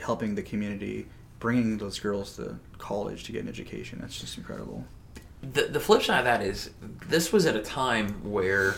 helping 0.00 0.34
the 0.34 0.42
community 0.42 1.06
bringing 1.38 1.78
those 1.78 1.98
girls 1.98 2.36
to 2.36 2.58
college 2.78 3.24
to 3.24 3.32
get 3.32 3.42
an 3.42 3.48
education 3.48 3.98
that's 4.00 4.18
just 4.18 4.38
incredible 4.38 4.84
The, 5.42 5.64
the 5.64 5.80
flip 5.80 6.02
side 6.02 6.20
of 6.20 6.24
that 6.24 6.42
is 6.42 6.70
this 7.08 7.32
was 7.32 7.46
at 7.46 7.54
a 7.56 7.62
time 7.62 8.08
where 8.28 8.76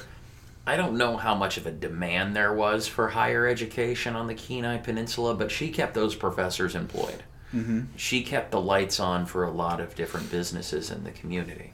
I 0.66 0.76
don't 0.76 0.96
know 0.96 1.16
how 1.16 1.34
much 1.34 1.56
of 1.58 1.66
a 1.66 1.70
demand 1.70 2.34
there 2.34 2.52
was 2.52 2.88
for 2.88 3.08
higher 3.08 3.46
education 3.46 4.16
on 4.16 4.26
the 4.26 4.34
Kenai 4.34 4.78
Peninsula, 4.78 5.34
but 5.34 5.50
she 5.50 5.68
kept 5.70 5.94
those 5.94 6.14
professors 6.16 6.74
employed. 6.74 7.22
mm-hmm. 7.54 7.82
She 7.96 8.22
kept 8.22 8.50
the 8.50 8.60
lights 8.60 8.98
on 8.98 9.26
for 9.26 9.44
a 9.44 9.50
lot 9.50 9.80
of 9.80 9.94
different 9.94 10.30
businesses 10.30 10.90
in 10.90 11.04
the 11.04 11.12
community. 11.12 11.72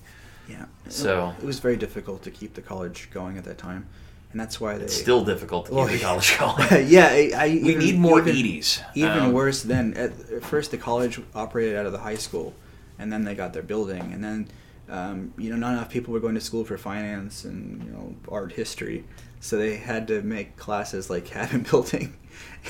yeah 0.49 0.66
So- 0.88 1.34
it 1.40 1.45
was 1.47 1.59
very 1.61 1.76
difficult 1.76 2.22
to 2.24 2.30
keep 2.30 2.55
the 2.55 2.61
college 2.62 3.09
going 3.12 3.38
at 3.38 3.45
that 3.45 3.59
time 3.59 3.86
and 4.32 4.40
that's 4.40 4.59
why 4.61 4.76
they 4.78 4.84
It's 4.84 4.97
still 4.97 5.24
difficult 5.24 5.66
to 5.66 5.70
keep 5.70 5.76
Well, 5.78 5.86
the 5.88 5.99
college 5.99 6.38
going. 6.70 6.88
yeah 6.88 7.07
I, 7.11 7.30
I 7.36 7.47
We 7.49 7.70
even- 7.70 7.78
need 7.78 7.99
more 7.99 8.18
even, 8.20 8.36
Edie's. 8.36 8.80
even 8.95 9.18
Um, 9.24 9.32
worse 9.32 9.62
then 9.62 9.95
at, 9.95 10.12
at 10.30 10.43
first 10.45 10.70
the 10.70 10.78
college 10.78 11.20
operated 11.34 11.76
out 11.76 11.86
of 11.86 11.93
the 11.93 11.99
high 11.99 12.16
school 12.16 12.55
and 12.99 13.11
then 13.12 13.24
they 13.24 13.34
got 13.34 13.53
their 13.55 13.62
building 13.62 14.12
and 14.12 14.22
then 14.22 14.49
um, 14.93 15.32
you 15.38 15.49
know 15.51 15.57
not 15.57 15.72
enough 15.72 15.88
people 15.88 16.12
were 16.12 16.20
going 16.20 16.34
to 16.34 16.40
school 16.40 16.64
for 16.64 16.76
finance 16.76 17.45
and 17.45 17.82
you 17.82 17.90
know 17.90 18.14
art 18.28 18.53
history. 18.53 19.05
So 19.40 19.57
they 19.57 19.76
had 19.76 20.07
to 20.09 20.22
make 20.22 20.57
classes 20.57 21.11
like 21.11 21.24
cabin 21.24 21.62
building 21.70 22.16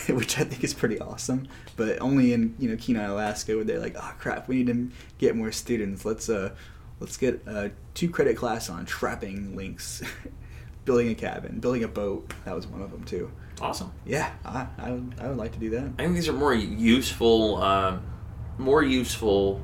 which 0.09 0.39
i 0.39 0.45
think 0.45 0.65
is 0.65 0.73
pretty 0.73 0.99
awesome. 1.01 1.49
But 1.77 2.01
only 2.01 2.33
in 2.33 2.55
you 2.59 2.71
know 2.71 2.77
kenai 2.77 3.05
alaska 3.05 3.57
where 3.57 3.65
they're 3.65 3.81
like 3.81 3.97
oh 3.99 4.15
crap 4.19 4.49
we 4.49 4.63
need 4.63 4.69
to 4.69 4.91
get 5.19 5.37
more 5.37 5.53
students. 5.53 6.05
Let's 6.05 6.29
uh 6.29 6.55
let's 7.01 7.17
get 7.17 7.43
a 7.47 7.73
two 7.95 8.09
credit 8.09 8.37
class 8.37 8.71
on 8.71 8.87
trapping 8.87 9.57
lynx 9.57 10.03
building 10.85 11.09
a 11.09 11.15
cabin 11.15 11.59
building 11.59 11.83
a 11.83 11.89
boat. 11.89 12.33
That 12.45 12.55
was 12.55 12.69
one 12.69 12.83
of 12.83 12.93
them 12.93 13.05
too. 13.05 13.31
Awesome. 13.61 13.93
yeah 14.07 14.33
i, 14.45 14.67
I, 14.79 14.91
would, 14.91 15.15
I 15.21 15.29
would 15.29 15.37
like 15.37 15.53
to 15.53 15.59
do 15.59 15.71
that. 15.71 15.93
I 15.99 16.03
think 16.03 16.15
these 16.15 16.29
are 16.29 16.33
more 16.33 16.55
useful, 16.55 17.63
um, 17.63 18.03
more 18.59 18.83
useful 18.83 19.61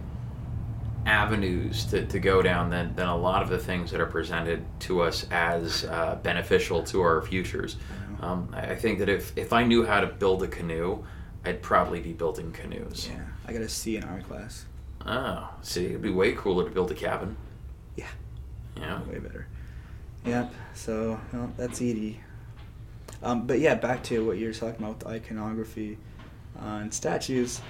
avenues 1.09 1.87
to, 1.87 2.05
to 2.05 2.21
go 2.21 2.43
down 2.43 2.69
than, 2.69 2.95
than 2.95 3.09
a 3.09 3.17
lot 3.17 3.43
of 3.43 3.49
the 3.49 3.59
things 3.59 3.91
that 3.91 4.01
are 4.01 4.07
presented 4.07 4.63
to 4.81 5.01
us 5.01 5.27
as 5.31 5.85
uh, 5.85 6.19
beneficial 6.23 6.83
to 6.85 7.01
our 7.01 7.23
futures. 7.23 7.77
Um, 8.21 8.49
I 8.53 8.73
I 8.73 8.77
think 8.77 8.99
that 8.99 9.09
if, 9.09 9.37
if 9.37 9.53
I 9.53 9.65
knew 9.65 9.85
how 9.87 10.01
to 10.01 10.07
build 10.07 10.43
a 10.43 10.49
canoe, 10.49 11.03
I'd 11.45 11.63
probably 11.63 12.01
be 12.01 12.13
building 12.13 12.53
canoes. 12.53 13.09
Yeah, 13.11 13.25
I 13.47 13.53
got 13.53 13.63
a 13.63 13.69
C 13.69 13.97
in 13.97 14.05
art 14.05 14.25
class. 14.25 14.67
Oh, 15.07 15.49
see, 15.63 15.87
it'd 15.87 16.03
be 16.03 16.11
way 16.11 16.33
cooler 16.33 16.65
to 16.65 16.71
build 16.71 16.91
a 16.91 16.95
cabin. 16.95 17.37
Yeah, 17.97 18.07
know? 18.77 19.01
way 19.11 19.19
better. 19.19 19.47
Yep. 20.27 20.53
So 20.75 21.19
well, 21.33 21.51
that's 21.57 21.81
Edie. 21.81 22.21
Um, 23.23 23.47
but 23.47 23.61
yeah, 23.61 23.75
back 23.75 24.03
to 24.05 24.27
what 24.27 24.37
you 24.37 24.47
were 24.47 24.53
talking 24.53 24.85
about 24.85 24.99
with 24.99 24.99
the 25.01 25.09
iconography 25.09 25.97
uh, 26.61 26.81
and 26.83 26.93
statues. 26.93 27.63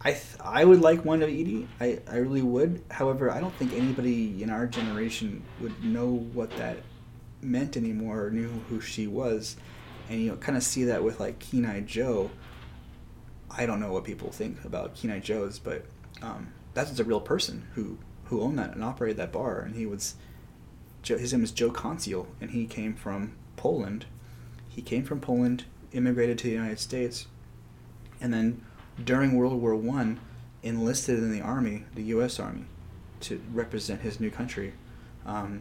I 0.00 0.12
th- 0.12 0.40
I 0.40 0.64
would 0.64 0.80
like 0.80 1.04
one 1.04 1.22
of 1.22 1.28
Edie. 1.28 1.68
I, 1.80 1.98
I 2.08 2.16
really 2.16 2.42
would. 2.42 2.82
However, 2.90 3.30
I 3.30 3.40
don't 3.40 3.54
think 3.54 3.72
anybody 3.72 4.42
in 4.42 4.50
our 4.50 4.66
generation 4.66 5.42
would 5.60 5.84
know 5.84 6.06
what 6.32 6.50
that 6.56 6.78
meant 7.42 7.76
anymore 7.76 8.26
or 8.26 8.30
knew 8.30 8.48
who 8.68 8.80
she 8.80 9.06
was. 9.06 9.56
And 10.08 10.20
you 10.22 10.36
kind 10.36 10.56
of 10.56 10.62
see 10.62 10.84
that 10.84 11.02
with 11.02 11.18
like 11.20 11.38
Kenai 11.38 11.80
Joe. 11.80 12.30
I 13.50 13.66
don't 13.66 13.80
know 13.80 13.92
what 13.92 14.04
people 14.04 14.30
think 14.30 14.64
about 14.64 14.94
Kenai 14.94 15.18
Joe's, 15.18 15.58
but 15.58 15.84
um, 16.22 16.52
that's 16.74 16.98
a 16.98 17.04
real 17.04 17.20
person 17.20 17.66
who 17.74 17.98
who 18.26 18.40
owned 18.40 18.58
that 18.58 18.74
and 18.74 18.84
operated 18.84 19.16
that 19.16 19.32
bar, 19.32 19.60
and 19.60 19.74
he 19.74 19.86
was 19.86 20.14
Joe, 21.02 21.16
his 21.16 21.32
name 21.32 21.42
is 21.42 21.50
Joe 21.50 21.70
Conceal, 21.70 22.28
and 22.40 22.50
he 22.50 22.66
came 22.66 22.94
from 22.94 23.34
Poland. 23.56 24.06
He 24.68 24.82
came 24.82 25.04
from 25.04 25.20
Poland, 25.20 25.64
immigrated 25.92 26.38
to 26.38 26.44
the 26.44 26.52
United 26.52 26.78
States, 26.78 27.26
and 28.20 28.32
then 28.32 28.64
during 29.02 29.32
World 29.36 29.60
War 29.60 29.74
One, 29.74 30.20
enlisted 30.62 31.18
in 31.18 31.32
the 31.32 31.40
army, 31.40 31.84
the 31.94 32.02
U.S. 32.04 32.40
Army, 32.40 32.64
to 33.20 33.40
represent 33.52 34.00
his 34.00 34.20
new 34.20 34.30
country. 34.30 34.72
Um, 35.26 35.60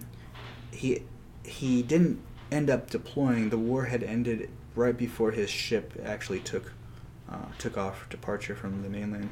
he 0.71 1.03
he 1.43 1.81
didn't 1.81 2.19
end 2.51 2.69
up 2.69 2.89
deploying. 2.89 3.49
The 3.49 3.57
war 3.57 3.85
had 3.85 4.03
ended 4.03 4.49
right 4.75 4.97
before 4.97 5.31
his 5.31 5.49
ship 5.49 5.93
actually 6.03 6.39
took 6.39 6.73
uh, 7.29 7.45
took 7.57 7.77
off 7.77 8.07
departure 8.09 8.55
from 8.55 8.83
the 8.83 8.89
mainland. 8.89 9.29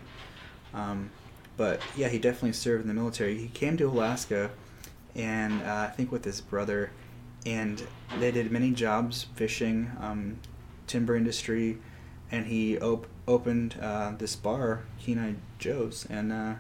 Um, 0.74 1.12
but 1.58 1.82
yeah, 1.96 2.10
he 2.10 2.20
definitely 2.20 2.54
served 2.54 2.82
in 2.82 2.88
the 2.88 2.94
military. 2.94 3.38
He 3.38 3.48
came 3.48 3.78
to 3.78 3.88
Alaska, 3.88 4.52
and 5.16 5.62
uh, 5.62 5.88
I 5.90 5.94
think 5.96 6.12
with 6.12 6.26
his 6.26 6.42
brother, 6.42 6.92
and 7.46 7.82
they 8.20 8.32
did 8.32 8.52
many 8.52 8.72
jobs 8.72 9.28
fishing, 9.36 9.92
um, 10.02 10.40
timber 10.88 11.16
industry, 11.16 11.78
and 12.32 12.46
he 12.46 12.78
op- 12.80 13.08
opened 13.28 13.78
uh, 13.82 14.14
this 14.18 14.36
bar, 14.36 14.84
Kenai 15.00 15.34
Joe's, 15.60 16.06
and 16.10 16.32
uh, 16.32 16.54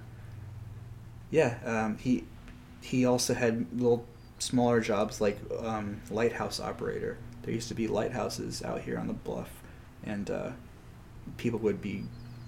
yeah, 1.32 1.57
um, 1.66 1.97
he 1.97 2.26
he 2.82 3.05
also 3.05 3.34
had 3.34 3.68
little 3.74 4.05
smaller 4.39 4.82
jobs 4.82 5.22
like 5.22 5.39
um, 5.59 6.01
lighthouse 6.09 6.59
operator. 6.59 7.18
There 7.43 7.53
used 7.53 7.68
to 7.68 7.76
be 7.76 7.88
lighthouses 7.88 8.63
out 8.63 8.82
here 8.82 8.97
on 8.97 9.07
the 9.07 9.13
bluff, 9.13 9.61
and 10.03 10.30
uh, 10.30 10.51
people 11.38 11.59
would 11.59 11.82
be 11.82 12.03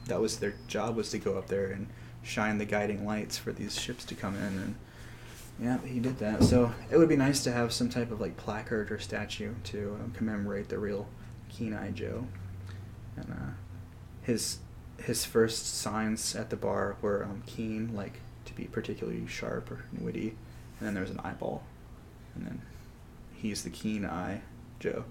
that 0.07 0.21
was 0.21 0.39
their 0.39 0.55
job 0.67 0.95
was 0.95 1.09
to 1.11 1.19
go 1.19 1.37
up 1.37 1.47
there 1.47 1.67
and 1.67 1.87
shine 2.23 2.57
the 2.57 2.65
guiding 2.65 3.05
lights 3.05 3.37
for 3.37 3.51
these 3.51 3.79
ships 3.79 4.03
to 4.05 4.15
come 4.15 4.35
in 4.35 4.41
and 4.41 4.75
yeah 5.59 5.77
he 5.85 5.99
did 5.99 6.17
that 6.19 6.43
so 6.43 6.71
it 6.91 6.97
would 6.97 7.09
be 7.09 7.15
nice 7.15 7.43
to 7.43 7.51
have 7.51 7.73
some 7.73 7.89
type 7.89 8.11
of 8.11 8.21
like 8.21 8.35
placard 8.37 8.91
or 8.91 8.99
statue 8.99 9.53
to 9.63 9.97
um, 10.01 10.11
commemorate 10.15 10.69
the 10.69 10.77
real 10.77 11.07
kenai 11.49 11.89
joe 11.91 12.25
and 13.15 13.31
uh, 13.31 13.51
his 14.27 14.59
his 15.03 15.23
first 15.25 15.77
signs 15.79 16.35
at 16.35 16.49
the 16.49 16.55
bar 16.55 16.97
were 17.01 17.23
um, 17.23 17.41
keen, 17.45 17.95
like 17.95 18.19
to 18.45 18.53
be 18.53 18.65
particularly 18.65 19.25
sharp 19.27 19.71
or 19.71 19.85
witty, 19.99 20.35
and 20.79 20.87
then 20.87 20.93
there's 20.93 21.09
an 21.11 21.19
eyeball, 21.23 21.63
and 22.35 22.45
then 22.45 22.61
he's 23.33 23.63
the 23.63 23.69
keen 23.69 24.05
eye, 24.05 24.41
Joe. 24.79 25.05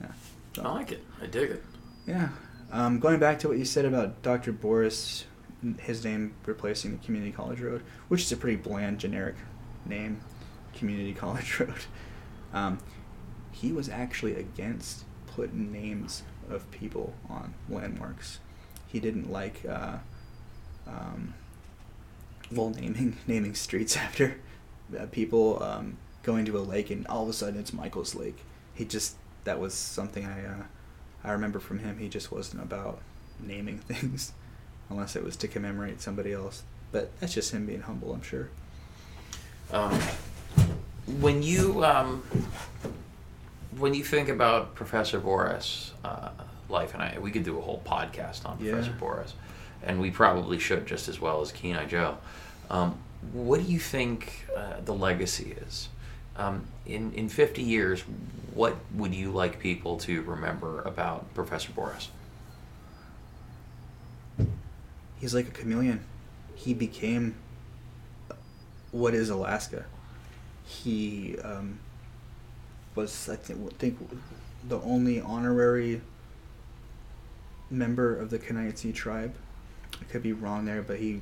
Yeah. 0.00 0.08
So- 0.54 0.62
I 0.64 0.72
like 0.72 0.92
it. 0.92 1.04
I 1.22 1.26
dig 1.26 1.50
it. 1.50 1.64
yeah. 2.06 2.28
Um, 2.72 2.98
going 2.98 3.20
back 3.20 3.38
to 3.40 3.48
what 3.48 3.58
you 3.58 3.64
said 3.64 3.84
about 3.84 4.22
Dr. 4.22 4.52
Boraas, 4.52 5.24
his 5.78 6.02
name 6.04 6.34
replacing 6.46 6.90
the 6.98 7.04
Community 7.04 7.30
College 7.30 7.60
Road, 7.60 7.82
which 8.08 8.22
is 8.22 8.32
a 8.32 8.36
pretty 8.36 8.56
bland, 8.56 8.98
generic 8.98 9.36
name, 9.84 10.20
Community 10.74 11.12
College 11.24 11.60
Road. 11.60 11.74
Um, 12.52 12.78
he 13.52 13.70
was 13.70 13.88
actually 13.88 14.34
against 14.34 15.04
putting 15.28 15.70
names 15.70 16.22
of 16.50 16.68
people 16.72 17.14
on 17.28 17.54
landmarks. 17.68 18.40
He 18.86 19.00
didn't 19.00 19.30
like, 19.30 19.62
uh, 19.68 19.98
um, 20.86 21.34
well, 22.50 22.70
naming 22.70 23.16
naming 23.26 23.54
streets 23.54 23.96
after 23.96 24.38
uh, 24.98 25.06
people 25.06 25.62
um, 25.62 25.98
going 26.22 26.44
to 26.46 26.58
a 26.58 26.60
lake, 26.60 26.90
and 26.90 27.06
all 27.06 27.24
of 27.24 27.28
a 27.28 27.32
sudden 27.32 27.58
it's 27.58 27.72
Michael's 27.72 28.14
Lake. 28.14 28.38
He 28.74 28.84
just 28.84 29.16
that 29.44 29.58
was 29.58 29.74
something 29.74 30.24
I 30.24 30.44
uh, 30.44 30.62
I 31.24 31.32
remember 31.32 31.58
from 31.58 31.80
him. 31.80 31.98
He 31.98 32.08
just 32.08 32.30
wasn't 32.30 32.62
about 32.62 33.00
naming 33.40 33.78
things, 33.88 34.32
unless 34.88 35.16
it 35.16 35.24
was 35.24 35.36
to 35.38 35.48
commemorate 35.48 36.00
somebody 36.00 36.32
else. 36.32 36.62
But 36.92 37.18
that's 37.20 37.34
just 37.34 37.52
him 37.52 37.66
being 37.66 37.82
humble, 37.82 38.12
I'm 38.12 38.22
sure. 38.22 38.48
Um, 39.72 40.00
when 41.20 41.42
you 41.42 41.84
um, 41.84 42.22
when 43.76 43.94
you 43.94 44.04
think 44.04 44.28
about 44.28 44.74
Professor 44.74 45.20
Boraas' 45.20 45.90
uh, 46.04 46.30
life, 46.68 46.94
and 46.94 47.02
I, 47.02 47.18
we 47.20 47.30
could 47.30 47.44
do 47.44 47.58
a 47.58 47.60
whole 47.60 47.82
podcast 47.84 48.46
on 48.46 48.58
Yeah. 48.60 48.72
Professor 48.72 48.92
Boraas, 48.92 49.32
and 49.82 50.00
we 50.00 50.10
probably 50.10 50.58
should 50.58 50.86
just 50.86 51.08
as 51.08 51.20
well 51.20 51.40
as 51.40 51.52
Keen 51.52 51.76
Eye 51.76 51.86
Joe. 51.86 52.18
Um, 52.70 52.98
what 53.32 53.60
do 53.64 53.66
you 53.66 53.78
think 53.78 54.46
uh, 54.56 54.80
the 54.84 54.94
legacy 54.94 55.56
is? 55.66 55.88
Um, 56.36 56.66
in 56.84 57.12
in 57.14 57.28
fifty 57.28 57.62
years, 57.62 58.02
what 58.54 58.76
would 58.94 59.14
you 59.14 59.30
like 59.30 59.58
people 59.58 59.96
to 59.98 60.22
remember 60.22 60.82
about 60.82 61.32
Professor 61.34 61.72
Boraas? 61.72 62.08
He's 65.18 65.34
like 65.34 65.48
a 65.48 65.50
chameleon. 65.50 66.00
He 66.54 66.74
became 66.74 67.36
what 68.92 69.14
is 69.14 69.30
Alaska. 69.30 69.86
He 70.64 71.36
um, 71.42 71.78
was, 72.94 73.28
I 73.28 73.36
think, 73.36 73.78
think, 73.78 73.98
the 74.68 74.80
only 74.80 75.20
honorary 75.20 76.00
member 77.70 78.16
of 78.16 78.30
the 78.30 78.38
Kenaitze 78.38 78.94
tribe. 78.94 79.34
I 80.00 80.04
could 80.04 80.22
be 80.22 80.32
wrong 80.32 80.64
there, 80.64 80.82
but 80.82 80.98
he 80.98 81.20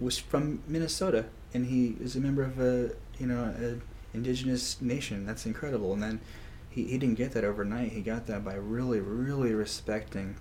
was 0.00 0.18
from 0.18 0.62
Minnesota, 0.66 1.26
and 1.52 1.66
he 1.66 1.96
is 2.00 2.16
a 2.16 2.20
member 2.20 2.42
of 2.42 2.58
a 2.58 2.92
you 3.18 3.26
know 3.26 3.54
a 3.58 4.16
indigenous 4.16 4.80
nation. 4.80 5.26
That's 5.26 5.46
incredible. 5.46 5.92
And 5.92 6.02
then 6.02 6.20
he, 6.70 6.84
he 6.84 6.98
didn't 6.98 7.16
get 7.16 7.32
that 7.32 7.44
overnight. 7.44 7.92
He 7.92 8.00
got 8.00 8.26
that 8.26 8.44
by 8.44 8.54
really 8.54 9.00
really 9.00 9.52
respecting 9.52 10.36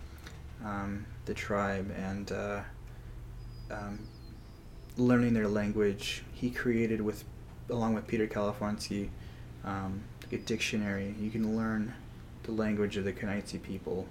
um, 0.64 1.06
the 1.26 1.34
tribe 1.34 1.93
and 1.97 2.32
uh, 2.32 2.62
um, 3.72 3.99
learning 4.97 5.34
their 5.34 5.47
language. 5.47 6.24
He 6.34 6.49
created 6.49 7.01
with 7.01 7.24
along 7.70 7.95
with 7.95 8.08
Peter 8.08 8.28
Kalifornsky 8.28 9.10
um, 9.64 10.03
a 10.32 10.38
dictionary. 10.38 11.16
You 11.20 11.32
can 11.32 11.58
learn 11.58 11.93
the 12.43 12.51
language 12.51 12.97
of 12.97 13.06
the 13.06 13.14
Kenaitze 13.14 13.62
people. 13.62 14.08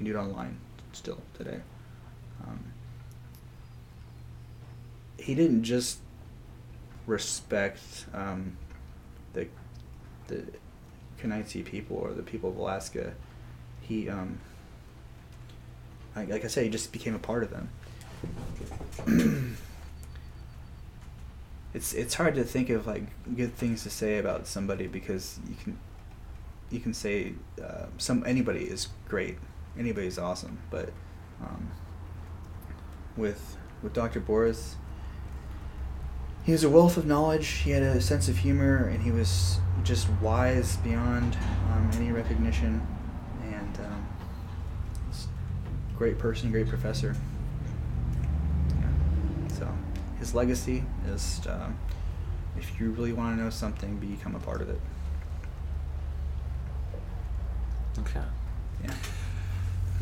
Can 0.00 0.06
do 0.06 0.16
it 0.16 0.18
online 0.18 0.56
still 0.92 1.20
today. 1.36 1.60
Um, 2.42 2.72
he 5.18 5.34
didn't 5.34 5.62
just 5.62 5.98
respect 7.06 8.06
um, 8.14 8.56
the 9.34 9.46
the 10.28 10.44
Kenaitze 11.22 11.62
people 11.66 11.98
or 11.98 12.14
the 12.14 12.22
people 12.22 12.48
of 12.48 12.56
Alaska. 12.56 13.12
He, 13.82 14.08
um, 14.08 14.38
like, 16.16 16.30
like 16.30 16.46
I 16.46 16.48
said, 16.48 16.64
he 16.64 16.70
just 16.70 16.92
became 16.92 17.14
a 17.14 17.18
part 17.18 17.42
of 17.42 17.50
them. 17.50 17.68
it's 21.74 21.92
it's 21.92 22.14
hard 22.14 22.36
to 22.36 22.44
think 22.44 22.70
of 22.70 22.86
like 22.86 23.02
good 23.36 23.54
things 23.54 23.82
to 23.82 23.90
say 23.90 24.16
about 24.16 24.46
somebody 24.46 24.86
because 24.86 25.38
you 25.46 25.56
can 25.62 25.78
you 26.70 26.80
can 26.80 26.94
say 26.94 27.34
uh, 27.62 27.84
some 27.98 28.24
anybody 28.24 28.60
is 28.60 28.88
great, 29.06 29.36
anybody's 29.78 30.18
awesome, 30.18 30.58
but 30.70 30.92
um, 31.40 31.70
with 33.16 33.56
with 33.82 33.92
Dr. 33.92 34.20
Boraas, 34.20 34.74
he 36.44 36.52
was 36.52 36.64
a 36.64 36.70
wealth 36.70 36.96
of 36.96 37.06
knowledge. 37.06 37.46
He 37.48 37.70
had 37.70 37.82
a 37.82 38.00
sense 38.00 38.28
of 38.28 38.38
humor, 38.38 38.86
and 38.86 39.02
he 39.02 39.10
was 39.10 39.58
just 39.84 40.08
wise 40.20 40.76
beyond 40.78 41.36
um, 41.72 41.90
any 41.94 42.12
recognition. 42.12 42.86
And 43.42 43.78
um, 43.78 44.06
great 45.96 46.18
person, 46.18 46.50
great 46.50 46.68
professor. 46.68 47.14
Yeah. 48.80 49.48
So 49.58 49.68
his 50.18 50.34
legacy 50.34 50.84
is, 51.08 51.40
um, 51.48 51.78
if 52.58 52.80
you 52.80 52.90
really 52.90 53.12
want 53.12 53.36
to 53.36 53.42
know 53.42 53.50
something, 53.50 53.96
become 53.96 54.34
a 54.34 54.40
part 54.40 54.60
of 54.60 54.68
it. 54.68 54.80
Okay. 57.98 58.22
Yeah. 58.82 58.94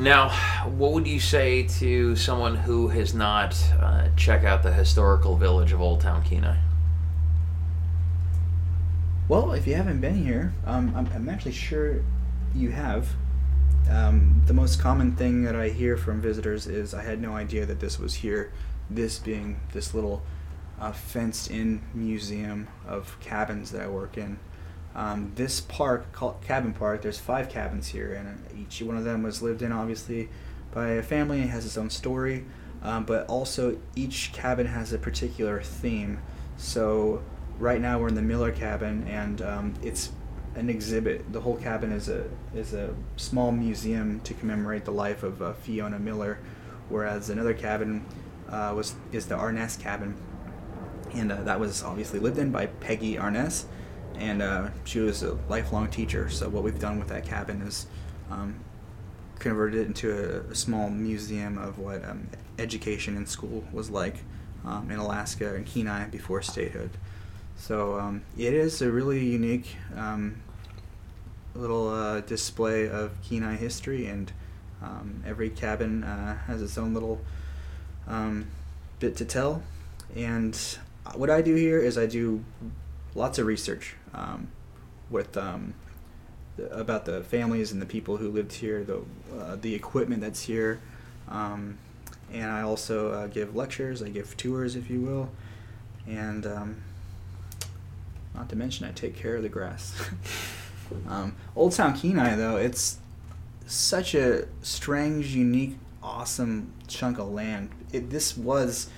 Now, 0.00 0.28
what 0.64 0.92
would 0.92 1.08
you 1.08 1.18
say 1.18 1.64
to 1.64 2.14
someone 2.14 2.54
who 2.54 2.86
has 2.86 3.14
not 3.14 3.60
uh, 3.80 4.10
check 4.16 4.44
out 4.44 4.62
the 4.62 4.72
historical 4.72 5.36
village 5.36 5.72
of 5.72 5.80
Old 5.80 6.00
Town 6.00 6.22
Kenai? 6.22 6.56
Well, 9.26 9.50
if 9.52 9.66
you 9.66 9.74
haven't 9.74 10.00
been 10.00 10.24
here, 10.24 10.54
um, 10.64 10.94
I'm, 10.94 11.08
I'm 11.12 11.28
actually 11.28 11.52
sure 11.52 12.04
you 12.54 12.70
have. 12.70 13.08
Um, 13.90 14.42
the 14.46 14.54
most 14.54 14.80
common 14.80 15.16
thing 15.16 15.42
that 15.42 15.56
I 15.56 15.70
hear 15.70 15.96
from 15.96 16.20
visitors 16.20 16.68
is 16.68 16.94
I 16.94 17.02
had 17.02 17.20
no 17.20 17.32
idea 17.32 17.66
that 17.66 17.80
this 17.80 17.98
was 17.98 18.14
here. 18.14 18.52
This 18.88 19.18
being 19.18 19.58
this 19.72 19.94
little 19.94 20.22
uh, 20.80 20.92
fenced-in 20.92 21.82
museum 21.92 22.68
of 22.86 23.18
cabins 23.18 23.72
that 23.72 23.82
I 23.82 23.88
work 23.88 24.16
in. 24.16 24.38
Um, 24.98 25.30
this 25.36 25.60
park, 25.60 26.10
called 26.10 26.42
Cabin 26.42 26.72
Park, 26.72 27.02
there's 27.02 27.20
five 27.20 27.48
cabins 27.48 27.86
here, 27.86 28.14
and 28.14 28.44
each 28.60 28.82
one 28.82 28.96
of 28.96 29.04
them 29.04 29.22
was 29.22 29.40
lived 29.40 29.62
in 29.62 29.70
obviously 29.70 30.28
by 30.74 30.88
a 30.88 31.04
family. 31.04 31.40
It 31.42 31.50
has 31.50 31.64
its 31.64 31.78
own 31.78 31.88
story, 31.88 32.44
um, 32.82 33.04
but 33.04 33.24
also 33.28 33.78
each 33.94 34.32
cabin 34.32 34.66
has 34.66 34.92
a 34.92 34.98
particular 34.98 35.62
theme. 35.62 36.18
So 36.56 37.22
right 37.60 37.80
now 37.80 38.00
we're 38.00 38.08
in 38.08 38.16
the 38.16 38.22
Miller 38.22 38.50
cabin, 38.50 39.06
and 39.06 39.40
um, 39.40 39.74
it's 39.84 40.10
an 40.56 40.68
exhibit. 40.68 41.32
The 41.32 41.42
whole 41.42 41.56
cabin 41.56 41.92
is 41.92 42.08
a 42.08 42.24
is 42.52 42.74
a 42.74 42.92
small 43.14 43.52
museum 43.52 44.18
to 44.24 44.34
commemorate 44.34 44.84
the 44.84 44.90
life 44.90 45.22
of 45.22 45.40
uh, 45.40 45.52
Fiona 45.52 46.00
Miller, 46.00 46.40
whereas 46.88 47.30
another 47.30 47.54
cabin 47.54 48.04
uh, 48.48 48.72
was 48.74 48.96
is 49.12 49.26
the 49.26 49.36
Arness 49.36 49.76
cabin, 49.76 50.16
and 51.14 51.30
uh, 51.30 51.42
that 51.42 51.60
was 51.60 51.84
obviously 51.84 52.18
lived 52.18 52.38
in 52.38 52.50
by 52.50 52.66
Peggy 52.66 53.16
Arness, 53.16 53.66
and 54.18 54.42
uh, 54.42 54.68
she 54.84 55.00
was 55.00 55.22
a 55.22 55.34
lifelong 55.48 55.88
teacher. 55.88 56.28
So 56.28 56.48
what 56.48 56.62
we've 56.62 56.78
done 56.78 56.98
with 56.98 57.08
that 57.08 57.24
cabin 57.24 57.62
is 57.62 57.86
um, 58.30 58.56
converted 59.38 59.80
it 59.80 59.86
into 59.86 60.10
a, 60.10 60.50
a 60.50 60.54
small 60.54 60.90
museum 60.90 61.58
of 61.58 61.78
what 61.78 62.04
um, 62.04 62.28
education 62.58 63.16
in 63.16 63.26
school 63.26 63.64
was 63.72 63.90
like 63.90 64.16
um, 64.64 64.90
in 64.90 64.98
Alaska 64.98 65.54
and 65.54 65.64
Kenai 65.64 66.08
before 66.08 66.42
statehood. 66.42 66.90
So 67.56 67.98
um, 67.98 68.22
it 68.36 68.54
is 68.54 68.82
a 68.82 68.90
really 68.90 69.24
unique 69.24 69.76
um, 69.96 70.42
little 71.54 71.88
uh, 71.88 72.20
display 72.20 72.88
of 72.88 73.10
Kenai 73.22 73.56
history, 73.56 74.06
and 74.06 74.30
um, 74.80 75.22
every 75.26 75.50
cabin 75.50 76.04
uh, 76.04 76.38
has 76.46 76.62
its 76.62 76.78
own 76.78 76.94
little 76.94 77.20
bit 79.00 79.16
to 79.16 79.24
tell. 79.24 79.62
And 80.14 80.58
what 81.14 81.30
I 81.30 81.42
do 81.42 81.54
here 81.54 81.78
is 81.78 81.98
I 81.98 82.06
do 82.06 82.44
lots 83.14 83.38
of 83.38 83.46
research 83.46 83.96
um, 84.14 84.48
with 85.10 85.36
um, 85.36 85.74
about 86.70 87.04
the 87.04 87.22
families 87.22 87.72
and 87.72 87.80
the 87.80 87.86
people 87.86 88.16
who 88.16 88.30
lived 88.30 88.52
here, 88.52 88.84
the 88.84 89.02
uh, 89.38 89.56
the 89.60 89.74
equipment 89.74 90.20
that's 90.20 90.42
here, 90.42 90.80
um, 91.28 91.78
and 92.32 92.50
I 92.50 92.62
also 92.62 93.12
uh, 93.12 93.26
give 93.28 93.54
lectures. 93.54 94.02
I 94.02 94.08
give 94.08 94.36
tours, 94.36 94.76
if 94.76 94.90
you 94.90 95.00
will, 95.00 95.30
and 96.06 96.46
um, 96.46 96.82
not 98.34 98.48
to 98.50 98.56
mention 98.56 98.86
I 98.86 98.92
take 98.92 99.16
care 99.16 99.36
of 99.36 99.42
the 99.42 99.48
grass. 99.48 99.94
um, 101.08 101.34
Old 101.56 101.72
Town 101.72 101.96
Kenai, 101.96 102.36
though, 102.36 102.56
it's 102.56 102.98
such 103.66 104.14
a 104.14 104.46
strange, 104.62 105.34
unique, 105.34 105.76
awesome 106.02 106.72
chunk 106.86 107.18
of 107.18 107.28
land. 107.28 107.70
It, 107.92 108.10
this 108.10 108.36
was 108.36 108.88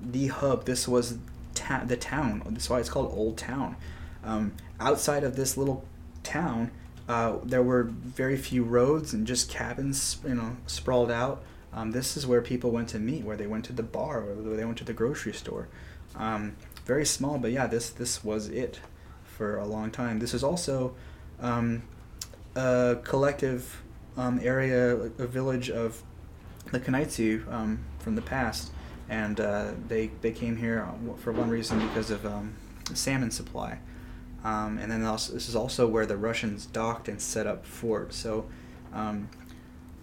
the 0.00 0.28
hub. 0.28 0.66
This 0.66 0.86
was 0.86 1.18
ta- 1.54 1.84
the 1.84 1.96
town. 1.96 2.42
That's 2.50 2.70
why 2.70 2.80
it's 2.80 2.88
called 2.88 3.12
Old 3.12 3.36
Town. 3.36 3.76
Um, 4.24 4.52
outside 4.80 5.22
of 5.22 5.36
this 5.36 5.56
little 5.56 5.84
town, 6.22 6.70
uh, 7.08 7.38
there 7.44 7.62
were 7.62 7.84
very 7.84 8.36
few 8.36 8.64
roads 8.64 9.12
and 9.12 9.26
just 9.26 9.50
cabins, 9.50 10.18
you 10.26 10.34
know, 10.34 10.56
sprawled 10.66 11.10
out. 11.10 11.42
Um, 11.72 11.90
this 11.90 12.16
is 12.16 12.26
where 12.26 12.40
people 12.40 12.70
went 12.70 12.88
to 12.90 12.98
meet, 12.98 13.24
where 13.24 13.36
they 13.36 13.46
went 13.46 13.64
to 13.66 13.72
the 13.72 13.82
bar, 13.82 14.22
where 14.22 14.56
they 14.56 14.64
went 14.64 14.78
to 14.78 14.84
the 14.84 14.92
grocery 14.92 15.32
store. 15.32 15.68
Um, 16.16 16.56
very 16.86 17.04
small, 17.04 17.38
but 17.38 17.50
yeah, 17.50 17.66
this 17.66 17.90
this 17.90 18.22
was 18.22 18.48
it 18.48 18.80
for 19.24 19.56
a 19.56 19.66
long 19.66 19.90
time. 19.90 20.18
This 20.20 20.32
is 20.32 20.44
also 20.44 20.94
um, 21.40 21.82
a 22.54 22.98
collective 23.02 23.82
um, 24.16 24.38
area, 24.42 24.94
a 24.94 25.26
village 25.26 25.70
of 25.70 26.02
the 26.70 26.80
Kenaitze 26.80 27.50
um, 27.52 27.84
from 27.98 28.14
the 28.14 28.22
past, 28.22 28.70
and 29.08 29.40
uh, 29.40 29.72
they 29.88 30.10
they 30.20 30.30
came 30.30 30.56
here 30.56 30.88
for 31.18 31.32
one 31.32 31.50
reason 31.50 31.80
because 31.88 32.10
of 32.10 32.24
um, 32.24 32.54
salmon 32.94 33.30
supply, 33.30 33.78
um, 34.44 34.78
and 34.78 34.92
then 34.92 35.04
also, 35.04 35.32
this 35.32 35.48
is 35.48 35.56
also 35.56 35.86
where 35.86 36.06
the 36.06 36.16
Russians 36.16 36.66
docked 36.66 37.08
and 37.08 37.20
set 37.20 37.46
up 37.46 37.64
fort. 37.64 38.12
So, 38.12 38.46
um, 38.92 39.28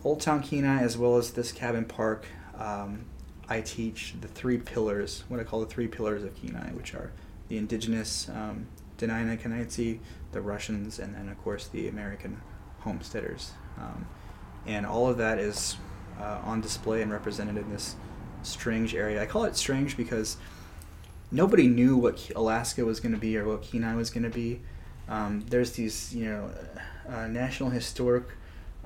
Old 0.03 0.19
Town 0.19 0.41
Kenai 0.41 0.81
as 0.81 0.97
well 0.97 1.17
as 1.17 1.31
this 1.31 1.51
cabin 1.51 1.85
park, 1.85 2.25
um, 2.57 3.05
I 3.47 3.61
teach 3.61 4.15
the 4.19 4.27
three 4.27 4.57
pillars, 4.57 5.23
what 5.27 5.39
I 5.39 5.43
call 5.43 5.59
the 5.59 5.67
three 5.67 5.87
pillars 5.87 6.23
of 6.23 6.35
Kenai, 6.35 6.71
which 6.71 6.95
are 6.95 7.11
the 7.49 7.57
indigenous 7.57 8.29
um, 8.29 8.67
Dena'ina 8.97 9.99
the 10.31 10.41
Russians, 10.41 10.99
and 10.99 11.13
then 11.15 11.29
of 11.29 11.37
course 11.43 11.67
the 11.67 11.87
American 11.87 12.41
homesteaders. 12.79 13.51
Um, 13.77 14.07
and 14.65 14.85
all 14.85 15.07
of 15.07 15.17
that 15.17 15.37
is 15.37 15.77
uh, 16.19 16.39
on 16.43 16.61
display 16.61 17.01
and 17.01 17.11
represented 17.11 17.57
in 17.57 17.69
this 17.71 17.95
strange 18.43 18.95
area. 18.95 19.21
I 19.21 19.25
call 19.25 19.43
it 19.43 19.55
strange 19.55 19.97
because 19.97 20.37
nobody 21.31 21.67
knew 21.67 21.97
what 21.97 22.29
Alaska 22.35 22.85
was 22.85 22.99
going 22.99 23.13
to 23.13 23.17
be 23.19 23.37
or 23.37 23.45
what 23.45 23.61
Kenai 23.63 23.95
was 23.95 24.09
going 24.09 24.23
to 24.23 24.29
be. 24.29 24.61
Um, 25.07 25.45
there's 25.49 25.71
these, 25.73 26.13
you 26.13 26.25
know, 26.25 26.51
uh, 27.09 27.27
national 27.27 27.69
historic 27.69 28.25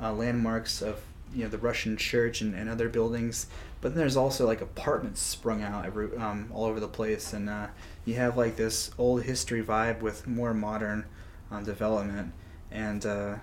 uh, 0.02 0.14
landmarks 0.14 0.82
of 0.82 1.02
you 1.34 1.44
know 1.44 1.50
the 1.50 1.58
Russian 1.58 1.98
church 1.98 2.42
and, 2.42 2.56
and 2.56 2.70
other 2.70 2.88
buildings, 2.88 3.48
but 3.82 3.90
then 3.90 4.00
there's 4.00 4.16
also 4.16 4.46
like 4.46 4.62
apartments 4.62 5.20
sprung 5.20 5.62
out 5.62 5.86
every 5.86 6.16
um, 6.18 6.50
all 6.54 6.66
over 6.66 6.80
the 6.80 6.88
place, 6.88 7.34
and 7.34 7.50
uh, 7.50 7.68
you 8.06 8.16
have 8.16 8.38
like 8.38 8.56
this 8.56 8.92
old 8.98 9.24
history 9.24 9.64
vibe 9.64 10.02
with 10.02 10.28
more 10.28 10.54
modern 10.54 11.06
um, 11.52 11.64
development, 11.64 12.32
and 12.72 13.06
uh, 13.06 13.36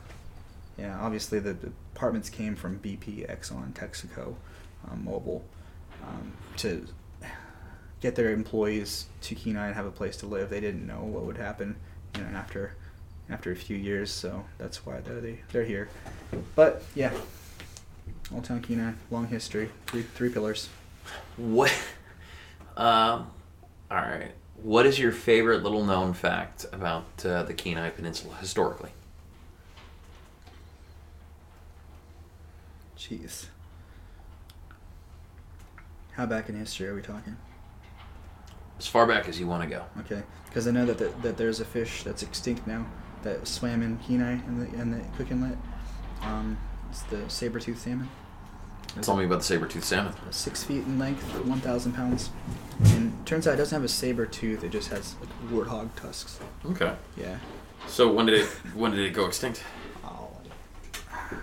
yeah, 0.78 0.98
obviously 1.00 1.38
the, 1.38 1.56
apartments 1.94 2.30
came 2.30 2.56
from 2.56 2.78
BP, 2.78 3.30
Exxon, 3.30 3.72
Texaco, 3.74 4.34
um, 4.90 5.06
Mobil, 5.06 5.42
um, 6.02 6.32
to 6.56 6.86
get 8.02 8.16
their 8.16 8.32
employees 8.32 9.06
to 9.22 9.34
Kenai 9.34 9.68
and 9.68 9.76
have 9.76 9.86
a 9.86 9.90
place 9.90 10.16
to 10.18 10.26
live. 10.26 10.50
They 10.50 10.60
didn't 10.60 10.86
know 10.86 10.98
what 11.04 11.22
would 11.22 11.38
happen, 11.38 11.76
you 12.16 12.22
know, 12.22 12.28
after 12.36 12.74
after 13.30 13.52
a 13.52 13.56
few 13.56 13.76
years, 13.76 14.10
so 14.10 14.44
that's 14.58 14.84
why 14.84 15.00
they're 15.00 15.20
they, 15.20 15.38
they're 15.52 15.64
here. 15.64 15.88
But 16.54 16.82
yeah, 16.94 17.12
Old 18.34 18.44
Town 18.44 18.60
Kenai, 18.60 18.92
long 19.10 19.28
history, 19.28 19.70
three 19.86 20.02
three 20.02 20.28
pillars. 20.28 20.68
What? 21.36 21.72
Um. 22.76 23.30
All 23.90 23.98
right. 23.98 24.32
What 24.62 24.86
is 24.86 24.98
your 24.98 25.12
favorite 25.12 25.62
little 25.62 25.84
known 25.84 26.12
fact 26.12 26.66
about 26.72 27.24
uh, 27.24 27.42
the 27.42 27.54
Kenai 27.54 27.90
Peninsula 27.90 28.34
historically? 28.36 28.90
Jeez. 32.96 33.46
How 36.12 36.26
back 36.26 36.48
in 36.48 36.54
history 36.54 36.86
are 36.88 36.94
we 36.94 37.02
talking? 37.02 37.36
As 38.82 38.88
far 38.88 39.06
back 39.06 39.28
as 39.28 39.38
you 39.38 39.46
want 39.46 39.62
to 39.62 39.68
go. 39.68 39.84
Okay, 40.00 40.24
because 40.46 40.66
I 40.66 40.72
know 40.72 40.84
that, 40.86 40.98
that 40.98 41.22
that 41.22 41.36
there's 41.36 41.60
a 41.60 41.64
fish 41.64 42.02
that's 42.02 42.24
extinct 42.24 42.66
now 42.66 42.84
that 43.22 43.46
swam 43.46 43.80
in 43.80 43.96
Kenai 43.98 44.32
in 44.32 44.58
the 44.58 44.66
in 44.80 44.90
the 44.90 45.00
Cook 45.16 45.30
Inlet. 45.30 45.56
Um, 46.22 46.58
it's 46.90 47.02
the 47.02 47.30
saber-toothed 47.30 47.78
salmon. 47.78 48.08
Tell 49.00 49.16
me 49.16 49.24
about 49.24 49.38
the 49.38 49.44
saber-toothed 49.44 49.86
salmon. 49.86 50.14
Six 50.32 50.64
feet 50.64 50.84
in 50.84 50.98
length, 50.98 51.22
1,000 51.46 51.92
pounds. 51.92 52.30
And 52.86 53.24
turns 53.24 53.46
out 53.46 53.54
it 53.54 53.58
doesn't 53.58 53.74
have 53.74 53.84
a 53.84 53.88
saber 53.88 54.26
tooth, 54.26 54.64
it 54.64 54.70
just 54.70 54.88
has 54.88 55.14
like 55.20 55.30
warthog 55.48 55.94
tusks. 55.94 56.40
Okay. 56.66 56.92
Yeah. 57.16 57.38
So 57.86 58.12
when 58.12 58.26
did 58.26 58.40
it 58.40 58.46
when 58.74 58.90
did 58.90 59.00
it 59.00 59.12
go 59.12 59.26
extinct? 59.26 59.62
Oh. 60.04 60.28
I 61.12 61.36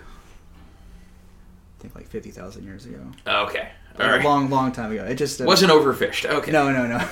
think 1.78 1.94
like 1.94 2.06
50,000 2.06 2.64
years 2.64 2.84
ago. 2.84 3.00
Okay. 3.26 3.70
All 3.98 4.06
right. 4.06 4.20
A 4.20 4.24
long, 4.24 4.48
long 4.50 4.72
time 4.72 4.92
ago. 4.92 5.04
It 5.04 5.16
just 5.16 5.40
uh, 5.40 5.44
wasn't 5.44 5.72
overfished. 5.72 6.28
Okay. 6.28 6.50
No, 6.50 6.70
no, 6.70 6.86
no. 6.86 7.06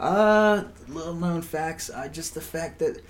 uh, 0.00 0.64
little 0.88 1.14
known 1.14 1.42
facts. 1.42 1.90
Uh, 1.90 2.08
just 2.08 2.34
the 2.34 2.40
fact 2.40 2.78
that, 2.80 3.02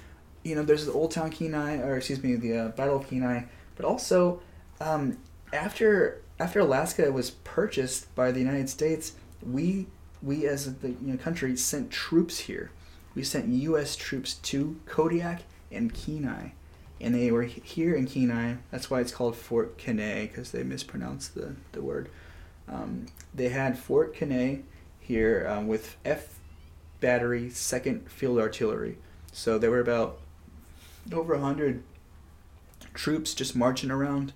you 0.44 0.54
know, 0.54 0.62
there's 0.62 0.86
the 0.86 0.92
Old 0.92 1.10
Town 1.10 1.30
Kenai, 1.30 1.78
or 1.78 1.96
excuse 1.96 2.22
me, 2.22 2.36
the 2.36 2.56
uh, 2.56 2.68
Battle 2.68 2.96
of 2.96 3.08
Kenai, 3.08 3.44
but 3.76 3.84
also 3.84 4.40
um, 4.80 5.18
after 5.52 6.22
after 6.38 6.60
Alaska 6.60 7.10
was 7.10 7.30
purchased 7.30 8.14
by 8.14 8.30
the 8.30 8.38
United 8.38 8.68
States, 8.68 9.12
we 9.42 9.86
we 10.22 10.46
as 10.46 10.78
the 10.78 10.90
you 10.90 10.96
know, 11.00 11.16
country 11.16 11.56
sent 11.56 11.90
troops 11.90 12.40
here. 12.40 12.70
We 13.14 13.24
sent 13.24 13.48
U.S. 13.48 13.96
troops 13.96 14.34
to 14.34 14.78
Kodiak 14.86 15.42
and 15.72 15.92
Kenai, 15.92 16.52
and 17.00 17.14
they 17.14 17.30
were 17.30 17.42
here 17.42 17.94
in 17.94 18.06
Kenai. 18.06 18.56
That's 18.70 18.90
why 18.90 19.00
it's 19.00 19.12
called 19.12 19.34
Fort 19.36 19.78
Kenai 19.78 20.26
because 20.26 20.52
they 20.52 20.62
mispronounced 20.62 21.34
the 21.34 21.56
the 21.72 21.82
word. 21.82 22.08
Um, 22.70 23.06
they 23.34 23.48
had 23.48 23.78
Fort 23.78 24.14
Kenay 24.14 24.62
here 25.00 25.46
um, 25.48 25.68
with 25.68 25.96
F 26.04 26.38
Battery 27.00 27.50
Second 27.50 28.10
Field 28.10 28.38
Artillery. 28.38 28.98
So 29.32 29.58
there 29.58 29.70
were 29.70 29.80
about 29.80 30.18
over 31.12 31.34
a 31.34 31.40
hundred 31.40 31.82
troops 32.94 33.34
just 33.34 33.56
marching 33.56 33.90
around 33.90 34.32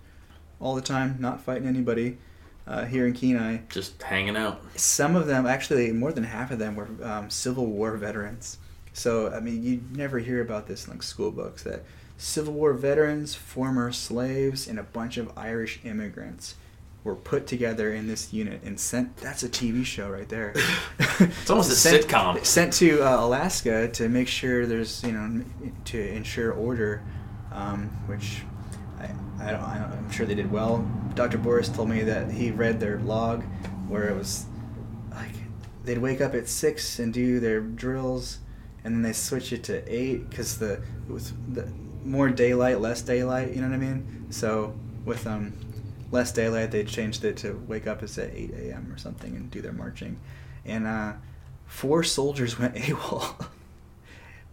all 0.60 0.74
the 0.74 0.82
time, 0.82 1.16
not 1.18 1.40
fighting 1.40 1.66
anybody. 1.66 2.18
Uh, 2.64 2.84
here 2.84 3.08
in 3.08 3.12
Kenai, 3.12 3.58
just 3.68 4.00
hanging 4.00 4.36
out. 4.36 4.62
Some 4.78 5.16
of 5.16 5.26
them, 5.26 5.46
actually, 5.46 5.90
more 5.90 6.12
than 6.12 6.22
half 6.22 6.52
of 6.52 6.60
them, 6.60 6.76
were 6.76 6.88
um, 7.02 7.28
Civil 7.28 7.66
War 7.66 7.96
veterans. 7.96 8.58
So 8.92 9.32
I 9.32 9.40
mean, 9.40 9.64
you 9.64 9.82
never 9.90 10.20
hear 10.20 10.40
about 10.40 10.68
this 10.68 10.86
in 10.86 10.92
like 10.92 11.02
school 11.02 11.32
books 11.32 11.64
that 11.64 11.82
Civil 12.18 12.52
War 12.52 12.72
veterans, 12.72 13.34
former 13.34 13.90
slaves, 13.90 14.68
and 14.68 14.78
a 14.78 14.84
bunch 14.84 15.16
of 15.16 15.36
Irish 15.36 15.80
immigrants 15.82 16.54
were 17.04 17.16
put 17.16 17.46
together 17.46 17.92
in 17.92 18.06
this 18.06 18.32
unit 18.32 18.62
and 18.62 18.78
sent. 18.78 19.16
That's 19.16 19.42
a 19.42 19.48
TV 19.48 19.84
show 19.84 20.08
right 20.10 20.28
there. 20.28 20.52
it's 20.98 21.50
almost 21.50 21.72
a 21.72 21.74
sent, 21.74 22.06
sitcom. 22.06 22.44
Sent 22.44 22.72
to 22.74 23.02
uh, 23.02 23.24
Alaska 23.24 23.88
to 23.88 24.08
make 24.08 24.28
sure 24.28 24.66
there's 24.66 25.02
you 25.02 25.12
know 25.12 25.44
to 25.86 26.08
ensure 26.08 26.52
order, 26.52 27.02
um, 27.52 27.88
which 28.06 28.42
I 29.42 29.50
don't, 29.50 29.62
I 29.62 29.78
don't, 29.78 29.92
I'm 29.92 30.10
sure 30.10 30.24
they 30.24 30.34
did 30.34 30.50
well. 30.50 30.88
Dr. 31.14 31.38
Boraas 31.38 31.74
told 31.74 31.88
me 31.88 32.02
that 32.02 32.30
he 32.30 32.50
read 32.50 32.78
their 32.78 32.98
log 33.00 33.42
where 33.88 34.08
it 34.08 34.16
was 34.16 34.46
like 35.10 35.34
they'd 35.84 35.98
wake 35.98 36.20
up 36.20 36.34
at 36.34 36.48
six 36.48 36.98
and 36.98 37.12
do 37.12 37.40
their 37.40 37.60
drills, 37.60 38.38
and 38.84 38.94
then 38.94 39.02
they 39.02 39.12
switch 39.12 39.52
it 39.52 39.64
to 39.64 39.82
eight 39.92 40.30
because 40.30 40.58
the 40.58 40.82
with 41.08 41.32
the 41.54 41.68
more 42.04 42.28
daylight, 42.28 42.80
less 42.80 43.02
daylight. 43.02 43.52
You 43.54 43.62
know 43.62 43.68
what 43.68 43.74
I 43.74 43.78
mean? 43.78 44.26
So 44.30 44.74
with 45.04 45.26
um 45.26 45.52
less 46.12 46.30
daylight, 46.30 46.70
they 46.70 46.84
changed 46.84 47.24
it 47.24 47.36
to 47.38 47.54
wake 47.66 47.86
up 47.86 48.02
at 48.02 48.18
eight 48.18 48.52
a.m. 48.54 48.92
or 48.92 48.98
something 48.98 49.34
and 49.34 49.50
do 49.50 49.60
their 49.60 49.72
marching, 49.72 50.20
and 50.64 50.86
uh, 50.86 51.14
four 51.66 52.04
soldiers 52.04 52.58
went 52.58 52.74
AWOL. 52.76 53.46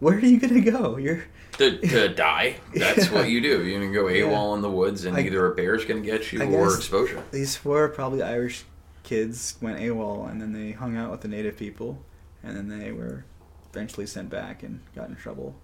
Where 0.00 0.16
are 0.16 0.20
you 0.20 0.40
gonna 0.40 0.62
go? 0.62 0.96
You're 0.96 1.24
to, 1.58 1.78
to 1.78 2.08
die. 2.08 2.56
That's 2.74 3.06
yeah. 3.06 3.14
what 3.14 3.28
you 3.28 3.40
do. 3.40 3.62
You're 3.62 3.80
gonna 3.80 3.92
go 3.92 4.04
AWOL 4.04 4.50
yeah. 4.50 4.54
in 4.54 4.62
the 4.62 4.70
woods, 4.70 5.04
and 5.04 5.16
I, 5.16 5.20
either 5.20 5.46
a 5.46 5.54
bear's 5.54 5.84
gonna 5.84 6.00
get 6.00 6.32
you 6.32 6.42
I 6.42 6.46
or 6.46 6.74
exposure. 6.74 7.22
These 7.30 7.56
four 7.56 7.88
probably 7.88 8.22
Irish 8.22 8.64
kids 9.02 9.56
went 9.60 9.78
AWOL, 9.78 10.30
and 10.30 10.40
then 10.40 10.52
they 10.52 10.72
hung 10.72 10.96
out 10.96 11.10
with 11.10 11.20
the 11.20 11.28
native 11.28 11.56
people, 11.56 12.02
and 12.42 12.56
then 12.56 12.68
they 12.68 12.92
were 12.92 13.24
eventually 13.70 14.06
sent 14.06 14.30
back 14.30 14.62
and 14.62 14.80
got 14.94 15.08
in 15.08 15.16
trouble. 15.16 15.54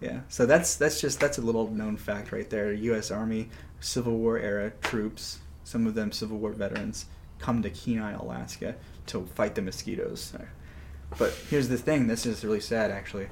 Yeah, 0.00 0.20
so 0.28 0.46
that's 0.46 0.76
that's 0.76 1.00
just 1.00 1.20
that's 1.20 1.38
a 1.38 1.42
little 1.42 1.70
known 1.70 1.96
fact 1.96 2.32
right 2.32 2.48
there. 2.48 2.72
U.S. 2.72 3.10
Army 3.10 3.50
Civil 3.80 4.16
War 4.16 4.38
era 4.38 4.72
troops, 4.82 5.40
some 5.64 5.86
of 5.86 5.94
them 5.94 6.10
Civil 6.10 6.38
War 6.38 6.52
veterans, 6.52 7.06
come 7.38 7.62
to 7.62 7.70
Kenai, 7.70 8.12
Alaska, 8.12 8.76
to 9.06 9.26
fight 9.34 9.54
the 9.54 9.62
mosquitoes. 9.62 10.32
But 11.18 11.32
here's 11.50 11.68
the 11.68 11.76
thing: 11.76 12.06
this 12.06 12.24
is 12.24 12.44
really 12.44 12.60
sad, 12.60 12.90
actually. 12.90 13.28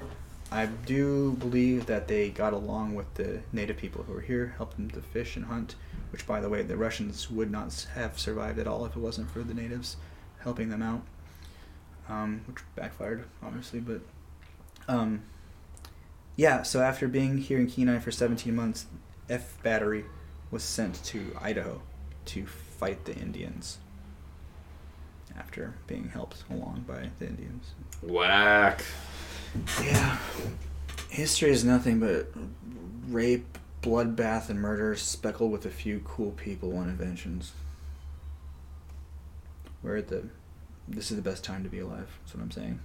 I 0.51 0.65
do 0.65 1.33
believe 1.33 1.85
that 1.85 2.07
they 2.07 2.29
got 2.29 2.53
along 2.53 2.95
with 2.95 3.13
the 3.15 3.41
native 3.51 3.77
people 3.77 4.03
who 4.03 4.13
were 4.13 4.21
here, 4.21 4.55
helped 4.57 4.77
them 4.77 4.89
to 4.91 5.01
fish 5.01 5.35
and 5.35 5.45
hunt. 5.45 5.75
Which, 6.11 6.25
by 6.25 6.39
the 6.41 6.49
way, 6.49 6.63
the 6.63 6.75
Russians 6.75 7.29
would 7.29 7.51
not 7.51 7.85
have 7.93 8.17
survived 8.19 8.57
at 8.57 8.67
all 8.67 8.83
if 8.85 8.95
it 8.95 8.99
wasn't 8.99 9.29
for 9.29 9.43
the 9.43 9.53
natives 9.53 9.97
helping 10.39 10.69
them 10.69 10.81
out, 10.81 11.01
um, 12.07 12.41
which 12.47 12.57
backfired, 12.75 13.25
obviously. 13.43 13.79
But 13.79 14.01
um, 14.87 15.21
yeah, 16.39 16.61
so 16.61 16.79
after 16.81 17.09
being 17.09 17.39
here 17.39 17.59
in 17.59 17.67
Kenai 17.67 17.99
for 17.99 18.11
17 18.11 18.55
months, 18.55 18.85
F 19.29 19.61
Battery 19.61 20.05
was 20.51 20.63
sent 20.63 21.03
to 21.03 21.35
Idaho 21.41 21.81
to 22.27 22.45
fight 22.45 23.03
the 23.03 23.13
Indians 23.13 23.79
after 25.37 25.73
being 25.85 26.07
helped 26.07 26.45
along 26.49 26.85
by 26.87 27.09
the 27.19 27.27
Indians. 27.27 27.73
Whack. 28.01 28.85
Yeah. 29.83 30.17
History 31.09 31.49
is 31.49 31.65
nothing 31.65 31.99
but 31.99 32.31
rape, 33.09 33.57
bloodbath 33.81 34.47
and 34.47 34.61
murder 34.61 34.95
speckled 34.95 35.51
with 35.51 35.65
a 35.65 35.69
few 35.69 35.99
cool 36.05 36.31
people 36.31 36.79
and 36.79 36.89
inventions. 36.89 37.51
We're 39.83 39.97
at 39.97 40.07
the. 40.07 40.29
This 40.87 41.11
is 41.11 41.17
the 41.17 41.21
best 41.21 41.43
time 41.43 41.63
to 41.63 41.69
be 41.69 41.79
alive. 41.79 42.17
That's 42.23 42.33
what 42.33 42.41
I'm 42.41 42.51
saying. 42.51 42.79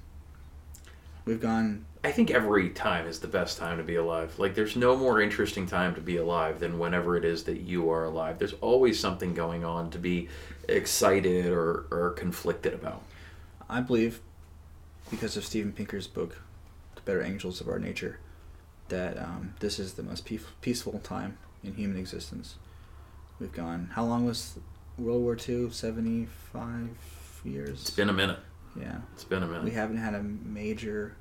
We've 1.25 1.41
gone. 1.41 1.87
I 2.03 2.13
think 2.13 2.31
every 2.31 2.69
time 2.69 3.07
is 3.07 3.21
the 3.21 3.29
best 3.29 3.57
time 3.57 3.79
to 3.79 3.83
be 3.83 3.95
alive. 3.97 4.39
Like, 4.39 4.55
there's 4.55 4.77
no 4.77 4.95
more 4.95 5.23
interesting 5.23 5.67
time 5.67 5.95
to 5.95 6.01
be 6.03 6.19
alive 6.19 6.61
than 6.61 6.79
whenever 6.79 7.17
it 7.17 7.25
is 7.25 7.45
that 7.45 7.61
you 7.61 7.91
are 7.91 8.05
alive. 8.05 8.39
There's 8.39 8.53
always 8.61 9.01
something 9.01 9.33
going 9.33 9.65
on 9.65 9.91
to 9.91 9.99
be 9.99 10.29
excited 10.69 11.47
or, 11.47 11.87
or 11.91 12.11
conflicted 12.11 12.75
about. 12.75 13.03
I 13.71 13.81
believe, 13.81 14.21
because 15.11 15.37
of 15.39 15.45
Steven 15.47 15.73
Pinker's 15.73 16.07
book, 16.07 16.43
"The 16.95 17.01
Better 17.03 17.23
Angels 17.23 17.63
of 17.63 17.69
Our 17.69 17.79
Nature," 17.79 18.19
that 18.89 19.19
um, 19.19 19.55
this 19.61 19.79
is 19.79 19.95
the 19.95 20.03
most 20.03 20.27
peace- 20.27 20.45
peaceful 20.61 20.99
time 20.99 21.39
in 21.63 21.75
human 21.75 21.97
existence. 21.97 22.57
We've 23.41 23.53
gone. 23.53 23.91
How 23.95 24.05
long 24.05 24.27
was 24.27 24.59
World 24.99 25.23
War 25.23 25.37
II? 25.37 25.71
Seventy-five 25.71 26.91
years. 27.45 27.81
It's 27.81 27.91
been 27.91 28.11
a 28.11 28.13
minute. 28.13 28.39
Yeah. 28.81 28.99
It's 29.13 29.25
been 29.25 29.43
a 29.43 29.47
minute. 29.47 29.65
We 29.65 29.71
haven't 29.73 29.99
had 29.99 30.15
a 30.15 30.23
major 30.23 31.17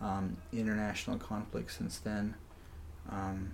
um, 0.00 0.36
international 0.52 1.18
conflict 1.18 1.72
since 1.72 1.98
then. 1.98 2.34
Um, 3.10 3.50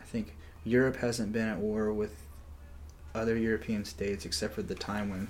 I 0.00 0.04
think 0.04 0.36
Europe 0.64 0.96
hasn't 0.96 1.32
been 1.32 1.48
at 1.48 1.58
war 1.58 1.92
with 1.92 2.26
other 3.14 3.36
European 3.36 3.84
states 3.84 4.24
except 4.24 4.54
for 4.54 4.62
the 4.62 4.74
time 4.74 5.08
when 5.10 5.28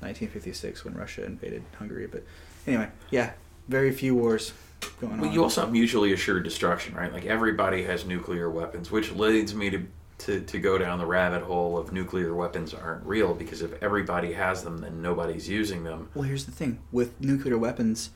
1956 0.00 0.84
when 0.84 0.94
Russia 0.94 1.24
invaded 1.24 1.62
Hungary. 1.78 2.06
But 2.06 2.24
anyway, 2.66 2.88
yeah, 3.10 3.32
very 3.68 3.92
few 3.92 4.14
wars 4.14 4.52
going 5.00 5.18
Well, 5.18 5.28
on. 5.28 5.34
you 5.34 5.42
also 5.42 5.60
have 5.60 5.72
mutually 5.72 6.12
assured 6.12 6.42
destruction, 6.42 6.94
right? 6.94 7.12
Like 7.12 7.26
everybody 7.26 7.82
has 7.84 8.04
nuclear 8.06 8.48
weapons, 8.50 8.90
which 8.90 9.12
leads 9.12 9.54
me 9.54 9.70
to, 9.70 9.86
to, 10.20 10.40
to 10.40 10.58
go 10.58 10.76
down 10.78 10.98
the 10.98 11.06
rabbit 11.06 11.42
hole 11.42 11.78
of 11.78 11.92
nuclear 11.92 12.34
weapons 12.34 12.74
aren't 12.74 13.04
real 13.04 13.34
because 13.34 13.62
if 13.62 13.82
everybody 13.82 14.34
has 14.34 14.62
them, 14.62 14.78
then 14.78 15.00
nobody's 15.00 15.48
using 15.48 15.84
them. 15.84 16.08
Well, 16.14 16.24
here's 16.24 16.44
the 16.44 16.52
thing 16.52 16.80
with 16.92 17.20
nuclear 17.20 17.56
weapons, 17.56 18.10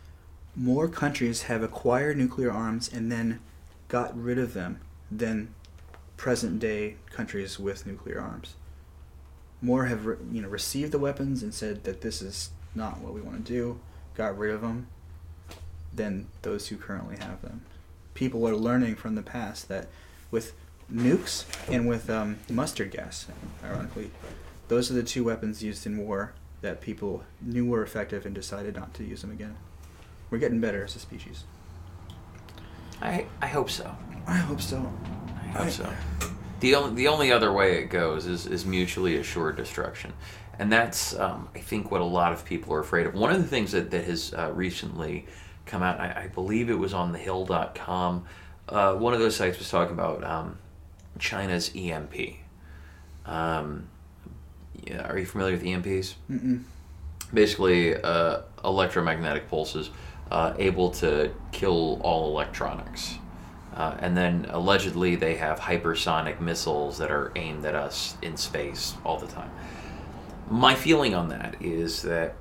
more 0.55 0.89
countries 0.89 1.43
have 1.43 1.63
acquired 1.63 2.17
nuclear 2.17 2.53
arms 2.53 2.93
and 2.93 3.11
then 3.11 3.41
got 3.89 4.17
rid 4.17 4.39
of 4.39 4.55
them 4.55 4.81
than 5.11 5.55
present 6.17 6.59
day 6.61 6.97
countries 7.11 7.59
with 7.59 7.87
nuclear 7.87 8.21
arms. 8.21 8.55
More 9.63 9.87
have 9.87 10.05
re- 10.05 10.17
you 10.31 10.43
know 10.43 10.49
received 10.49 10.93
the 10.93 10.99
weapons 10.99 11.43
and 11.43 11.55
said 11.55 11.85
that 11.85 12.03
this 12.03 12.21
is 12.21 12.51
not 12.75 13.01
what 13.01 13.15
we 13.15 13.21
want 13.21 13.45
to 13.45 13.53
do, 13.53 13.81
got 14.15 14.37
rid 14.37 14.55
of 14.55 14.61
them, 14.61 14.89
than 15.93 16.27
those 16.43 16.69
who 16.69 16.77
currently 16.77 17.17
have 17.17 17.41
them. 17.43 17.63
People 18.13 18.47
are 18.47 18.57
learning 18.57 18.97
from 18.97 19.15
the 19.15 19.23
past 19.23 19.69
that 19.69 19.89
with 20.31 20.53
nukes 20.93 21.45
and 21.69 21.89
with 21.89 22.11
um, 22.11 22.39
mustard 22.51 22.91
gas, 22.91 23.27
ironically, 23.63 24.11
those 24.69 24.91
are 24.91 24.95
the 24.95 25.03
two 25.03 25.25
weapons 25.25 25.63
used 25.63 25.87
in 25.87 25.99
war 25.99 26.33
that 26.63 26.81
people 26.81 27.23
knew 27.41 27.67
were 27.67 27.83
effective 27.83 28.25
and 28.25 28.35
decided 28.35 28.75
not 28.75 28.95
to 28.95 29.05
use 29.05 29.21
them 29.21 29.31
again. 29.31 29.57
We're 30.31 30.39
getting 30.39 30.61
better 30.61 30.83
as 30.83 30.97
a 30.97 30.99
species. 30.99 31.45
I, 33.03 33.27
I 33.43 33.47
hope 33.47 33.71
so. 33.71 33.95
I 34.27 34.37
hope 34.37 34.61
so. 34.61 34.93
I 35.45 35.49
hope 35.49 35.71
so. 35.71 35.93
The 36.61 36.75
only, 36.75 36.95
the 36.95 37.09
only 37.09 37.31
other 37.31 37.53
way 37.53 37.79
it 37.79 37.87
goes 37.87 38.27
is, 38.27 38.47
is 38.47 38.65
mutually 38.65 39.17
assured 39.17 39.57
destruction. 39.57 40.13
And 40.59 40.73
that's, 40.73 41.19
um, 41.19 41.49
I 41.55 41.59
think, 41.59 41.91
what 41.91 42.01
a 42.01 42.05
lot 42.05 42.33
of 42.33 42.45
people 42.45 42.73
are 42.73 42.81
afraid 42.81 43.07
of. 43.07 43.15
One 43.15 43.33
of 43.33 43.43
the 43.43 43.49
things 43.49 43.73
that, 43.73 43.91
that 43.91 44.05
has 44.05 44.33
uh, 44.33 44.51
recently 44.55 45.27
come 45.67 45.83
out, 45.83 46.01
I, 46.01 46.25
I 46.25 46.29
believe 46.29 46.71
it 46.71 46.79
was 46.79 46.95
on 46.95 47.13
thehill.com, 47.13 48.25
uh, 48.69 48.95
one 48.95 49.13
of 49.13 49.21
those 49.21 49.37
sites 49.37 49.59
was 49.59 49.69
talking 49.69 49.93
about 49.93 50.25
um, 50.25 50.59
China's 51.19 51.71
EMP. 51.75 52.15
Um, 53.27 53.89
yeah, 54.87 55.09
are 55.09 55.19
you 55.19 55.27
familiar 55.27 55.55
with 55.55 55.65
EMPs? 55.65 56.15
Mm-mm. 56.31 56.63
basically 57.33 57.95
uh, 57.95 58.41
electromagnetic 58.65 59.49
pulses 59.49 59.91
uh, 60.31 60.55
able 60.59 60.91
to 60.91 61.33
kill 61.53 62.01
all 62.03 62.29
electronics. 62.29 63.17
Uh, 63.75 63.97
and 63.99 64.17
then 64.17 64.47
allegedly 64.51 65.17
they 65.17 65.35
have 65.35 65.59
hypersonic 65.59 66.41
missiles 66.41 66.99
that 66.99 67.11
are 67.11 67.33
aimed 67.35 67.65
at 67.65 67.75
us 67.75 68.17
in 68.23 68.37
space 68.37 68.95
all 69.05 69.19
the 69.19 69.27
time. 69.27 69.51
My 70.49 70.75
feeling 70.75 71.15
on 71.15 71.29
that 71.31 71.57
is 71.61 72.03
that 72.03 72.37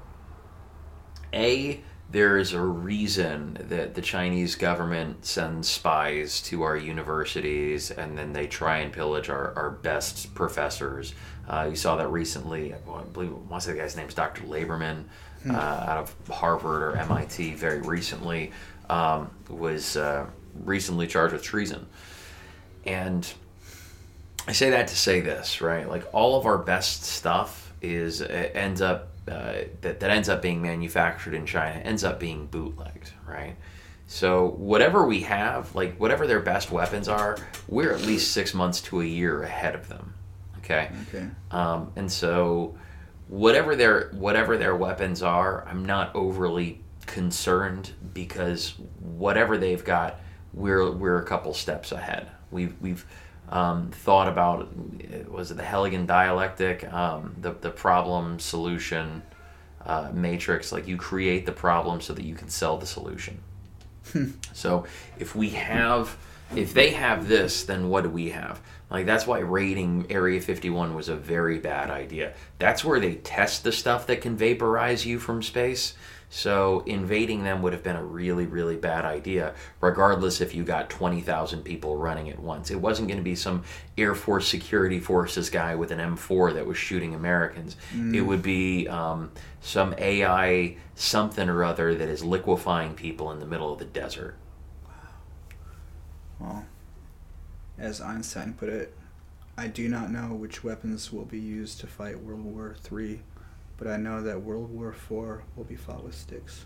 A, 1.33 1.81
there 2.11 2.37
is 2.37 2.53
a 2.53 2.61
reason 2.61 3.57
that 3.69 3.95
the 3.95 4.01
Chinese 4.01 4.55
government 4.55 5.25
sends 5.25 5.67
spies 5.67 6.41
to 6.43 6.61
our 6.61 6.77
universities 6.77 7.89
and 7.89 8.17
then 8.17 8.33
they 8.33 8.45
try 8.45 8.77
and 8.77 8.93
pillage 8.93 9.29
our, 9.29 9.53
our 9.55 9.71
best 9.71 10.33
professors. 10.35 11.13
Uh, 11.47 11.67
you 11.69 11.75
saw 11.75 11.95
that 11.95 12.09
recently. 12.09 12.73
I 12.73 12.77
believe 13.11 13.31
I 13.31 13.33
want 13.33 13.63
to 13.63 13.67
say 13.67 13.71
the 13.73 13.79
guy's 13.79 13.95
name 13.95 14.07
is 14.07 14.13
Dr. 14.13 14.43
Laberman 14.43 15.05
uh, 15.49 15.53
out 15.53 15.97
of 15.97 16.27
Harvard 16.29 16.83
or 16.83 16.95
MIT 16.97 17.55
very 17.55 17.81
recently 17.81 18.51
um, 18.89 19.29
was 19.49 19.97
uh, 19.97 20.25
recently 20.63 21.07
charged 21.07 21.33
with 21.33 21.43
treason. 21.43 21.85
And 22.85 23.31
I 24.47 24.51
say 24.51 24.69
that 24.71 24.87
to 24.89 24.95
say 24.95 25.21
this, 25.21 25.61
right? 25.61 25.87
Like 25.87 26.05
all 26.13 26.37
of 26.37 26.45
our 26.45 26.57
best 26.57 27.03
stuff 27.03 27.73
is 27.81 28.21
uh, 28.21 28.49
ends 28.53 28.81
up 28.81 29.09
uh, 29.27 29.53
that 29.81 29.99
that 29.99 30.09
ends 30.09 30.29
up 30.29 30.41
being 30.41 30.61
manufactured 30.61 31.33
in 31.33 31.45
China 31.45 31.79
ends 31.79 32.03
up 32.03 32.19
being 32.19 32.45
bootlegged, 32.47 33.11
right? 33.27 33.55
So 34.07 34.47
whatever 34.57 35.05
we 35.05 35.21
have, 35.21 35.73
like 35.75 35.97
whatever 35.97 36.27
their 36.27 36.41
best 36.41 36.71
weapons 36.71 37.07
are, 37.07 37.37
we're 37.67 37.93
at 37.93 38.01
least 38.01 38.31
six 38.31 38.53
months 38.53 38.81
to 38.81 39.01
a 39.01 39.05
year 39.05 39.43
ahead 39.43 39.75
of 39.75 39.87
them. 39.87 40.13
Okay. 40.59 40.89
Okay. 41.07 41.27
Um, 41.51 41.91
and 41.95 42.11
so 42.11 42.77
whatever 43.27 43.75
their 43.75 44.09
whatever 44.11 44.57
their 44.57 44.75
weapons 44.75 45.21
are, 45.21 45.65
I'm 45.67 45.85
not 45.85 46.13
overly 46.15 46.81
concerned 47.05 47.91
because 48.13 48.75
whatever 48.99 49.57
they've 49.57 49.83
got, 49.83 50.19
we're 50.53 50.91
we're 50.91 51.17
a 51.17 51.25
couple 51.25 51.53
steps 51.53 51.91
ahead. 51.91 52.29
We've 52.51 52.75
we've 52.81 53.05
um, 53.49 53.91
thought 53.91 54.27
about 54.27 54.69
was 55.29 55.51
it 55.51 55.57
the 55.57 55.63
Hegelian 55.63 56.05
dialectic, 56.05 56.91
um, 56.91 57.35
the 57.39 57.51
the 57.51 57.69
problem 57.69 58.39
solution 58.39 59.21
uh, 59.85 60.09
matrix. 60.13 60.71
Like 60.71 60.87
you 60.87 60.97
create 60.97 61.45
the 61.45 61.51
problem 61.51 62.01
so 62.01 62.13
that 62.13 62.23
you 62.23 62.35
can 62.35 62.49
sell 62.49 62.77
the 62.77 62.85
solution. 62.85 63.39
So 64.53 64.85
if 65.17 65.35
we 65.35 65.49
have, 65.49 66.17
if 66.55 66.73
they 66.73 66.91
have 66.91 67.27
this, 67.27 67.63
then 67.63 67.89
what 67.89 68.03
do 68.03 68.09
we 68.09 68.29
have? 68.29 68.61
Like 68.89 69.05
that's 69.05 69.25
why 69.25 69.39
raiding 69.39 70.05
Area 70.09 70.39
51 70.39 70.93
was 70.93 71.09
a 71.09 71.15
very 71.15 71.57
bad 71.57 71.89
idea. 71.89 72.33
That's 72.59 72.85
where 72.85 72.99
they 72.99 73.15
test 73.15 73.63
the 73.63 73.71
stuff 73.71 74.05
that 74.07 74.21
can 74.21 74.37
vaporize 74.37 75.05
you 75.05 75.19
from 75.19 75.41
space. 75.41 75.95
So 76.35 76.81
invading 76.87 77.43
them 77.43 77.61
would 77.61 77.73
have 77.73 77.83
been 77.83 77.95
a 77.95 78.03
really, 78.03 78.47
really 78.47 78.75
bad 78.75 79.05
idea, 79.05 79.53
regardless 79.79 80.41
if 80.41 80.55
you 80.55 80.63
got 80.63 80.89
20,000 80.89 81.61
people 81.61 81.95
running 81.95 82.27
at 82.27 82.39
once. 82.39 82.71
It 82.71 82.81
wasn't 82.81 83.07
going 83.07 83.19
to 83.19 83.23
be 83.23 83.35
some 83.35 83.63
Air 83.99 84.15
Force 84.15 84.47
Security 84.47 84.99
Forces 84.99 85.51
guy 85.51 85.75
with 85.75 85.91
an 85.91 85.99
M4 85.99 86.55
that 86.55 86.65
was 86.65 86.75
shooting 86.75 87.13
Americans. 87.13 87.77
It 88.15 88.21
would 88.21 88.41
be 88.41 88.87
um, 88.87 89.31
some 89.61 89.93
AI 89.99 90.77
something 90.95 91.49
or 91.49 91.63
other 91.63 91.93
that 91.93 92.09
is 92.09 92.23
liquefying 92.23 92.95
people 92.95 93.31
in 93.31 93.39
the 93.39 93.45
middle 93.45 93.71
of 93.71 93.77
the 93.77 93.85
desert. 93.85 94.35
Well, 96.39 96.65
as 97.77 98.01
Einstein 98.01 98.53
put 98.53 98.69
it, 98.69 98.95
I 99.55 99.67
do 99.67 99.87
not 99.87 100.09
know 100.09 100.33
which 100.33 100.63
weapons 100.63 101.13
will 101.13 101.25
be 101.25 101.39
used 101.39 101.79
to 101.81 101.87
fight 101.87 102.19
World 102.19 102.43
War 102.43 102.75
III, 102.91 103.21
but 103.77 103.87
I 103.87 103.97
know 103.97 104.21
that 104.21 104.41
World 104.41 104.71
War 104.71 104.89
IV 104.89 105.41
will 105.55 105.65
be 105.67 105.75
fought 105.75 106.03
with 106.03 106.15
sticks. 106.15 106.65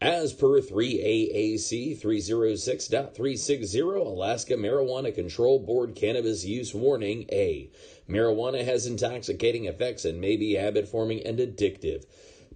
As 0.00 0.32
per 0.32 0.60
3AAC 0.60 2.00
306.360, 2.00 4.06
Alaska 4.06 4.54
Marijuana 4.54 5.12
Control 5.12 5.58
Board 5.58 5.96
Cannabis 5.96 6.44
Use 6.44 6.72
Warning 6.72 7.26
A. 7.32 7.68
Marijuana 8.08 8.64
has 8.64 8.86
intoxicating 8.86 9.64
effects 9.64 10.04
and 10.04 10.20
may 10.20 10.36
be 10.36 10.54
habit 10.54 10.86
forming 10.86 11.26
and 11.26 11.40
addictive. 11.40 12.04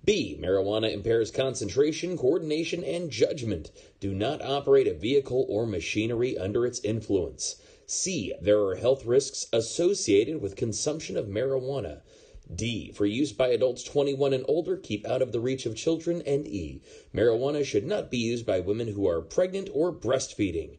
B. 0.04 0.38
Marijuana 0.40 0.92
impairs 0.92 1.32
concentration, 1.32 2.16
coordination, 2.16 2.84
and 2.84 3.10
judgment. 3.10 3.72
Do 3.98 4.14
not 4.14 4.40
operate 4.40 4.86
a 4.86 4.94
vehicle 4.94 5.44
or 5.48 5.66
machinery 5.66 6.38
under 6.38 6.64
its 6.64 6.78
influence. 6.84 7.56
C. 7.86 8.32
There 8.40 8.60
are 8.60 8.76
health 8.76 9.04
risks 9.04 9.48
associated 9.52 10.40
with 10.40 10.54
consumption 10.54 11.16
of 11.16 11.26
marijuana. 11.26 12.02
D. 12.54 12.92
For 12.92 13.06
use 13.06 13.32
by 13.32 13.48
adults 13.48 13.82
21 13.82 14.32
and 14.32 14.44
older, 14.46 14.76
keep 14.76 15.06
out 15.06 15.22
of 15.22 15.32
the 15.32 15.40
reach 15.40 15.66
of 15.66 15.74
children. 15.74 16.22
And 16.22 16.46
E. 16.46 16.80
Marijuana 17.14 17.64
should 17.64 17.86
not 17.86 18.10
be 18.10 18.18
used 18.18 18.46
by 18.46 18.60
women 18.60 18.88
who 18.88 19.08
are 19.08 19.20
pregnant 19.20 19.68
or 19.72 19.92
breastfeeding. 19.92 20.78